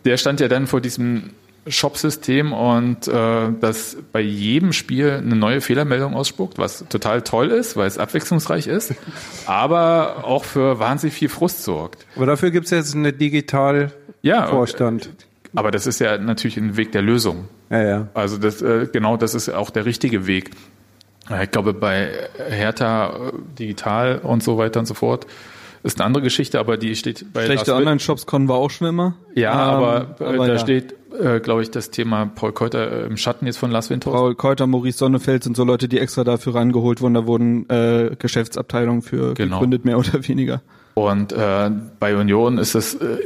[0.05, 1.31] der stand ja dann vor diesem
[1.67, 7.77] Shop-System und äh, das bei jedem Spiel eine neue Fehlermeldung ausspuckt, was total toll ist,
[7.77, 8.95] weil es abwechslungsreich ist,
[9.45, 12.05] aber auch für wahnsinnig viel Frust sorgt.
[12.15, 13.91] Aber dafür gibt es jetzt eine digital
[14.23, 15.09] ja, Vorstand.
[15.55, 17.47] Aber das ist ja natürlich ein Weg der Lösung.
[17.69, 18.07] Ja, ja.
[18.13, 20.51] Also das, äh, genau das ist auch der richtige Weg.
[21.43, 22.11] Ich glaube, bei
[22.49, 25.27] Hertha äh, digital und so weiter und so fort
[25.83, 29.15] ist eine andere Geschichte, aber die steht bei Schlechte Online-Shops konnten wir auch schon immer.
[29.35, 30.59] Ja, ähm, aber, äh, aber, da ja.
[30.59, 34.15] steht, äh, glaube ich, das Thema Paul Keuter äh, im Schatten jetzt von Lars Windhorst.
[34.15, 37.15] Paul Keuter, Maurice Sonnefeld sind so Leute, die extra dafür rangeholt wurden.
[37.15, 39.57] Da wurden äh, Geschäftsabteilungen für genau.
[39.57, 40.61] gegründet, mehr oder weniger.
[40.93, 43.17] Und äh, bei Union ist es, äh,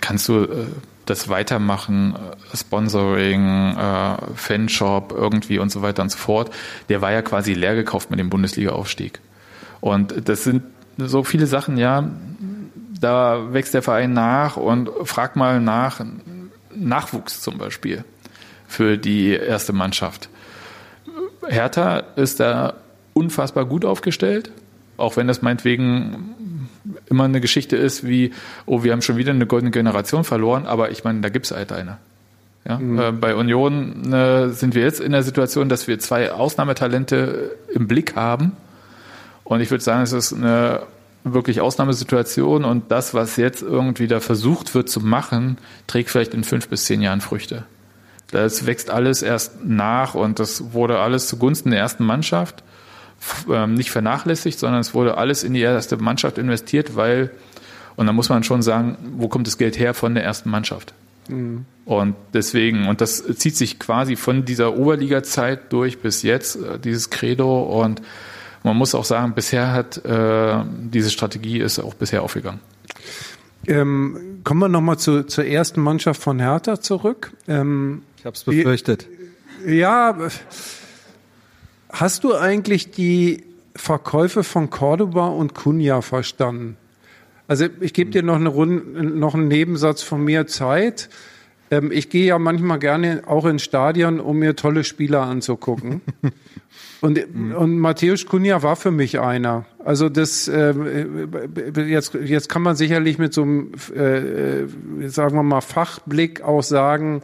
[0.00, 0.48] kannst du äh,
[1.06, 3.76] das Weitermachen, äh, Sponsoring,
[4.34, 6.50] Fanshop irgendwie und so weiter und so fort,
[6.88, 9.20] der war ja quasi leer gekauft mit dem Bundesliga-Aufstieg.
[9.80, 10.62] Und das sind
[10.98, 12.08] so viele Sachen, ja,
[13.00, 16.00] da wächst der Verein nach und frag mal nach
[16.74, 18.04] Nachwuchs zum Beispiel
[18.66, 20.28] für die erste Mannschaft.
[21.46, 22.74] Hertha ist da
[23.12, 24.50] unfassbar gut aufgestellt,
[24.96, 26.68] auch wenn das meinetwegen
[27.08, 28.32] immer eine Geschichte ist wie,
[28.66, 31.52] oh, wir haben schon wieder eine goldene Generation verloren, aber ich meine, da gibt es
[31.52, 31.98] halt eine.
[32.66, 32.78] Ja?
[32.78, 32.98] Mhm.
[32.98, 37.88] Äh, bei Union äh, sind wir jetzt in der Situation, dass wir zwei Ausnahmetalente im
[37.88, 38.52] Blick haben.
[39.44, 40.82] Und ich würde sagen, es ist eine
[41.24, 46.42] wirklich Ausnahmesituation und das, was jetzt irgendwie da versucht wird zu machen, trägt vielleicht in
[46.42, 47.64] fünf bis zehn Jahren Früchte.
[48.30, 52.64] Das wächst alles erst nach und das wurde alles zugunsten der ersten Mannschaft
[53.50, 57.30] ähm, nicht vernachlässigt, sondern es wurde alles in die erste Mannschaft investiert, weil,
[57.96, 60.92] und da muss man schon sagen, wo kommt das Geld her von der ersten Mannschaft?
[61.28, 61.64] Mhm.
[61.84, 67.10] Und deswegen, und das zieht sich quasi von dieser Oberliga-Zeit durch bis jetzt, äh, dieses
[67.10, 67.62] Credo.
[67.62, 68.02] Und
[68.62, 72.60] man muss auch sagen, bisher hat äh, diese Strategie ist auch bisher aufgegangen.
[73.66, 77.32] Ähm, kommen wir nochmal zu, zur ersten Mannschaft von Hertha zurück.
[77.46, 79.06] Ähm, ich habe es befürchtet.
[79.66, 80.16] Ja,
[81.92, 83.44] Hast du eigentlich die
[83.76, 86.78] Verkäufe von Cordoba und Cunha verstanden?
[87.48, 91.10] Also ich gebe dir noch, eine Runde, noch einen Nebensatz von mir Zeit.
[91.72, 96.02] Ähm, ich gehe ja manchmal gerne auch in Stadion, um mir tolle Spieler anzugucken.
[97.00, 97.18] und,
[97.56, 99.64] und Matthäus Cunha war für mich einer.
[99.82, 100.74] Also das äh,
[101.86, 104.68] jetzt, jetzt kann man sicherlich mit so einem, äh, äh
[105.08, 107.22] sagen wir mal, Fachblick auch sagen,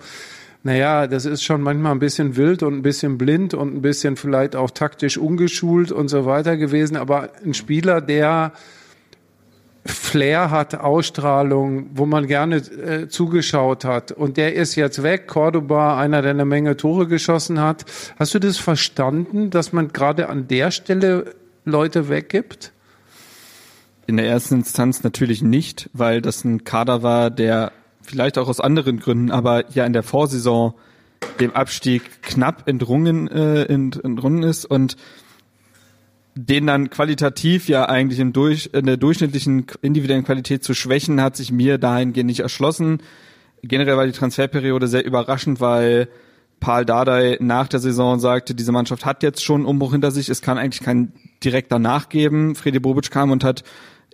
[0.63, 4.17] naja, das ist schon manchmal ein bisschen wild und ein bisschen blind und ein bisschen
[4.17, 6.97] vielleicht auch taktisch ungeschult und so weiter gewesen.
[6.97, 8.53] Aber ein Spieler, der
[9.85, 14.13] Flair hat, Ausstrahlung, wo man gerne äh, zugeschaut hat.
[14.13, 15.27] Und der ist jetzt weg.
[15.29, 17.85] Cordoba, einer, der eine Menge Tore geschossen hat.
[18.19, 21.35] Hast du das verstanden, dass man gerade an der Stelle
[21.65, 22.73] Leute weggibt?
[24.07, 27.73] In der ersten Instanz natürlich nicht, weil das ein Kader war, der
[28.03, 30.75] vielleicht auch aus anderen Gründen, aber ja in der Vorsaison
[31.41, 34.97] dem Abstieg knapp entrungen, äh, entrungen ist und
[36.41, 41.37] den dann qualitativ ja eigentlich im Durch, in der durchschnittlichen individuellen Qualität zu schwächen, hat
[41.37, 43.03] sich mir dahingehend nicht erschlossen.
[43.63, 46.09] Generell war die Transferperiode sehr überraschend, weil
[46.61, 50.29] Paul Dardai nach der Saison sagte, diese Mannschaft hat jetzt schon einen Umbruch hinter sich,
[50.29, 51.13] es kann eigentlich kein
[51.43, 52.55] direkter nachgeben.
[52.55, 53.65] Fredi Bobic kam und hat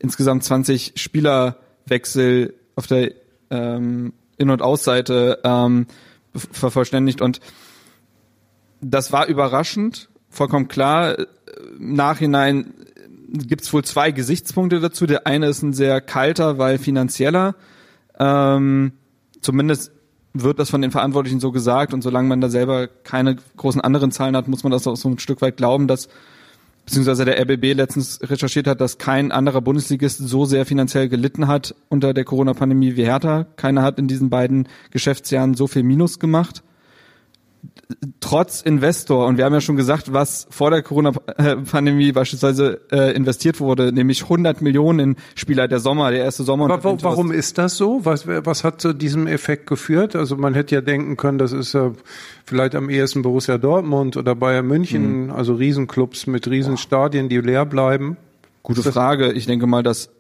[0.01, 3.13] insgesamt 20 Spielerwechsel auf der
[3.51, 5.87] ähm, In- und Ausseite ähm,
[6.35, 7.41] vervollständigt und
[8.81, 11.17] das war überraschend, vollkommen klar.
[11.79, 12.75] Im Nachhinein
[13.33, 15.07] gibt es wohl zwei Gesichtspunkte dazu.
[15.07, 17.55] Der eine ist ein sehr kalter, weil finanzieller.
[18.19, 18.93] Ähm,
[19.41, 19.93] zumindest
[20.33, 24.11] wird das von den Verantwortlichen so gesagt und solange man da selber keine großen anderen
[24.11, 26.09] Zahlen hat, muss man das auch so ein Stück weit glauben, dass
[26.85, 31.75] beziehungsweise der RBB letztens recherchiert hat, dass kein anderer Bundesligist so sehr finanziell gelitten hat
[31.89, 33.47] unter der Corona-Pandemie wie Hertha.
[33.57, 36.63] Keiner hat in diesen beiden Geschäftsjahren so viel Minus gemacht
[38.21, 43.61] trotz Investor, und wir haben ja schon gesagt, was vor der Corona-Pandemie beispielsweise äh, investiert
[43.61, 46.69] wurde, nämlich 100 Millionen in Spieler der Sommer, der erste Sommer.
[46.69, 48.05] Warum, warum ist das so?
[48.05, 50.17] Was, was hat zu diesem Effekt geführt?
[50.17, 51.93] Also man hätte ja denken können, das ist ja
[52.45, 55.31] vielleicht am ehesten Borussia Dortmund oder Bayern München, mhm.
[55.33, 58.17] also Riesenclubs mit Riesenstadien, die leer bleiben.
[58.63, 59.33] Gute Frage.
[59.33, 60.11] Ich denke mal, dass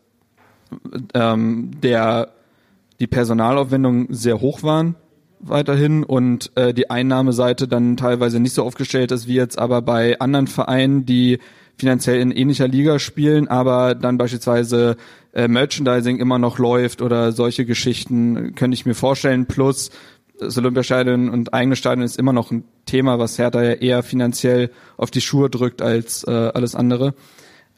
[1.14, 2.28] ähm, der
[3.00, 4.94] die Personalaufwendungen sehr hoch waren
[5.48, 10.18] weiterhin und äh, die Einnahmeseite dann teilweise nicht so aufgestellt ist wie jetzt aber bei
[10.20, 11.38] anderen Vereinen, die
[11.76, 14.96] finanziell in ähnlicher Liga spielen, aber dann beispielsweise
[15.32, 19.46] äh, Merchandising immer noch läuft oder solche Geschichten könnte ich mir vorstellen.
[19.46, 19.90] Plus
[20.38, 24.70] das Olympiastadion und eigene Stadion ist immer noch ein Thema, was Hertha ja eher finanziell
[24.96, 27.14] auf die Schuhe drückt als äh, alles andere.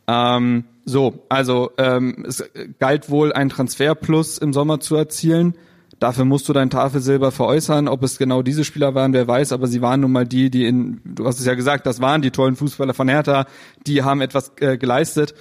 [0.09, 2.45] Ähm, so, also ähm, es
[2.79, 5.55] galt wohl ein Transferplus im Sommer zu erzielen.
[5.99, 7.89] Dafür musst du dein Tafelsilber veräußern.
[7.89, 10.67] Ob es genau diese Spieler waren, wer weiß, aber sie waren nun mal die, die
[10.67, 13.47] in, du hast es ja gesagt, das waren die tollen Fußballer von Hertha,
[13.87, 15.35] die haben etwas äh, geleistet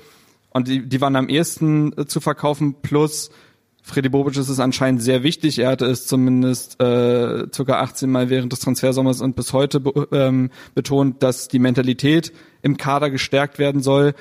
[0.52, 2.76] und die, die waren am ehesten äh, zu verkaufen.
[2.82, 3.32] Plus
[3.84, 5.60] Freddy Bobic ist es anscheinend sehr wichtig.
[5.60, 10.08] Er hatte es zumindest äh, circa 18 Mal während des Transfersommers und bis heute be
[10.12, 14.16] ähm, betont, dass die Mentalität im Kader gestärkt werden soll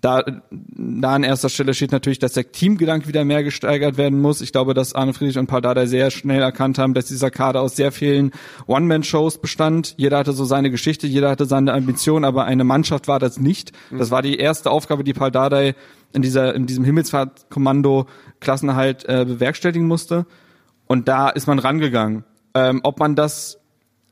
[0.00, 4.40] da, da an erster Stelle steht natürlich, dass der Teamgedanke wieder mehr gesteigert werden muss.
[4.40, 7.76] Ich glaube, dass Arne Friedrich und Paul sehr schnell erkannt haben, dass dieser Kader aus
[7.76, 8.30] sehr vielen
[8.66, 9.94] One-Man-Shows bestand.
[9.98, 13.72] Jeder hatte so seine Geschichte, jeder hatte seine Ambition, aber eine Mannschaft war das nicht.
[13.90, 15.30] Das war die erste Aufgabe, die Paul
[16.12, 18.06] in dieser, in diesem Himmelsfahrtkommando
[18.40, 20.26] Klassenerhalt äh, bewerkstelligen musste.
[20.86, 22.24] Und da ist man rangegangen.
[22.54, 23.60] Ähm, ob man das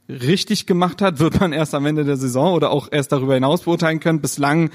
[0.09, 3.62] richtig gemacht hat, wird man erst am Ende der Saison oder auch erst darüber hinaus
[3.62, 4.20] beurteilen können.
[4.20, 4.70] Bislang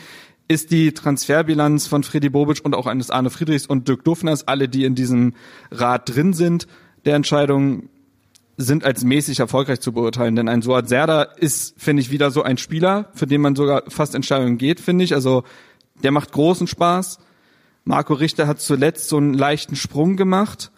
[0.53, 4.69] ist die Transferbilanz von Freddy Bobic und auch eines Arne Friedrichs und Dirk Dufners, alle,
[4.69, 5.33] die in diesem
[5.71, 6.67] Rat drin sind,
[7.05, 7.89] der Entscheidung
[8.55, 10.35] sind als mäßig erfolgreich zu beurteilen.
[10.35, 13.83] Denn ein Suat Serda ist, finde ich, wieder so ein Spieler, für den man sogar
[13.87, 15.13] fast Entscheidungen geht, finde ich.
[15.15, 15.43] Also
[16.03, 17.17] der macht großen Spaß.
[17.83, 20.71] Marco Richter hat zuletzt so einen leichten Sprung gemacht.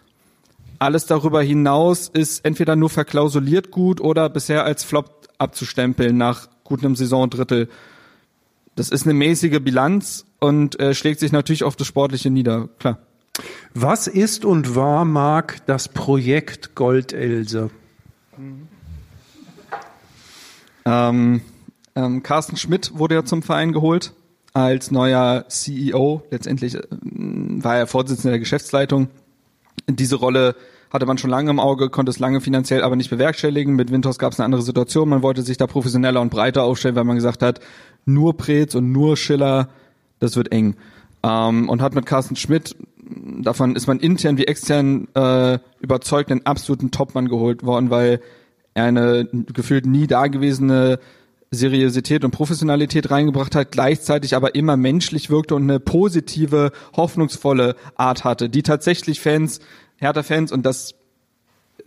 [0.80, 6.96] Alles darüber hinaus ist entweder nur verklausuliert gut oder bisher als Flop abzustempeln nach gutem
[6.96, 7.70] Saisondrittel.
[8.76, 13.00] Das ist eine mäßige Bilanz und äh, schlägt sich natürlich auf das Sportliche nieder, klar.
[13.74, 17.70] Was ist und war, Marc, das Projekt Goldelse?
[20.86, 21.42] Ähm,
[21.96, 24.14] ähm, Carsten Schmidt wurde ja zum Verein geholt
[24.54, 26.24] als neuer CEO.
[26.32, 29.10] Letztendlich äh, war er Vorsitzender der Geschäftsleitung.
[29.88, 30.56] Diese Rolle
[30.92, 33.76] hatte man schon lange im Auge, konnte es lange finanziell aber nicht bewerkstelligen.
[33.76, 35.10] Mit Winters gab es eine andere Situation.
[35.10, 37.60] Man wollte sich da professioneller und breiter aufstellen, weil man gesagt hat,
[38.06, 39.70] nur Preetz und nur Schiller,
[40.20, 40.76] das wird eng.
[41.24, 42.76] Ähm, und hat mit Carsten Schmidt,
[43.42, 48.22] davon ist man intern wie extern äh, überzeugt, einen absoluten Topmann geholt worden, weil
[48.74, 51.00] er eine gefühlt nie dagewesene
[51.52, 58.24] Seriosität und Professionalität reingebracht hat, gleichzeitig aber immer menschlich wirkte und eine positive, hoffnungsvolle Art
[58.24, 59.60] hatte, die tatsächlich Fans,
[59.98, 60.96] Hertha-Fans, und das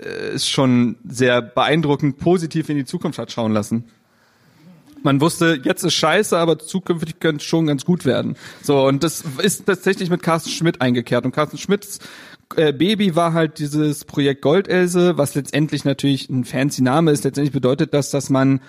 [0.00, 3.84] äh, ist schon sehr beeindruckend, positiv in die Zukunft hat schauen lassen
[5.02, 8.36] man wusste, jetzt ist scheiße, aber zukünftig könnte es schon ganz gut werden.
[8.62, 11.24] So, und das ist tatsächlich mit Carsten Schmidt eingekehrt.
[11.24, 12.00] Und Carsten Schmidts
[12.56, 17.24] äh, Baby war halt dieses Projekt Goldelse, was letztendlich natürlich ein fancy Name ist.
[17.24, 18.60] Letztendlich bedeutet das, dass man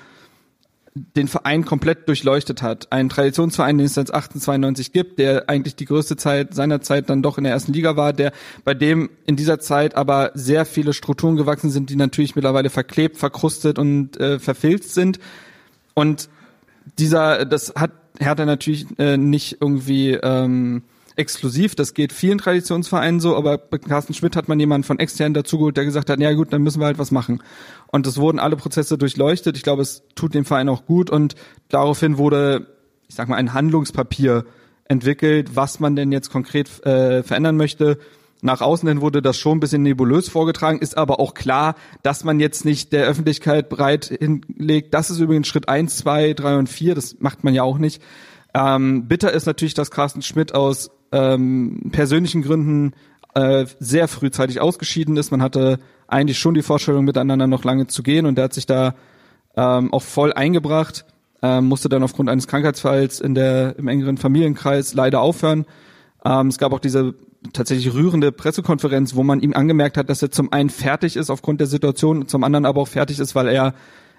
[0.95, 2.91] den Verein komplett durchleuchtet hat.
[2.91, 7.22] Ein Traditionsverein, den es seit 1892 gibt, der eigentlich die größte Zeit seiner Zeit dann
[7.22, 8.31] doch in der ersten Liga war, der
[8.64, 13.18] bei dem in dieser Zeit aber sehr viele Strukturen gewachsen sind, die natürlich mittlerweile verklebt,
[13.18, 15.19] verkrustet und äh, verfilzt sind
[15.94, 16.30] und
[16.98, 20.84] dieser, das hat Hertha natürlich äh, nicht irgendwie ähm,
[21.16, 25.34] exklusiv, das geht vielen Traditionsvereinen so, aber bei Carsten Schmidt hat man jemanden von extern
[25.34, 27.44] dazugeholt, der gesagt hat, ja gut, dann müssen wir halt was machen.
[27.88, 29.57] Und es wurden alle Prozesse durchleuchtet.
[29.57, 31.36] Ich glaube, es tut dem Verein auch gut und
[31.68, 32.68] daraufhin wurde,
[33.07, 34.45] ich sag mal, ein Handlungspapier
[34.86, 37.99] entwickelt, was man denn jetzt konkret äh, verändern möchte.
[38.41, 42.24] Nach außen hin wurde das schon ein bisschen nebulös vorgetragen, ist aber auch klar, dass
[42.24, 44.94] man jetzt nicht der Öffentlichkeit breit hinlegt.
[44.94, 46.95] Das ist übrigens Schritt eins, zwei, drei und vier.
[46.95, 48.02] Das macht man ja auch nicht.
[48.53, 52.94] Ähm, bitter ist natürlich, dass Carsten Schmidt aus ähm, persönlichen Gründen
[53.36, 55.32] äh, sehr frühzeitig ausgeschieden ist.
[55.32, 58.66] Man hatte eigentlich schon die Vorstellung, miteinander noch lange zu gehen und der hat sich
[58.66, 58.95] da
[59.56, 61.06] ähm, auch voll eingebracht,
[61.41, 65.66] ähm, musste dann aufgrund eines Krankheitsfalls in der, im engeren Familienkreis leider aufhören.
[66.24, 67.16] Ähm, es gab auch diese
[67.53, 71.60] tatsächlich rührende Pressekonferenz, wo man ihm angemerkt hat, dass er zum einen fertig ist aufgrund
[71.60, 73.74] der Situation, zum anderen aber auch fertig ist, weil er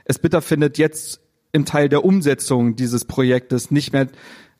[0.04, 1.20] es bitter findet, jetzt
[1.52, 4.08] im Teil der Umsetzung dieses Projektes nicht mehr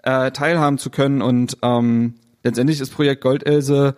[0.02, 1.22] äh, teilhaben zu können.
[1.22, 3.94] Und ähm, letztendlich ist Projekt Goldelse,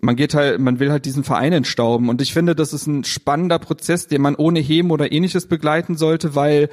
[0.00, 2.08] man geht halt, man will halt diesen Verein entstauben.
[2.08, 5.96] Und ich finde, das ist ein spannender Prozess, den man ohne Heben oder ähnliches begleiten
[5.96, 6.68] sollte, weil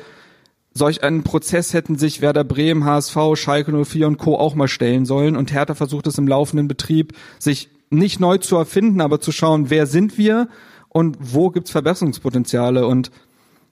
[0.79, 4.35] solch einen Prozess hätten sich Werder Bremen, HSV, Schalke 04 und Co.
[4.35, 5.37] auch mal stellen sollen.
[5.37, 9.69] Und Hertha versucht es im laufenden Betrieb, sich nicht neu zu erfinden, aber zu schauen,
[9.69, 10.47] wer sind wir
[10.87, 12.87] und wo gibt's Verbesserungspotenziale.
[12.87, 13.11] Und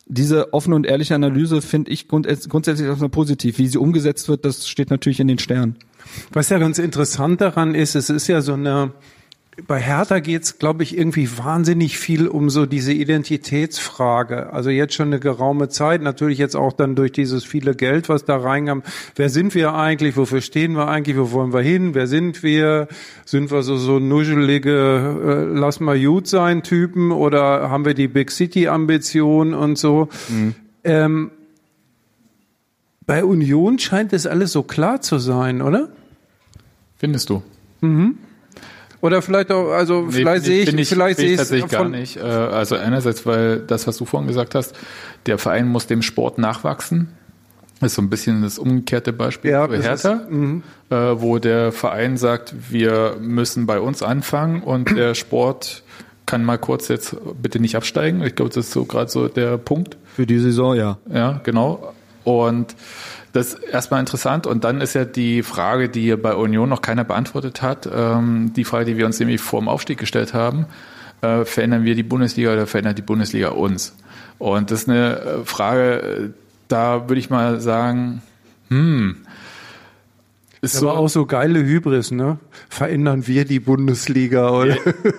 [0.06, 3.58] diese offene und ehrliche Analyse finde ich grundsätzlich erstmal positiv.
[3.58, 5.78] Wie sie umgesetzt wird, das steht natürlich in den Sternen.
[6.32, 8.92] Was ja ganz interessant daran ist, es ist ja so eine
[9.66, 14.54] bei Hertha geht's, glaube ich, irgendwie wahnsinnig viel um so diese Identitätsfrage.
[14.54, 18.24] Also jetzt schon eine geraume Zeit, natürlich jetzt auch dann durch dieses viele Geld, was
[18.24, 18.84] da reinkam.
[19.16, 20.16] Wer sind wir eigentlich?
[20.16, 21.18] Wofür stehen wir eigentlich?
[21.18, 21.96] Wo wollen wir hin?
[21.96, 22.88] Wer sind wir?
[23.26, 28.08] Sind wir so, so nuschelige, äh, lass mal gut sein Typen oder haben wir die
[28.08, 30.10] Big City Ambition und so?
[30.30, 30.54] Mhm.
[30.84, 31.32] Ähm,
[33.08, 35.90] bei Union scheint das alles so klar zu sein, oder?
[36.98, 37.42] Findest du?
[37.82, 38.20] Mhm.
[39.02, 42.18] Oder vielleicht auch, also nee, vielleicht sehe ich, ich, vielleicht sehe ich tatsächlich gar nicht.
[42.18, 44.76] Äh, also einerseits, weil das, was du vorhin gesagt hast,
[45.26, 47.10] der Verein muss dem Sport nachwachsen.
[47.80, 50.64] Das ist so ein bisschen das umgekehrte Beispiel ja, für Hertha, ist, mhm.
[50.90, 55.84] äh, wo der Verein sagt, wir müssen bei uns anfangen und der Sport
[56.26, 58.24] kann mal kurz jetzt bitte nicht absteigen.
[58.24, 59.98] Ich glaube, das ist so gerade so der Punkt.
[60.16, 60.98] Für die Saison, ja.
[61.12, 61.94] Ja, genau.
[62.24, 62.76] Und
[63.34, 64.48] das ist erstmal interessant.
[64.48, 68.64] Und dann ist ja die Frage, die bei Union noch keiner beantwortet hat, ähm, die
[68.64, 70.66] Frage, die wir uns nämlich vor dem Aufstieg gestellt haben.
[71.22, 73.96] Äh, verändern wir die Bundesliga oder verändert die Bundesliga uns?
[74.38, 76.34] Und das ist eine äh, Frage,
[76.68, 78.22] da würde ich mal sagen,
[78.70, 79.18] hm,
[80.68, 80.90] ist Das so.
[80.92, 82.38] auch so geile Hybris, ne?
[82.70, 84.76] Verändern wir die Bundesliga oder?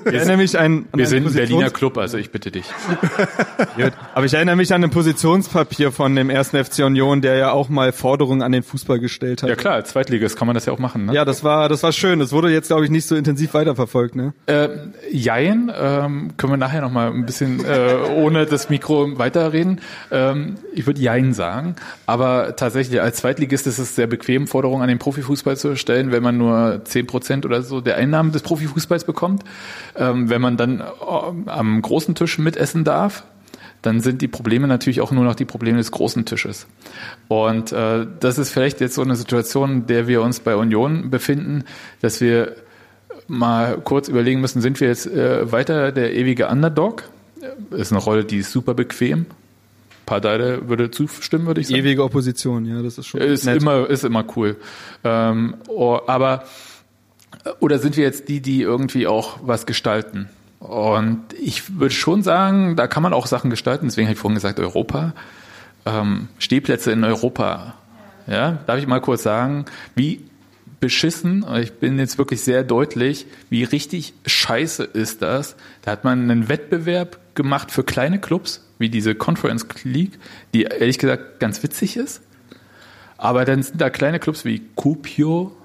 [0.06, 2.66] Ich erinnere mich an, an wir sind ein Berliner Club, also ich bitte dich.
[4.14, 7.68] Aber ich erinnere mich an ein Positionspapier von dem ersten FC Union, der ja auch
[7.68, 9.48] mal Forderungen an den Fußball gestellt hat.
[9.48, 11.06] Ja klar, als Zweitligist kann man das ja auch machen.
[11.06, 11.14] Ne?
[11.14, 12.18] Ja, das war, das war schön.
[12.18, 14.34] Das wurde jetzt, glaube ich, nicht so intensiv weiterverfolgt, ne?
[14.46, 14.68] Äh,
[15.10, 19.80] Jein, ähm, können wir nachher noch mal ein bisschen äh, ohne das Mikro weiterreden.
[20.10, 21.76] Ähm, ich würde Jein sagen,
[22.06, 26.22] aber tatsächlich als Zweitligist ist es sehr bequem, Forderungen an den Profifußball zu stellen, wenn
[26.22, 29.44] man nur zehn Prozent oder so der Einnahmen des Profifußballs bekommt.
[29.96, 30.84] Ähm, wenn man dann äh,
[31.50, 33.24] am großen Tisch mitessen darf,
[33.82, 36.66] dann sind die Probleme natürlich auch nur noch die Probleme des großen Tisches.
[37.28, 41.10] Und äh, das ist vielleicht jetzt so eine Situation, in der wir uns bei Union
[41.10, 41.64] befinden,
[42.00, 42.56] dass wir
[43.28, 47.04] mal kurz überlegen müssen, sind wir jetzt äh, weiter der ewige Underdog?
[47.70, 49.26] Ist eine Rolle, die ist super bequem.
[50.08, 51.80] Parteide würde zustimmen, würde ich sagen.
[51.80, 53.60] Ewige Opposition, ja, das ist schon Ist nett.
[53.60, 54.56] immer, ist immer cool.
[55.04, 56.44] Ähm, oh, aber,
[57.60, 60.30] oder sind wir jetzt die, die irgendwie auch was gestalten?
[60.60, 63.86] Und ich würde schon sagen, da kann man auch Sachen gestalten.
[63.86, 65.12] Deswegen habe ich vorhin gesagt, Europa.
[65.84, 67.74] Ähm, Stehplätze in Europa.
[68.26, 70.22] Ja, darf ich mal kurz sagen, wie
[70.80, 75.56] beschissen, ich bin jetzt wirklich sehr deutlich, wie richtig scheiße ist das.
[75.82, 80.18] Da hat man einen Wettbewerb gemacht für kleine Clubs, wie diese Conference League,
[80.52, 82.20] die ehrlich gesagt ganz witzig ist.
[83.16, 85.56] Aber dann sind da kleine Clubs wie Kuopio,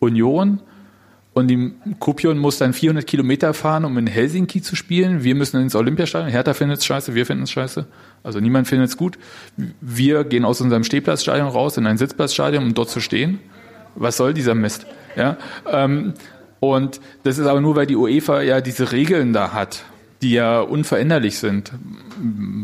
[0.00, 0.60] Union
[1.34, 5.24] und die Kupion muss dann 400 Kilometer fahren, um in Helsinki zu spielen.
[5.24, 6.30] Wir müssen ins Olympiastadion.
[6.30, 7.86] Hertha findet es scheiße, wir finden es scheiße.
[8.22, 9.18] Also niemand findet es gut.
[9.80, 13.38] Wir gehen aus unserem Stehplatzstadion raus in ein Sitzplatzstadion, um dort zu stehen.
[13.94, 14.86] Was soll dieser Mist?
[15.16, 15.38] Ja,
[15.70, 16.14] ähm,
[16.60, 19.84] und das ist aber nur, weil die UEFA ja diese Regeln da hat,
[20.22, 21.72] die ja unveränderlich sind.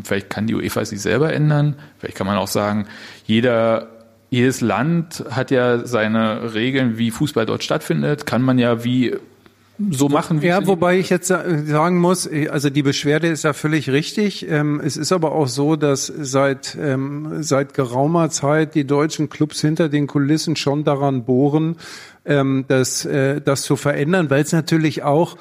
[0.05, 1.77] Vielleicht kann die UEFA sie selber ändern.
[1.99, 2.87] Vielleicht kann man auch sagen,
[3.27, 3.89] jeder
[4.31, 8.27] jedes Land hat ja seine Regeln, wie Fußball dort stattfindet.
[8.27, 9.15] Kann man ja wie
[9.91, 13.53] so machen, wie Ja, wobei ich jetzt sa- sagen muss, also die Beschwerde ist ja
[13.55, 14.47] völlig richtig.
[14.51, 19.61] Ähm, Es ist aber auch so, dass seit, ähm, seit geraumer Zeit die deutschen Clubs
[19.63, 21.77] hinter den Kulissen schon daran bohren,
[22.27, 25.39] ähm, das, äh, das zu verändern, weil es natürlich auch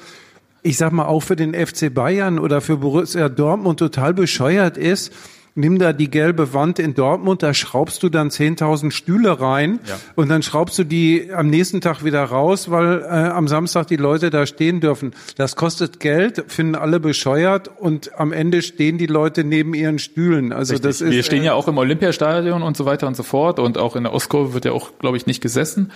[0.62, 5.12] ich sag mal, auch für den FC Bayern oder für Borussia Dortmund total bescheuert ist.
[5.54, 9.96] Nimm da die gelbe Wand in Dortmund, da schraubst du dann 10.000 Stühle rein Ja.
[10.14, 13.96] und dann schraubst du die am nächsten Tag wieder raus, weil äh, am Samstag die
[13.96, 15.14] Leute da stehen dürfen.
[15.36, 20.52] Das kostet Geld, finden alle bescheuert und am Ende stehen die Leute neben ihren Stühlen.
[20.52, 23.24] Also das ist wir stehen äh, ja auch im Olympiastadion und so weiter und so
[23.24, 25.90] fort und auch in der Ostkurve wird ja auch, glaube ich, nicht gesessen.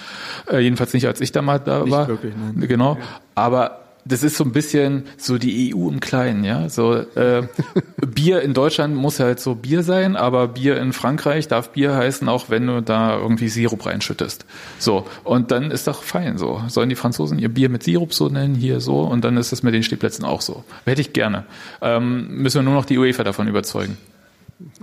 [0.51, 2.09] Äh, jedenfalls nicht, als ich da mal da war.
[2.09, 2.67] wirklich, nein.
[2.67, 2.99] Genau.
[3.37, 6.69] Aber das ist so ein bisschen so die EU im Kleinen, ja.
[6.69, 7.47] So äh,
[8.07, 12.29] Bier in Deutschland muss halt so Bier sein, aber Bier in Frankreich darf Bier heißen,
[12.29, 14.45] auch wenn du da irgendwie Sirup reinschüttest.
[14.79, 16.63] So und dann ist doch fein so.
[16.69, 19.63] Sollen die Franzosen ihr Bier mit Sirup so nennen hier so und dann ist es
[19.63, 20.65] mit den Stehplätzen auch so.
[20.85, 21.45] Hätte ich gerne.
[21.81, 23.97] Ähm, müssen wir nur noch die UEFA davon überzeugen.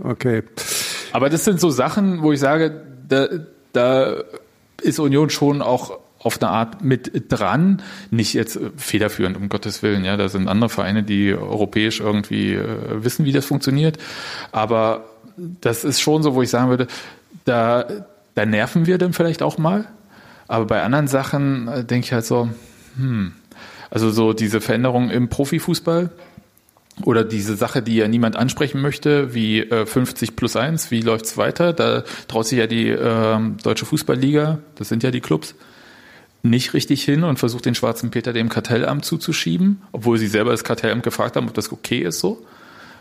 [0.04, 0.44] okay.
[1.12, 3.28] Aber das sind so Sachen, wo ich sage, da,
[3.74, 4.16] da
[4.82, 7.82] ist Union schon auch auf eine Art mit dran,
[8.12, 12.54] nicht jetzt äh, federführend, um Gottes Willen, ja, da sind andere Vereine, die europäisch irgendwie
[12.54, 13.98] äh, wissen, wie das funktioniert,
[14.52, 15.06] aber
[15.38, 16.88] das ist schon so, wo ich sagen würde,
[17.46, 17.86] da,
[18.36, 19.88] da nerven wir dann vielleicht auch mal,
[20.48, 22.50] aber bei anderen Sachen äh, denke ich halt so,
[22.98, 23.34] hm,
[23.90, 26.12] also so diese Veränderung im Profifußball,
[27.06, 31.38] oder diese Sache, die ja niemand ansprechen möchte, wie äh, 50 plus 1, wie läuft's
[31.38, 31.74] weiter?
[31.74, 35.56] Da traut sich ja die ähm, Deutsche Fußballliga, das sind ja die Clubs,
[36.42, 40.64] nicht richtig hin und versucht den schwarzen Peter dem Kartellamt zuzuschieben, obwohl sie selber das
[40.64, 42.46] Kartellamt gefragt haben, ob das okay ist so.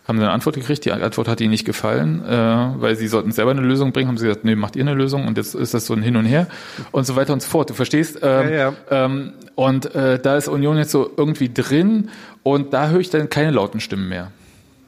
[0.07, 3.31] Haben sie eine Antwort gekriegt, die Antwort hat ihnen nicht gefallen, äh, weil sie sollten
[3.31, 5.75] selber eine Lösung bringen, haben sie gesagt, nee, macht ihr eine Lösung und jetzt ist
[5.75, 6.47] das so ein Hin und Her
[6.93, 7.69] und so weiter und so fort.
[7.69, 8.19] Du verstehst?
[8.23, 8.75] Ähm, Ja, ja.
[8.91, 12.09] Ähm, und äh, da ist Union jetzt so irgendwie drin
[12.43, 14.33] und da höre ich dann keine lauten Stimmen mehr.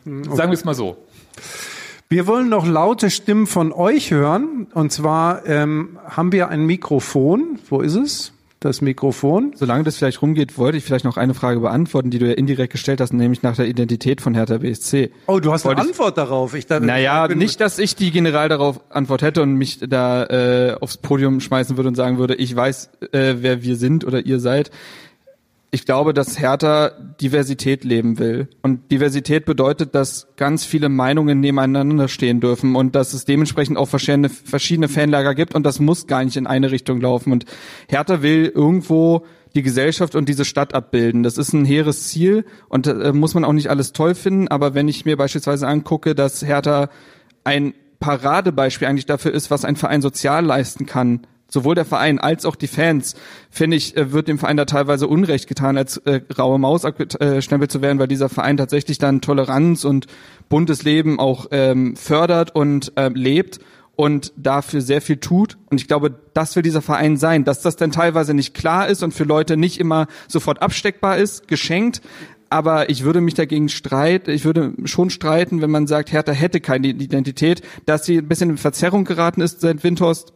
[0.07, 0.97] Sagen wir es mal so.
[2.09, 4.67] Wir wollen noch laute Stimmen von euch hören.
[4.75, 7.61] Und zwar ähm, haben wir ein Mikrofon.
[7.69, 8.33] Wo ist es?
[8.63, 9.53] Das Mikrofon.
[9.55, 12.73] Solange das vielleicht rumgeht, wollte ich vielleicht noch eine Frage beantworten, die du ja indirekt
[12.73, 15.11] gestellt hast, nämlich nach der Identität von Hertha BSC.
[15.29, 16.55] Oh, du hast eine Wollte ich- Antwort darauf.
[16.55, 20.25] Ich dachte, Naja, ich nicht, dass ich die general darauf Antwort hätte und mich da
[20.27, 24.27] äh, aufs Podium schmeißen würde und sagen würde, ich weiß, äh, wer wir sind oder
[24.27, 24.71] ihr seid.
[25.73, 26.91] Ich glaube, dass Hertha
[27.21, 28.49] Diversität leben will.
[28.61, 33.87] Und Diversität bedeutet, dass ganz viele Meinungen nebeneinander stehen dürfen und dass es dementsprechend auch
[33.87, 37.31] verschiedene, verschiedene Fanlager gibt und das muss gar nicht in eine Richtung laufen.
[37.31, 37.45] Und
[37.89, 39.25] Hertha will irgendwo
[39.55, 41.23] die Gesellschaft und diese Stadt abbilden.
[41.23, 44.49] Das ist ein hehres Ziel und äh, muss man auch nicht alles toll finden.
[44.49, 46.89] Aber wenn ich mir beispielsweise angucke, dass Hertha
[47.45, 52.47] ein Paradebeispiel eigentlich dafür ist, was ein Verein sozial leisten kann, sowohl der Verein als
[52.47, 53.15] auch die Fans,
[53.51, 57.71] finde ich, äh, wird dem Verein da teilweise Unrecht getan, als äh, raue Maus abgestempelt
[57.71, 60.07] zu werden, weil dieser Verein tatsächlich dann Toleranz und
[60.49, 63.61] buntes Leben auch ähm, fördert und äh, lebt
[63.97, 65.59] und dafür sehr viel tut.
[65.71, 69.03] Und ich glaube, das will dieser Verein sein, dass das dann teilweise nicht klar ist
[69.03, 72.01] und für Leute nicht immer sofort absteckbar ist, geschenkt.
[72.49, 76.61] Aber ich würde mich dagegen streiten, ich würde schon streiten, wenn man sagt, Hertha hätte
[76.61, 80.33] keine Identität, dass sie ein bisschen in Verzerrung geraten ist seit Windhorst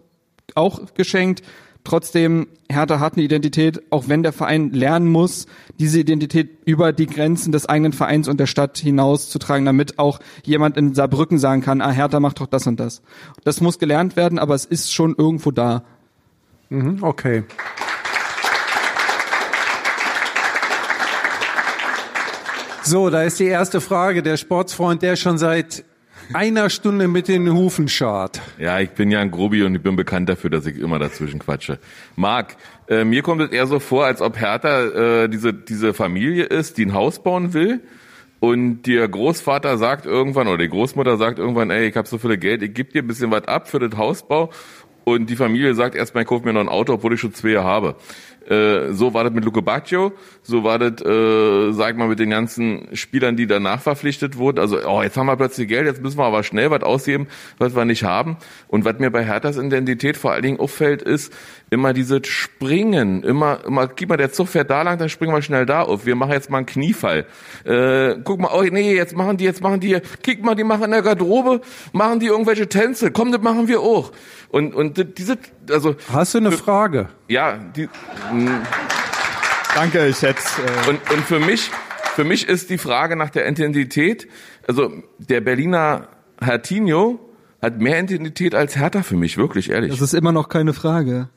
[0.55, 1.43] auch geschenkt.
[1.85, 5.47] Trotzdem, Hertha hat eine Identität, auch wenn der Verein lernen muss,
[5.79, 9.99] diese Identität über die Grenzen des eigenen Vereins und der Stadt hinaus zu tragen, damit
[9.99, 13.03] auch jemand in Saarbrücken sagen kann, ah, Hertha macht doch das und das.
[13.45, 15.85] Das muss gelernt werden, aber es ist schon irgendwo da.
[16.71, 17.45] Mhm, okay.
[22.83, 24.23] So, da ist die erste Frage.
[24.23, 25.85] Der Sportsfreund, der schon seit
[26.33, 28.41] einer Stunde mit den Hufen schart.
[28.59, 31.39] Ja, ich bin ja ein Grobi und ich bin bekannt dafür, dass ich immer dazwischen
[31.39, 31.79] quatsche.
[32.17, 32.57] Marc,
[32.89, 36.79] äh, mir kommt es eher so vor, als ob Hertha äh, diese, diese Familie ist,
[36.79, 37.81] die ein Haus bauen will.
[38.41, 42.37] Und der Großvater sagt irgendwann, oder die Großmutter sagt irgendwann, ey, ich habe so viel
[42.37, 44.51] Geld, ich gebe dir ein bisschen was ab für den Hausbau.
[45.05, 47.57] Und die Familie sagt erstmal, ich kauf mir noch ein Auto, obwohl ich schon zwei
[47.57, 47.97] habe.
[48.49, 50.13] Äh, so war das mit Luke Bacchio,
[50.43, 54.59] so war das, äh, sag mal, mit den ganzen Spielern, die danach verpflichtet wurden.
[54.59, 57.27] Also, oh, jetzt haben wir plötzlich Geld, jetzt müssen wir aber schnell was ausgeben,
[57.59, 58.37] was wir nicht haben.
[58.69, 61.33] Und was mir bei Herthas Identität vor allen Dingen auffällt, ist
[61.71, 63.23] immer dieses Springen.
[63.23, 66.07] Immer, immer, gib mal, der Zug fährt da lang, dann springen wir schnell da auf.
[66.07, 67.27] Wir machen jetzt mal einen Kniefall.
[67.65, 70.85] Äh, guck mal, oh nee, jetzt machen die, jetzt machen die, kick mal, die machen
[70.85, 71.61] in der Garderobe,
[71.93, 73.11] machen die irgendwelche Tänze.
[73.11, 74.13] Komm, das machen wir auch.
[74.51, 75.37] Und, und diese,
[75.71, 75.97] also.
[76.13, 77.09] Hast du eine Frage?
[77.29, 77.89] Ja, die,
[79.75, 80.41] Danke, ich hätte.
[80.41, 81.71] Äh und, und für mich,
[82.15, 84.29] für mich ist die Frage nach der Intensität,
[84.69, 86.09] also der Berliner
[86.41, 87.19] Hertinho
[87.61, 89.91] hat mehr Intensität als Hertha für mich, wirklich ehrlich.
[89.91, 91.29] Das ist immer noch keine Frage.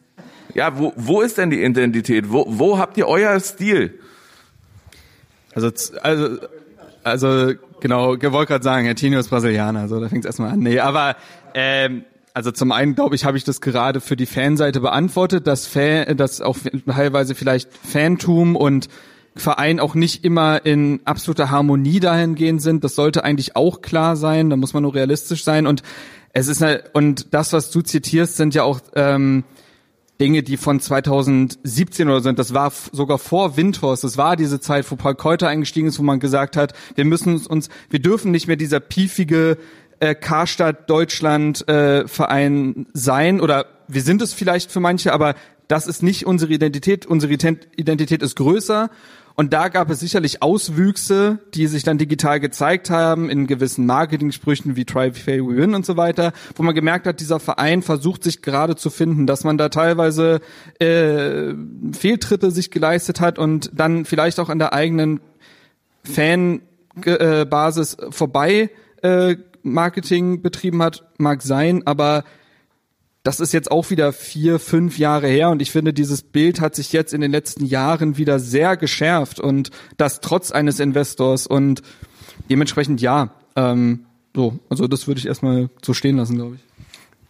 [0.54, 2.32] Ja, wo, wo ist denn die Identität?
[2.32, 4.00] Wo, wo habt ihr euer Stil?
[5.56, 5.72] Also,
[6.04, 6.38] also,
[7.04, 10.60] also genau, ich wollte gerade sagen, Hertinho ist Brasilianer, so da fängt es erstmal an.
[10.60, 11.16] Nee, aber
[11.54, 12.04] ähm,
[12.38, 16.16] also zum einen glaube ich, habe ich das gerade für die Fanseite beantwortet, dass Fan,
[16.18, 16.56] dass auch
[16.86, 18.90] teilweise vielleicht Fantum und
[19.36, 22.84] Verein auch nicht immer in absoluter Harmonie dahingehend sind.
[22.84, 24.52] Das sollte eigentlich auch klar sein.
[24.52, 25.66] Da muss man nur realistisch sein.
[25.66, 25.82] Und
[26.32, 29.44] es ist halt, und das, was du zitierst, sind ja auch ähm,
[30.22, 32.38] Dinge, die von 2017 oder sind.
[32.38, 34.04] Das war sogar vor Windhorst.
[34.04, 37.36] Das war diese Zeit, wo Paul Keuter eingestiegen ist, wo man gesagt hat, wir müssen
[37.48, 39.58] uns, wir dürfen nicht mehr dieser piefige
[40.00, 45.36] äh, Karstadt Deutschland äh, Verein sein oder wir sind es vielleicht für manche, aber
[45.68, 47.06] das ist nicht unsere Identität.
[47.06, 48.90] Unsere Identität ist größer.
[49.36, 54.76] Und da gab es sicherlich Auswüchse, die sich dann digital gezeigt haben in gewissen Marketing-Sprüchen
[54.76, 58.24] wie Try, Fail, We Win und so weiter, wo man gemerkt hat, dieser Verein versucht
[58.24, 60.40] sich gerade zu finden, dass man da teilweise
[60.80, 61.54] äh,
[61.92, 65.20] Fehltritte sich geleistet hat und dann vielleicht auch an der eigenen
[66.04, 68.72] Fanbasis vorbei
[69.04, 72.24] äh, Marketing betrieben hat, mag sein, aber
[73.24, 76.76] das ist jetzt auch wieder vier, fünf Jahre her und ich finde, dieses Bild hat
[76.76, 81.82] sich jetzt in den letzten Jahren wieder sehr geschärft und das trotz eines Investors und
[82.50, 86.62] dementsprechend ja, ähm, so, also das würde ich erstmal so stehen lassen, glaube ich.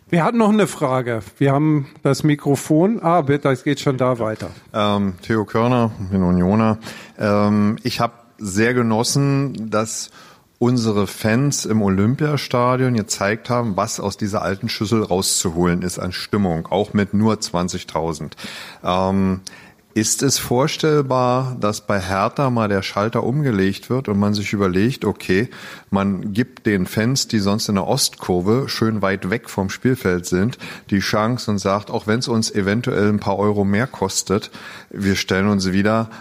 [0.10, 1.22] Wir hatten noch eine Frage.
[1.38, 3.02] Wir haben das Mikrofon.
[3.02, 4.52] Ah, bitte, es geht schon da weiter.
[4.74, 6.78] Ähm, Theo Körner, bin Unioner.
[7.18, 10.12] Ähm, ich habe sehr genossen, dass
[10.60, 16.68] unsere Fans im Olympiastadion gezeigt haben, was aus dieser alten Schüssel rauszuholen ist an Stimmung,
[16.68, 18.32] auch mit nur 20.000.
[18.84, 19.42] Ähm,
[19.98, 25.06] ist es vorstellbar, dass bei Hertha mal der Schalter umgelegt wird und man sich überlegt,
[25.06, 25.50] okay,
[25.90, 30.60] man gibt den Fans, die sonst in der Ostkurve schön weit weg vom Spielfeld sind,
[30.92, 34.52] die Chance und sagt, auch wenn es uns eventuell ein paar Euro mehr kostet,
[34.92, 36.12] wir stellen uns wieder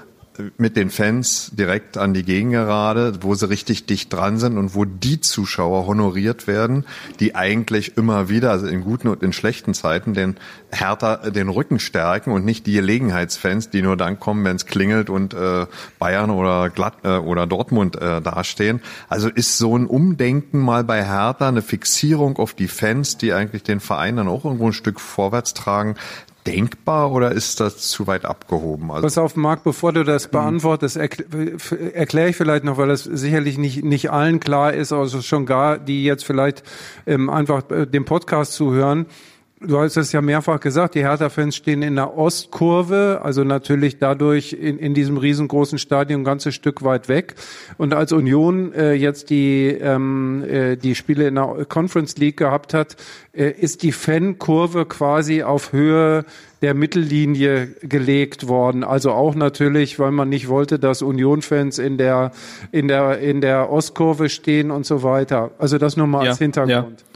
[0.56, 4.84] mit den Fans direkt an die Gegengerade, wo sie richtig dicht dran sind und wo
[4.84, 6.84] die Zuschauer honoriert werden,
[7.20, 10.36] die eigentlich immer wieder, also in guten und in schlechten Zeiten, den
[10.70, 15.10] härter den Rücken stärken und nicht die Gelegenheitsfans, die nur dann kommen, wenn es klingelt
[15.10, 15.66] und äh,
[15.98, 18.80] Bayern oder Glatt äh, oder Dortmund äh, dastehen.
[19.08, 23.62] Also ist so ein Umdenken mal bei Hertha, eine Fixierung auf die Fans, die eigentlich
[23.62, 25.96] den Verein dann auch irgendwo ein Stück vorwärts tragen,
[26.46, 28.90] denkbar oder ist das zu weit abgehoben?
[28.90, 33.04] Also Pass auf, Marc, bevor du das beantwortest, erkläre erklär ich vielleicht noch, weil das
[33.04, 36.62] sicherlich nicht, nicht allen klar ist, also schon gar, die jetzt vielleicht
[37.06, 39.06] ähm, einfach äh, dem Podcast zuhören.
[39.66, 44.52] Du hast es ja mehrfach gesagt, die Hertha-Fans stehen in der Ostkurve, also natürlich dadurch
[44.52, 47.34] in, in diesem riesengroßen Stadion ein ganzes Stück weit weg.
[47.76, 52.74] Und als Union äh, jetzt die, ähm, äh, die Spiele in der Conference League gehabt
[52.74, 52.96] hat,
[53.32, 56.24] äh, ist die Fankurve quasi auf Höhe
[56.62, 58.82] der Mittellinie gelegt worden.
[58.82, 62.32] Also auch natürlich, weil man nicht wollte, dass Union-Fans in der,
[62.72, 65.50] in der, in der Ostkurve stehen und so weiter.
[65.58, 67.00] Also das nur mal Ja, als Hintergrund.
[67.00, 67.06] ja.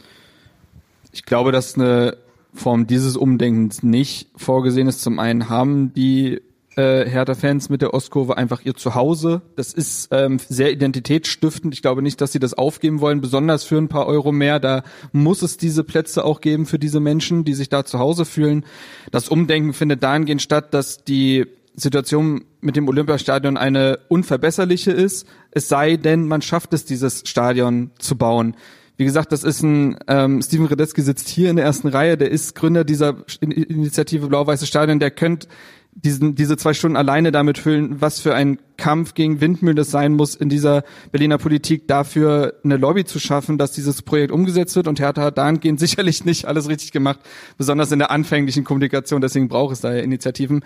[1.13, 2.17] Ich glaube, dass eine
[2.55, 5.03] Form dieses Umdenkens nicht vorgesehen ist.
[5.03, 6.41] Zum einen haben die
[6.77, 9.43] äh, Hertha-Fans mit der Ostkurve einfach ihr Zuhause.
[9.57, 11.75] Das ist ähm, sehr identitätsstiftend.
[11.75, 14.61] Ich glaube nicht, dass sie das aufgeben wollen, besonders für ein paar Euro mehr.
[14.61, 14.83] Da
[15.13, 18.65] muss es diese Plätze auch geben für diese Menschen, die sich da zu Hause fühlen.
[19.11, 25.69] Das Umdenken findet dahingehend statt, dass die Situation mit dem Olympiastadion eine unverbesserliche ist, es
[25.69, 28.55] sei denn, man schafft es, dieses Stadion zu bauen.
[29.01, 32.31] Wie gesagt, das ist ein, ähm, Steven Radetzky sitzt hier in der ersten Reihe, der
[32.31, 35.49] ist Gründer dieser In- Initiative Blau-Weiße Stadion, der könnte
[35.93, 40.13] diesen, diese zwei Stunden alleine damit füllen, was für ein Kampf gegen Windmühlen es sein
[40.13, 44.87] muss, in dieser Berliner Politik dafür eine Lobby zu schaffen, dass dieses Projekt umgesetzt wird.
[44.87, 47.21] Und Hertha hat dahingehend sicherlich nicht alles richtig gemacht,
[47.57, 49.23] besonders in der anfänglichen Kommunikation.
[49.23, 50.63] Deswegen braucht es daher Initiativen.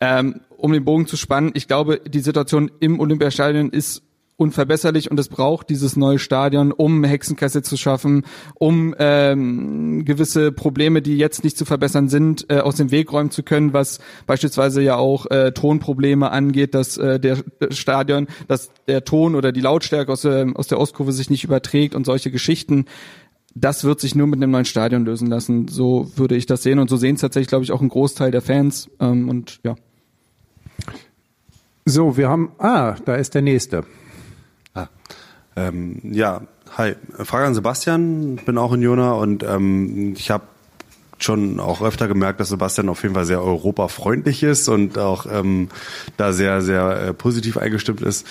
[0.00, 4.02] Ähm, um den Bogen zu spannen, ich glaube, die Situation im Olympiastadion ist
[4.36, 11.00] unverbesserlich und es braucht dieses neue Stadion, um Hexenkessel zu schaffen, um ähm, gewisse Probleme,
[11.00, 14.82] die jetzt nicht zu verbessern sind, äh, aus dem Weg räumen zu können, was beispielsweise
[14.82, 17.38] ja auch äh, Tonprobleme angeht, dass äh, der
[17.70, 21.94] Stadion, dass der Ton oder die Lautstärke aus der, aus der Ostkurve sich nicht überträgt
[21.94, 22.84] und solche Geschichten.
[23.54, 25.68] Das wird sich nur mit einem neuen Stadion lösen lassen.
[25.68, 28.30] So würde ich das sehen und so sehen es tatsächlich, glaube ich, auch ein Großteil
[28.30, 28.90] der Fans.
[29.00, 29.76] Ähm, und ja.
[31.86, 33.84] So, wir haben, ah, da ist der nächste.
[34.76, 34.88] Ah,
[35.56, 36.42] ähm, ja,
[36.76, 36.94] hi.
[37.24, 40.44] Frage an Sebastian, bin auch in Jona und ähm, ich habe
[41.18, 45.68] schon auch öfter gemerkt, dass Sebastian auf jeden Fall sehr europafreundlich ist und auch ähm,
[46.18, 48.26] da sehr, sehr äh, positiv eingestimmt ist.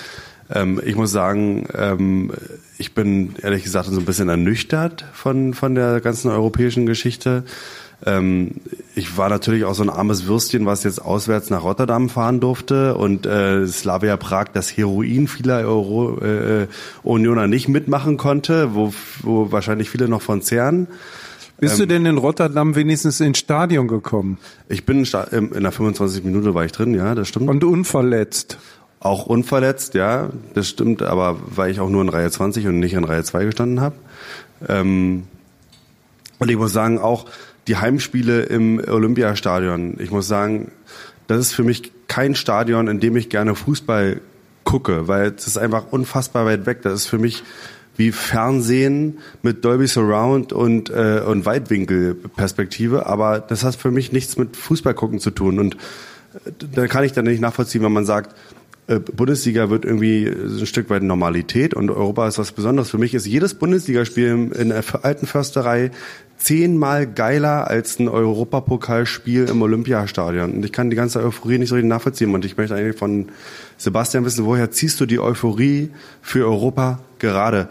[0.53, 2.31] Ähm, ich muss sagen, ähm,
[2.77, 7.43] ich bin ehrlich gesagt so ein bisschen ernüchtert von, von der ganzen europäischen Geschichte.
[8.05, 8.51] Ähm,
[8.95, 12.95] ich war natürlich auch so ein armes Würstchen, was jetzt auswärts nach Rotterdam fahren durfte
[12.95, 16.67] und äh, Slavia Prag das Heroin vieler Euro, äh,
[17.03, 20.87] Unioner nicht mitmachen konnte, wo, wo wahrscheinlich viele noch von zehren.
[21.57, 25.71] Bist du denn in Rotterdam wenigstens ins Stadion gekommen Ich bin sta- ähm, in der
[25.71, 27.49] 25 Minute war ich drin, ja, das stimmt.
[27.49, 28.57] und unverletzt?
[28.99, 32.93] Auch unverletzt, ja, das stimmt, aber weil ich auch nur in Reihe 20 und nicht
[32.93, 33.95] in Reihe 2 gestanden habe.
[34.67, 35.23] Ähm,
[36.39, 37.25] und ich muss sagen, auch
[37.67, 40.71] die Heimspiele im Olympiastadion, ich muss sagen,
[41.27, 44.21] das ist für mich kein Stadion, in dem ich gerne Fußball
[44.63, 46.81] gucke, weil es ist einfach unfassbar weit weg.
[46.81, 47.43] Das ist für mich
[47.97, 54.37] wie Fernsehen mit Dolby Surround und, äh, und Weitwinkelperspektive, aber das hat für mich nichts
[54.37, 55.59] mit Fußball gucken zu tun.
[55.59, 58.35] Und äh, da kann ich dann nicht nachvollziehen, wenn man sagt,
[58.87, 62.89] äh, Bundesliga wird irgendwie ein Stück weit Normalität und Europa ist was Besonderes.
[62.89, 65.91] Für mich ist jedes Bundesligaspiel in der alten Försterei
[66.37, 70.53] zehnmal geiler als ein Europapokalspiel im Olympiastadion.
[70.53, 72.33] Und ich kann die ganze Euphorie nicht so richtig nachvollziehen.
[72.33, 73.29] Und ich möchte eigentlich von
[73.77, 75.89] Sebastian wissen, woher ziehst du die Euphorie
[76.21, 77.67] für Europa gerade?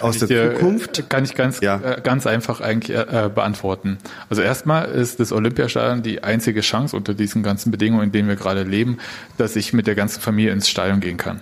[0.00, 1.08] Aus der dir- Zukunft?
[1.10, 1.80] Kann ich ganz, Ja.
[1.80, 3.98] äh, ganz einfach eigentlich äh, beantworten.
[4.30, 8.36] Also erstmal ist das Olympiastadion die einzige Chance unter diesen ganzen Bedingungen, in denen wir
[8.36, 8.98] gerade leben,
[9.38, 11.40] dass ich mit der ganzen Familie ins Stadion gehen kann.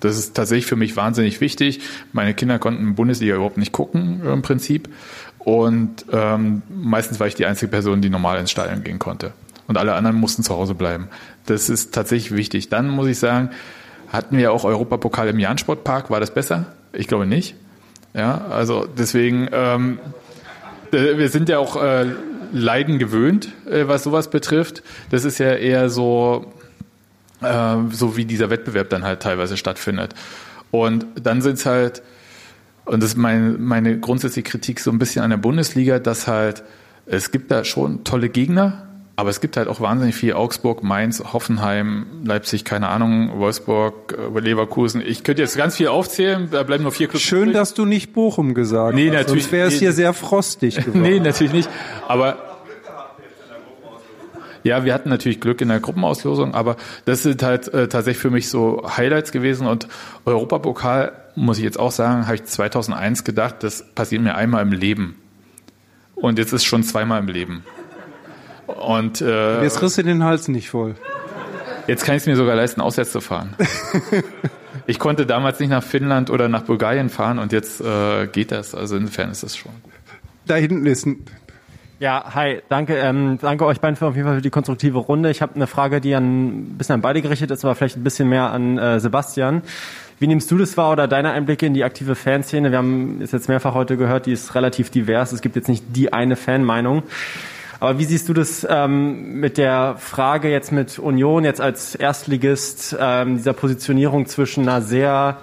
[0.00, 1.80] Das ist tatsächlich für mich wahnsinnig wichtig.
[2.12, 4.88] Meine Kinder konnten Bundesliga überhaupt nicht gucken äh, im Prinzip.
[5.38, 9.32] Und ähm, meistens war ich die einzige Person, die normal ins Stadion gehen konnte.
[9.66, 11.08] Und alle anderen mussten zu Hause bleiben.
[11.46, 12.68] Das ist tatsächlich wichtig.
[12.68, 13.50] Dann muss ich sagen,
[14.08, 16.10] hatten wir auch Europapokal im Jahn-Sportpark.
[16.10, 16.66] War das besser?
[16.92, 17.54] Ich glaube nicht.
[18.14, 19.98] Ja, also deswegen, ähm,
[20.92, 22.06] äh, wir sind ja auch äh,
[22.52, 24.82] Leiden gewöhnt, äh, was sowas betrifft.
[25.10, 26.52] Das ist ja eher so,
[27.42, 30.14] äh, so wie dieser Wettbewerb dann halt teilweise stattfindet.
[30.70, 32.02] Und dann sind es halt,
[32.88, 36.62] und das ist mein, meine grundsätzliche Kritik so ein bisschen an der Bundesliga, dass halt,
[37.06, 38.84] es gibt da schon tolle Gegner,
[39.16, 44.38] aber es gibt halt auch wahnsinnig viel Augsburg, Mainz, Hoffenheim, Leipzig, keine Ahnung, Wolfsburg, äh,
[44.40, 45.02] Leverkusen.
[45.04, 48.12] Ich könnte jetzt ganz viel aufzählen, da bleiben nur vier Clubs Schön, dass du nicht
[48.12, 49.14] Bochum gesagt Nee, hast.
[49.14, 49.78] natürlich- Sonst wäre es nee.
[49.80, 51.02] hier sehr frostig geworden.
[51.02, 51.68] Nee, natürlich nicht.
[52.06, 52.36] Aber
[54.64, 58.30] ja, wir hatten natürlich Glück in der Gruppenauslosung, aber das sind halt äh, tatsächlich für
[58.30, 59.88] mich so Highlights gewesen und
[60.26, 64.72] Europapokal, muss ich jetzt auch sagen, habe ich 2001 gedacht, das passiert mir einmal im
[64.72, 65.16] Leben.
[66.14, 67.64] Und jetzt ist schon zweimal im Leben.
[68.66, 70.94] Und äh, Jetzt kriegst du den Hals nicht voll.
[71.86, 73.54] Jetzt kann ich es mir sogar leisten, auswärts zu fahren.
[74.86, 78.74] ich konnte damals nicht nach Finnland oder nach Bulgarien fahren und jetzt äh, geht das.
[78.74, 79.72] Also insofern ist das schon.
[80.46, 81.24] Da hinten ist ein,
[81.98, 85.30] Ja, hi, danke, ähm, danke euch beiden für auf jeden Fall für die konstruktive Runde.
[85.30, 88.04] Ich habe eine Frage, die an, ein bisschen an beide gerichtet ist, aber vielleicht ein
[88.04, 89.62] bisschen mehr an äh, Sebastian.
[90.20, 92.72] Wie nimmst du das wahr oder deine Einblicke in die aktive Fanszene?
[92.72, 95.30] Wir haben es jetzt mehrfach heute gehört, die ist relativ divers.
[95.30, 97.04] Es gibt jetzt nicht die eine Fanmeinung.
[97.78, 102.96] Aber wie siehst du das ähm, mit der Frage jetzt mit Union, jetzt als Erstligist,
[102.98, 105.38] ähm, dieser Positionierung zwischen einer sehr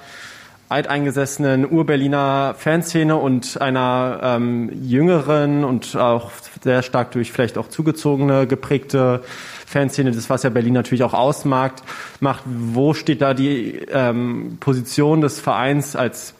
[0.76, 6.32] alteingesessenen Ur-Berliner Fanszene und einer ähm, jüngeren und auch
[6.62, 9.22] sehr stark durch vielleicht auch zugezogene, geprägte
[9.66, 11.76] Fanszene, das was ja Berlin natürlich auch ausmacht,
[12.20, 12.44] macht.
[12.46, 16.34] Wo steht da die ähm, Position des Vereins als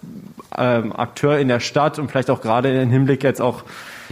[0.58, 3.64] ähm, Akteur in der Stadt und vielleicht auch gerade im Hinblick jetzt auch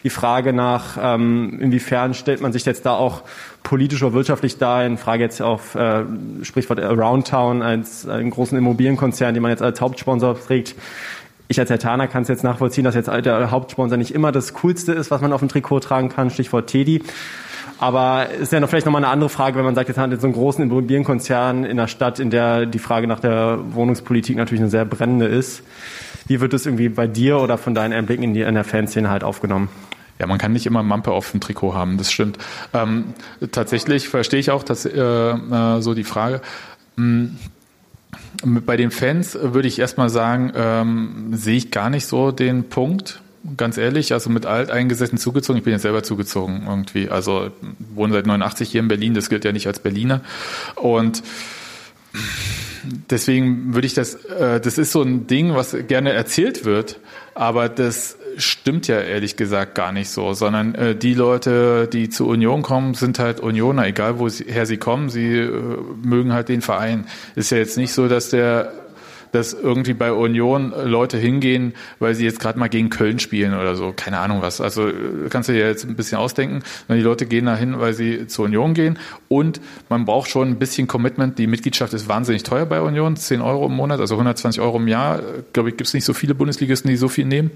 [0.03, 3.23] die Frage nach, ähm, inwiefern stellt man sich jetzt da auch
[3.63, 6.03] politisch oder wirtschaftlich da, in Frage jetzt auf äh,
[6.43, 10.75] Sprichwort Around Town als einen großen Immobilienkonzern, den man jetzt als Hauptsponsor trägt.
[11.47, 14.93] Ich als Hertaner kann es jetzt nachvollziehen, dass jetzt der Hauptsponsor nicht immer das Coolste
[14.93, 17.03] ist, was man auf dem Trikot tragen kann, Stichwort Teddy.
[17.79, 20.21] Aber ist ja noch vielleicht nochmal eine andere Frage, wenn man sagt, jetzt hat jetzt
[20.21, 24.61] so einen großen Immobilienkonzern in der Stadt, in der die Frage nach der Wohnungspolitik natürlich
[24.61, 25.63] eine sehr brennende ist.
[26.27, 29.09] Wie wird das irgendwie bei dir oder von deinen Einblicken in, die, in der Fanszene
[29.09, 29.69] halt aufgenommen?
[30.23, 32.37] Ja, man kann nicht immer Mampe auf dem Trikot haben, das stimmt.
[32.73, 33.13] Ähm,
[33.51, 36.39] tatsächlich verstehe ich auch dass, äh, äh, so die Frage.
[36.95, 37.37] Hm,
[38.41, 43.21] bei den Fans würde ich erstmal sagen, ähm, sehe ich gar nicht so den Punkt,
[43.57, 44.13] ganz ehrlich.
[44.13, 47.09] Also mit alteingesessen zugezogen, ich bin jetzt selber zugezogen irgendwie.
[47.09, 47.51] Also
[47.93, 50.21] wohne seit 89 hier in Berlin, das gilt ja nicht als Berliner.
[50.75, 51.21] Und
[53.09, 57.01] deswegen würde ich das, äh, das ist so ein Ding, was gerne erzählt wird,
[57.35, 62.27] aber das stimmt ja ehrlich gesagt gar nicht so, sondern äh, die Leute, die zur
[62.27, 67.05] Union kommen, sind halt Unioner, egal woher sie kommen, sie äh, mögen halt den Verein.
[67.35, 68.73] Ist ja jetzt nicht so, dass der
[69.33, 73.75] dass irgendwie bei Union Leute hingehen, weil sie jetzt gerade mal gegen Köln spielen oder
[73.75, 73.91] so.
[73.93, 74.61] Keine Ahnung was.
[74.61, 74.93] Also äh,
[75.29, 76.61] kannst du dir jetzt ein bisschen ausdenken.
[76.87, 78.99] Die Leute gehen dahin, weil sie zur Union gehen.
[79.29, 81.39] Und man braucht schon ein bisschen Commitment.
[81.39, 83.15] Die Mitgliedschaft ist wahnsinnig teuer bei Union.
[83.15, 85.19] 10 Euro im Monat, also 120 Euro im Jahr.
[85.51, 87.49] Glaube ich, gibt es nicht so viele Bundesligisten, die so viel nehmen.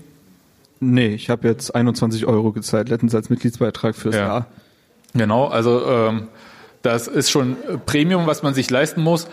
[0.79, 4.21] Nee, ich habe jetzt 21 Euro gezahlt, letztens als Mitgliedsbeitrag fürs ja.
[4.21, 4.45] Jahr.
[5.13, 6.27] Genau, also ähm,
[6.81, 9.27] das ist schon Premium, was man sich leisten muss.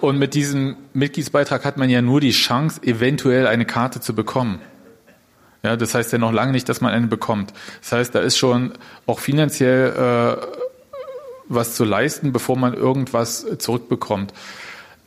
[0.00, 4.60] Und mit diesem Mitgliedsbeitrag hat man ja nur die Chance, eventuell eine Karte zu bekommen.
[5.64, 7.54] Ja, das heißt ja noch lange nicht, dass man eine bekommt.
[7.80, 8.72] Das heißt, da ist schon
[9.06, 10.46] auch finanziell äh,
[11.48, 14.32] was zu leisten, bevor man irgendwas zurückbekommt.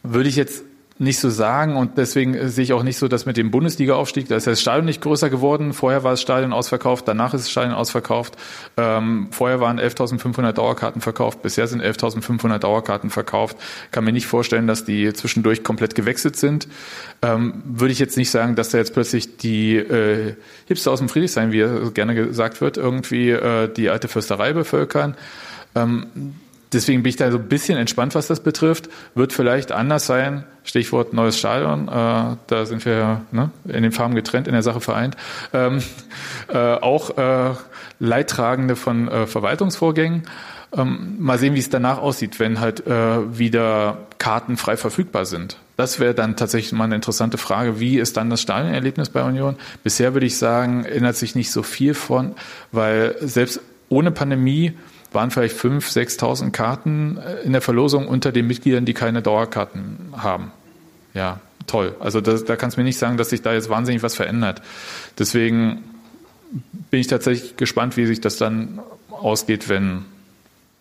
[0.03, 0.63] Würde ich jetzt
[0.99, 4.35] nicht so sagen und deswegen sehe ich auch nicht so, dass mit dem Bundesliga-Aufstieg, da
[4.35, 5.73] ist das Stadion nicht größer geworden.
[5.73, 8.35] Vorher war das Stadion ausverkauft, danach ist das Stadion ausverkauft.
[8.77, 13.57] Ähm, vorher waren 11.500 Dauerkarten verkauft, bisher sind 11.500 Dauerkarten verkauft.
[13.91, 16.67] Kann mir nicht vorstellen, dass die zwischendurch komplett gewechselt sind.
[17.21, 21.09] Ähm, würde ich jetzt nicht sagen, dass da jetzt plötzlich die äh, Hipster aus dem
[21.09, 25.15] Friedrichshain, wie gerne gesagt wird, irgendwie äh, die alte Fürsterei bevölkern.
[25.75, 26.07] Ähm,
[26.73, 28.89] deswegen bin ich da so ein bisschen entspannt, was das betrifft.
[29.15, 30.43] Wird vielleicht anders sein.
[30.63, 31.87] Stichwort neues Stadion.
[31.87, 35.15] Äh, da sind wir ne, in den Farben getrennt, in der Sache vereint.
[35.53, 35.81] Ähm,
[36.49, 37.53] äh, auch äh,
[37.99, 40.23] Leidtragende von äh, Verwaltungsvorgängen.
[40.75, 45.57] Ähm, mal sehen, wie es danach aussieht, wenn halt äh, wieder Karten frei verfügbar sind.
[45.77, 47.79] Das wäre dann tatsächlich mal eine interessante Frage.
[47.79, 49.55] Wie ist dann das Stadionerlebnis bei Union?
[49.83, 52.35] Bisher würde ich sagen, ändert sich nicht so viel von,
[52.71, 54.73] weil selbst ohne Pandemie
[55.11, 60.13] waren vielleicht 5.000, 6.000 Karten äh, in der Verlosung unter den Mitgliedern, die keine Dauerkarten
[60.15, 60.51] haben.
[61.13, 61.95] Ja, toll.
[61.99, 64.61] Also das, da kannst du mir nicht sagen, dass sich da jetzt wahnsinnig was verändert.
[65.17, 65.83] Deswegen
[66.91, 68.79] bin ich tatsächlich gespannt, wie sich das dann
[69.09, 70.05] ausgeht, wenn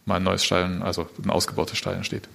[0.05, 2.29] mal ein neues Stadion, also ein ausgebautes Stadion steht.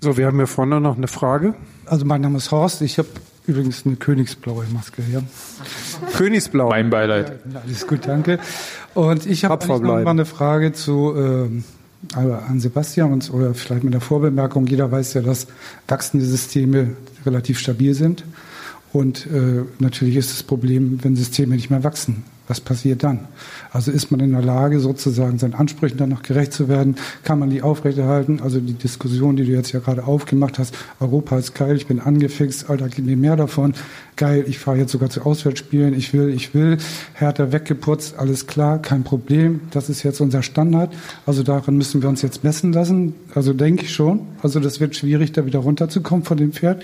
[0.00, 1.54] So, wir haben hier vorne noch eine Frage.
[1.86, 2.82] Also mein Name ist Horst.
[2.82, 3.08] Ich habe
[3.50, 5.22] übrigens eine königsblaue Maske hier.
[6.16, 6.70] Königsblau.
[6.70, 7.40] Mein Beileid.
[7.52, 8.38] Ja, alles gut, danke.
[8.94, 13.92] Und ich habe noch mal eine Frage zu äh, an Sebastian und, oder vielleicht mit
[13.92, 14.66] der Vorbemerkung.
[14.66, 15.46] Jeder weiß ja, dass
[15.88, 16.96] wachsende Systeme
[17.26, 18.24] relativ stabil sind.
[18.92, 22.24] Und äh, natürlich ist das Problem, wenn Systeme nicht mehr wachsen.
[22.50, 23.28] Was passiert dann?
[23.70, 26.96] Also ist man in der Lage, sozusagen seinen Ansprüchen dann noch gerecht zu werden?
[27.22, 28.40] Kann man die aufrechterhalten?
[28.42, 32.00] Also die Diskussion, die du jetzt ja gerade aufgemacht hast, Europa ist geil, ich bin
[32.00, 33.74] angefixt, Alter, gib mir mehr davon.
[34.16, 36.78] Geil, ich fahre jetzt sogar zu Auswärtsspielen, ich will, ich will.
[37.12, 39.60] Härter weggeputzt, alles klar, kein Problem.
[39.70, 40.92] Das ist jetzt unser Standard.
[41.26, 43.14] Also daran müssen wir uns jetzt messen lassen.
[43.32, 44.22] Also denke ich schon.
[44.42, 46.82] Also das wird schwierig, da wieder runterzukommen von dem Pferd.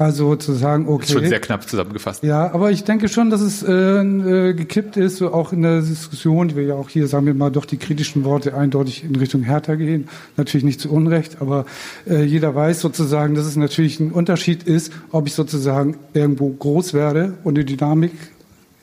[0.00, 1.04] Also zu sagen, okay.
[1.04, 2.22] Ist schon sehr knapp zusammengefasst.
[2.22, 5.82] Ja, aber ich denke schon, dass es äh, äh, gekippt ist, so auch in der
[5.82, 9.14] Diskussion, die wir ja auch hier, sagen wir mal, doch die kritischen Worte eindeutig in
[9.14, 10.08] Richtung Hertha gehen.
[10.38, 11.66] Natürlich nicht zu Unrecht, aber
[12.08, 16.94] äh, jeder weiß sozusagen, dass es natürlich ein Unterschied ist, ob ich sozusagen irgendwo groß
[16.94, 18.12] werde und die Dynamik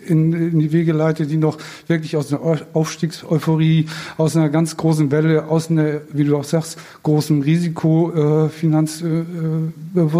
[0.09, 1.57] in, in die Wege leitet, die noch
[1.87, 6.77] wirklich aus einer Aufstiegseuphorie, aus einer ganz großen Welle, aus einer, wie du auch sagst,
[7.03, 10.11] großen Risiko äh, äh,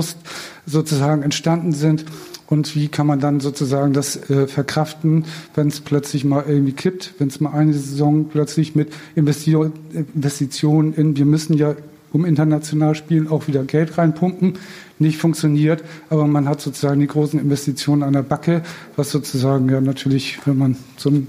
[0.66, 2.06] sozusagen entstanden sind.
[2.48, 7.16] Und wie kann man dann sozusagen das äh, verkraften, wenn es plötzlich mal irgendwie kippt,
[7.20, 11.76] wenn es mal eine Saison plötzlich mit Investitionen in, wir müssen ja
[12.14, 14.54] um international spielen, auch wieder Geld reinpumpen,
[15.00, 18.64] nicht funktioniert, aber man hat sozusagen die großen Investitionen an der Backe,
[18.96, 21.28] was sozusagen ja natürlich, wenn man so ein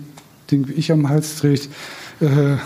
[0.51, 1.69] Ding wie ich am Hals trägt,
[2.21, 2.57] äh,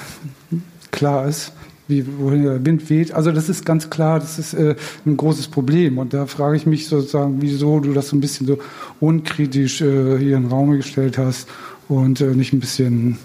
[0.90, 1.52] klar ist
[1.88, 3.12] wie, wohin der Wind weht.
[3.12, 5.98] Also das ist ganz klar, das ist äh, ein großes Problem.
[5.98, 8.58] Und da frage ich mich sozusagen, wieso du das so ein bisschen so
[9.00, 11.48] unkritisch äh, hier in den Raum gestellt hast
[11.88, 13.18] und äh, nicht ein bisschen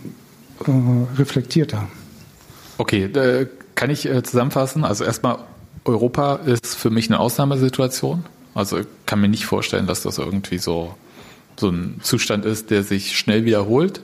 [0.66, 0.72] äh,
[1.18, 1.88] reflektierter.
[2.78, 3.48] Okay, äh,
[3.78, 4.84] kann ich äh, zusammenfassen?
[4.84, 5.38] Also erstmal,
[5.86, 8.26] Europa ist für mich eine Ausnahmesituation.
[8.54, 10.96] Also kann mir nicht vorstellen, dass das irgendwie so,
[11.56, 14.02] so ein Zustand ist, der sich schnell wiederholt.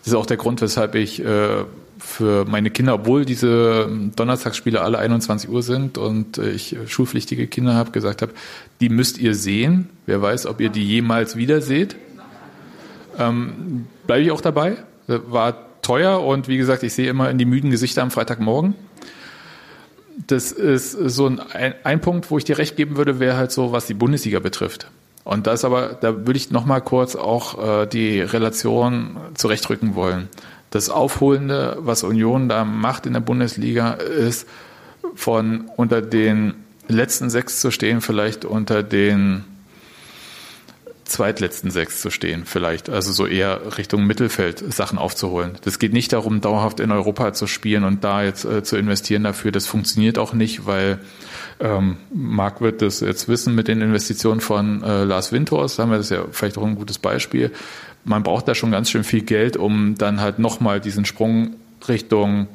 [0.00, 1.64] Das ist auch der Grund, weshalb ich äh,
[1.98, 7.90] für meine Kinder, obwohl diese Donnerstagsspiele alle 21 Uhr sind und ich schulpflichtige Kinder habe,
[7.90, 8.32] gesagt habe,
[8.80, 9.88] die müsst ihr sehen.
[10.06, 11.96] Wer weiß, ob ihr die jemals wieder seht.
[13.18, 14.76] Ähm, Bleibe ich auch dabei.
[15.06, 18.74] War teuer und wie gesagt, ich sehe immer in die müden Gesichter am Freitagmorgen.
[20.26, 23.72] Das ist so ein, ein Punkt, wo ich dir recht geben würde, wäre halt so,
[23.72, 24.90] was die Bundesliga betrifft.
[25.24, 29.94] Und da ist aber, da würde ich noch mal kurz auch äh, die Relation zurechtrücken
[29.94, 30.28] wollen
[30.70, 34.46] das Aufholende, was Union da macht in der Bundesliga, ist
[35.14, 36.54] von unter den
[36.88, 39.44] letzten sechs zu stehen, vielleicht unter den
[41.08, 42.88] zweitletzten sechs zu stehen, vielleicht.
[42.88, 45.52] Also so eher Richtung Mittelfeld Sachen aufzuholen.
[45.64, 49.24] Das geht nicht darum, dauerhaft in Europa zu spielen und da jetzt äh, zu investieren
[49.24, 49.52] dafür.
[49.52, 50.98] Das funktioniert auch nicht, weil
[51.60, 55.98] ähm, Marc wird das jetzt wissen mit den Investitionen von äh, Lars Winters, haben wir
[55.98, 57.52] das ja vielleicht auch ein gutes Beispiel
[58.08, 61.56] man braucht da schon ganz schön viel Geld, um dann halt nochmal diesen Sprung
[61.86, 62.48] Richtung,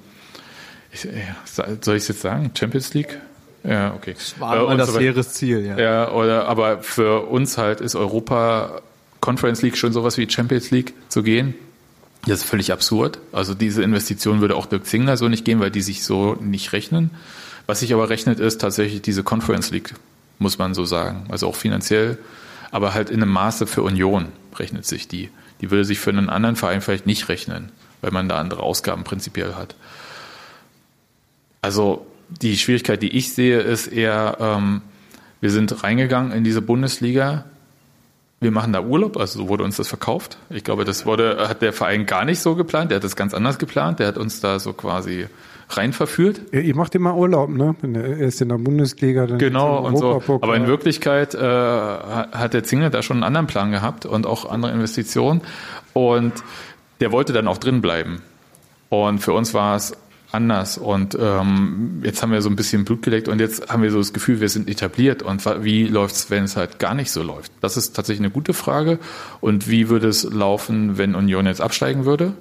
[0.92, 1.08] ich,
[1.46, 3.20] soll ich es jetzt sagen, Champions League?
[3.64, 4.14] Ja, okay.
[4.14, 5.78] Das war äh, das hehres Ziel, ja.
[5.78, 8.82] Ja, oder, aber für uns halt ist Europa
[9.22, 11.56] Conference League schon sowas wie Champions League zu gehen.
[12.26, 13.20] Das ist völlig absurd.
[13.32, 16.74] Also diese Investition würde auch Dirk Zingler so nicht gehen, weil die sich so nicht
[16.74, 17.12] rechnen.
[17.66, 19.94] Was sich aber rechnet, ist tatsächlich diese Conference League,
[20.40, 21.26] muss man so sagen.
[21.30, 22.18] Also auch finanziell,
[22.72, 24.28] aber halt in einem Maße für Union
[24.58, 25.30] rechnet sich die
[25.64, 27.72] die würde sich für einen anderen Verein vielleicht nicht rechnen,
[28.02, 29.76] weil man da andere Ausgaben prinzipiell hat.
[31.62, 32.06] Also
[32.42, 34.82] die Schwierigkeit, die ich sehe, ist eher, ähm,
[35.42, 37.46] wir sind reingegangen in diese Bundesliga.
[38.40, 40.38] Wir machen da Urlaub, also so wurde uns das verkauft.
[40.50, 43.34] Ich glaube, das wurde, hat der Verein gar nicht so geplant, der hat das ganz
[43.34, 45.28] anders geplant, der hat uns da so quasi
[45.70, 46.42] rein verführt.
[46.52, 47.76] Ja, ihr macht immer Urlaub, ne?
[47.82, 49.26] Er ist in der Bundesliga.
[49.26, 50.22] Dann genau, und so.
[50.42, 54.50] Aber in Wirklichkeit äh, hat der Zingel da schon einen anderen Plan gehabt und auch
[54.50, 55.42] andere Investitionen.
[55.94, 56.34] Und
[57.00, 58.22] der wollte dann auch drin bleiben.
[58.90, 59.94] Und für uns war es
[60.34, 60.78] anders.
[60.78, 64.00] Und ähm, jetzt haben wir so ein bisschen Blut geleckt und jetzt haben wir so
[64.00, 65.22] das Gefühl, wir sind etabliert.
[65.22, 67.52] Und wie läuft's, wenn es halt gar nicht so läuft?
[67.62, 69.00] Das ist tatsächlich eine gute Frage.
[69.42, 72.34] Und wie würde es laufen, wenn Union jetzt absteigen würde?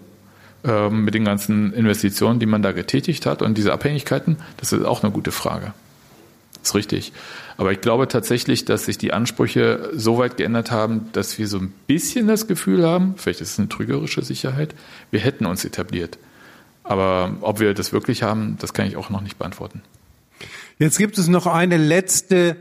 [0.65, 4.37] ähm, mit den ganzen Investitionen, die man da getätigt hat und diese Abhängigkeiten?
[4.59, 5.75] Das ist auch eine gute Frage.
[6.61, 7.13] Das ist richtig.
[7.57, 11.59] Aber ich glaube tatsächlich, dass sich die Ansprüche so weit geändert haben, dass wir so
[11.59, 14.75] ein bisschen das Gefühl haben, vielleicht ist es eine trügerische Sicherheit,
[15.11, 16.19] wir hätten uns etabliert.
[16.85, 19.83] Aber ob wir das wirklich haben, das kann ich auch noch nicht beantworten.
[20.79, 22.57] Jetzt gibt es noch eine letzte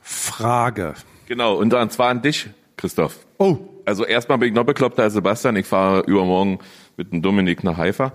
[0.00, 0.94] Frage.
[1.26, 3.18] Genau, und zwar an dich, Christoph.
[3.38, 3.58] Oh.
[3.84, 5.56] Also erstmal bin ich noch bekloppter als Sebastian.
[5.56, 6.60] Ich fahre übermorgen
[6.96, 8.12] mit dem Dominik nach Haifa.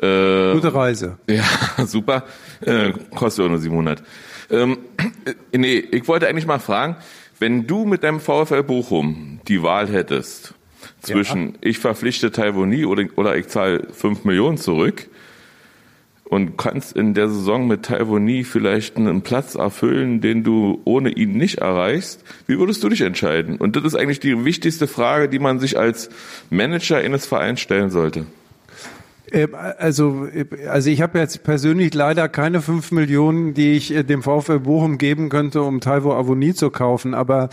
[0.00, 1.18] Äh, Gute Reise.
[1.28, 1.44] Ja,
[1.86, 2.24] super.
[2.60, 4.02] Äh, kostet auch nur 700.
[4.50, 4.78] Ähm,
[5.24, 6.96] äh, nee, ich wollte eigentlich mal fragen,
[7.38, 10.54] wenn du mit deinem VfL Bochum die Wahl hättest
[11.00, 11.58] zwischen ja.
[11.62, 15.08] ich verpflichte Taiwani oder, oder ich zahle 5 Millionen zurück
[16.24, 21.32] und kannst in der Saison mit Taiwani vielleicht einen Platz erfüllen, den du ohne ihn
[21.32, 23.56] nicht erreichst, wie würdest du dich entscheiden?
[23.56, 26.08] Und das ist eigentlich die wichtigste Frage, die man sich als
[26.48, 28.26] Manager eines Vereins stellen sollte.
[29.32, 30.28] Ähm, also,
[30.68, 34.98] also ich habe jetzt persönlich leider keine fünf Millionen, die ich äh, dem VfL Bochum
[34.98, 37.12] geben könnte, um Taiwo Avoni zu kaufen.
[37.12, 37.50] Aber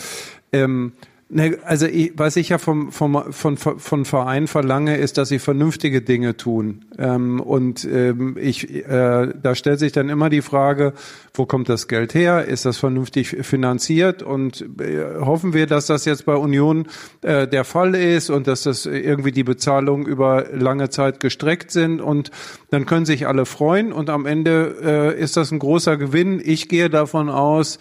[0.54, 0.94] ähm,
[1.30, 5.40] Ne, also ich, was ich ja vom, vom, von, von Vereinen verlange, ist, dass sie
[5.40, 6.86] vernünftige Dinge tun.
[6.98, 10.94] Ähm, und ähm, ich, äh, da stellt sich dann immer die Frage,
[11.34, 12.46] wo kommt das Geld her?
[12.46, 14.24] Ist das vernünftig finanziert?
[14.24, 16.88] Und äh, hoffen wir, dass das jetzt bei Union
[17.24, 22.00] äh, der Fall ist und dass das irgendwie die Bezahlungen über lange Zeit gestreckt sind.
[22.00, 22.32] Und
[22.70, 23.92] dann können sich alle freuen.
[23.92, 26.42] Und am Ende äh, ist das ein großer Gewinn.
[26.42, 27.80] Ich gehe davon aus,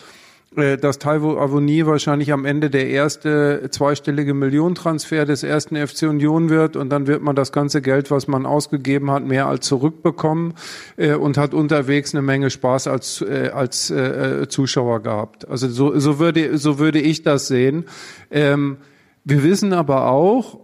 [0.57, 6.77] dass Taiwo Avoni wahrscheinlich am Ende der erste zweistellige Millionentransfer des ersten FC Union wird
[6.77, 10.55] und dann wird man das ganze Geld, was man ausgegeben hat, mehr als zurückbekommen
[10.97, 15.49] äh, und hat unterwegs eine Menge Spaß als äh, als äh, Zuschauer gehabt.
[15.49, 17.85] Also so so würde so würde ich das sehen.
[18.31, 18.79] Ähm,
[19.25, 20.59] wir wissen aber auch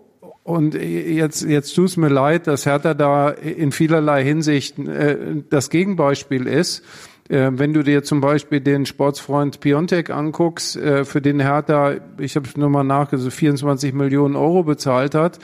[0.44, 5.16] und jetzt, jetzt tut es mir leid, dass Hertha da in vielerlei Hinsicht äh,
[5.50, 6.82] das Gegenbeispiel ist.
[7.28, 12.36] Äh, wenn du dir zum Beispiel den Sportsfreund Piontek anguckst, äh, für den Hertha, ich
[12.36, 15.38] habe nur mal nachgesehen, 24 Millionen Euro bezahlt hat,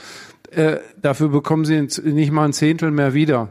[0.51, 3.49] äh, dafür bekommen sie nicht mal ein Zehntel mehr wieder.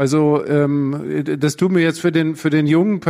[0.00, 3.02] Also ähm, das tut mir jetzt für den für den Jungen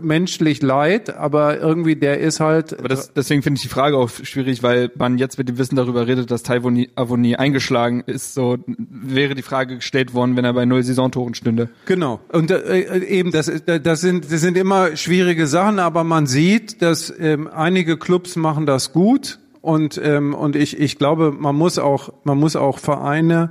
[0.00, 2.78] menschlich leid, aber irgendwie der ist halt.
[2.78, 5.76] Aber das, deswegen finde ich die Frage auch schwierig, weil man jetzt mit dem Wissen
[5.76, 8.32] darüber redet, dass Taiwo Avoni eingeschlagen ist.
[8.32, 11.68] So wäre die Frage gestellt worden, wenn er bei null Saisontoren stünde.
[11.84, 12.20] Genau.
[12.32, 17.12] Und äh, eben das das sind das sind immer schwierige Sachen, aber man sieht, dass
[17.20, 22.14] ähm, einige Clubs machen das gut und ähm, und ich ich glaube, man muss auch
[22.24, 23.50] man muss auch Vereine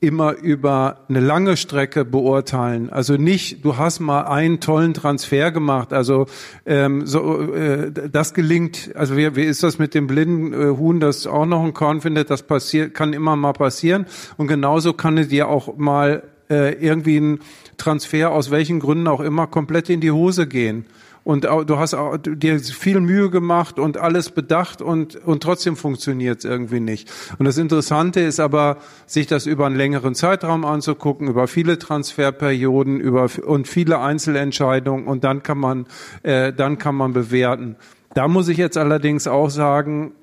[0.00, 2.88] immer über eine lange Strecke beurteilen.
[2.88, 5.92] Also nicht, du hast mal einen tollen Transfer gemacht.
[5.92, 6.26] Also
[6.64, 8.90] ähm, so, äh, das gelingt.
[8.94, 12.00] Also wie, wie ist das mit dem blinden äh, Huhn, das auch noch ein Korn
[12.00, 12.30] findet?
[12.30, 14.06] Das passiert, kann immer mal passieren.
[14.38, 17.40] Und genauso kann es dir auch mal äh, irgendwie ein
[17.76, 20.86] Transfer aus welchen Gründen auch immer komplett in die Hose gehen
[21.30, 26.40] und du hast auch, dir viel Mühe gemacht und alles bedacht und, und trotzdem funktioniert
[26.40, 27.08] es irgendwie nicht.
[27.38, 32.98] Und das Interessante ist aber, sich das über einen längeren Zeitraum anzugucken, über viele Transferperioden,
[32.98, 35.86] über und viele Einzelentscheidungen und dann kann man,
[36.24, 37.76] äh, dann kann man bewerten.
[38.12, 40.14] Da muss ich jetzt allerdings auch sagen,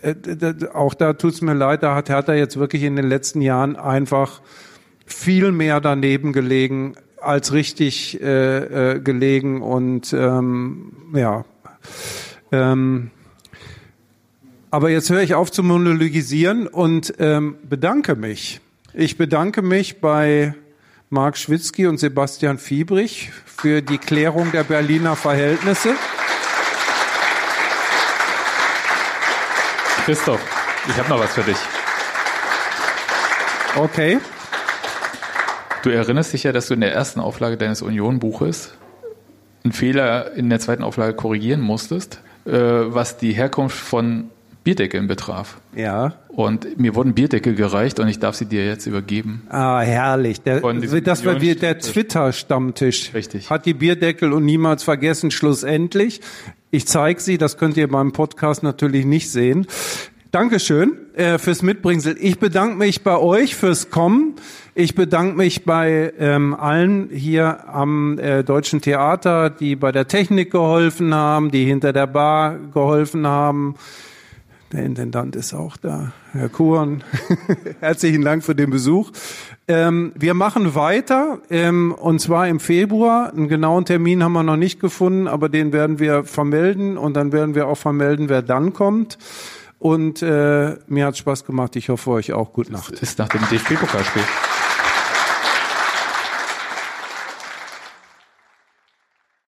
[0.00, 0.14] äh,
[0.72, 4.40] auch da tut's mir leid, da hat Hertha jetzt wirklich in den letzten Jahren einfach
[5.04, 6.94] viel mehr daneben gelegen,
[7.26, 11.44] als richtig äh, äh, gelegen und ähm, ja.
[12.52, 13.10] Ähm,
[14.70, 18.60] aber jetzt höre ich auf zu monologisieren und ähm, bedanke mich.
[18.92, 20.54] Ich bedanke mich bei
[21.10, 25.94] Marc Schwitzky und Sebastian Fiebrich für die Klärung der Berliner Verhältnisse.
[30.04, 30.40] Christoph,
[30.88, 31.58] ich habe noch was für dich.
[33.76, 34.18] Okay.
[35.84, 38.72] Du erinnerst dich ja, dass du in der ersten Auflage deines Union-Buches
[39.64, 44.30] einen Fehler in der zweiten Auflage korrigieren musstest, äh, was die Herkunft von
[44.64, 45.58] Bierdeckeln betraf.
[45.76, 46.14] Ja.
[46.28, 49.42] Und mir wurden Bierdeckel gereicht und ich darf sie dir jetzt übergeben.
[49.50, 50.40] Ah, herrlich.
[50.40, 53.12] Der, das war wie der Twitter-Stammtisch.
[53.12, 53.50] Richtig.
[53.50, 56.22] Hat die Bierdeckel und niemals vergessen, schlussendlich.
[56.70, 59.66] Ich zeige sie, das könnt ihr beim Podcast natürlich nicht sehen.
[60.30, 62.16] Dankeschön äh, fürs Mitbringsel.
[62.18, 64.34] Ich bedanke mich bei euch fürs Kommen.
[64.76, 70.50] Ich bedanke mich bei ähm, allen hier am äh, Deutschen Theater, die bei der Technik
[70.50, 73.76] geholfen haben, die hinter der Bar geholfen haben.
[74.72, 77.04] Der Intendant ist auch da, Herr Kuhn.
[77.80, 79.12] Herzlichen Dank für den Besuch.
[79.68, 83.32] Ähm, wir machen weiter, ähm, und zwar im Februar.
[83.32, 87.30] Einen genauen Termin haben wir noch nicht gefunden, aber den werden wir vermelden und dann
[87.30, 89.18] werden wir auch vermelden, wer dann kommt.
[89.78, 91.76] Und äh, mir hat Spaß gemacht.
[91.76, 92.52] Ich hoffe euch auch.
[92.52, 92.94] Gute Nacht.
[92.94, 94.22] Das ist nach dem DFB-Pokalspiel.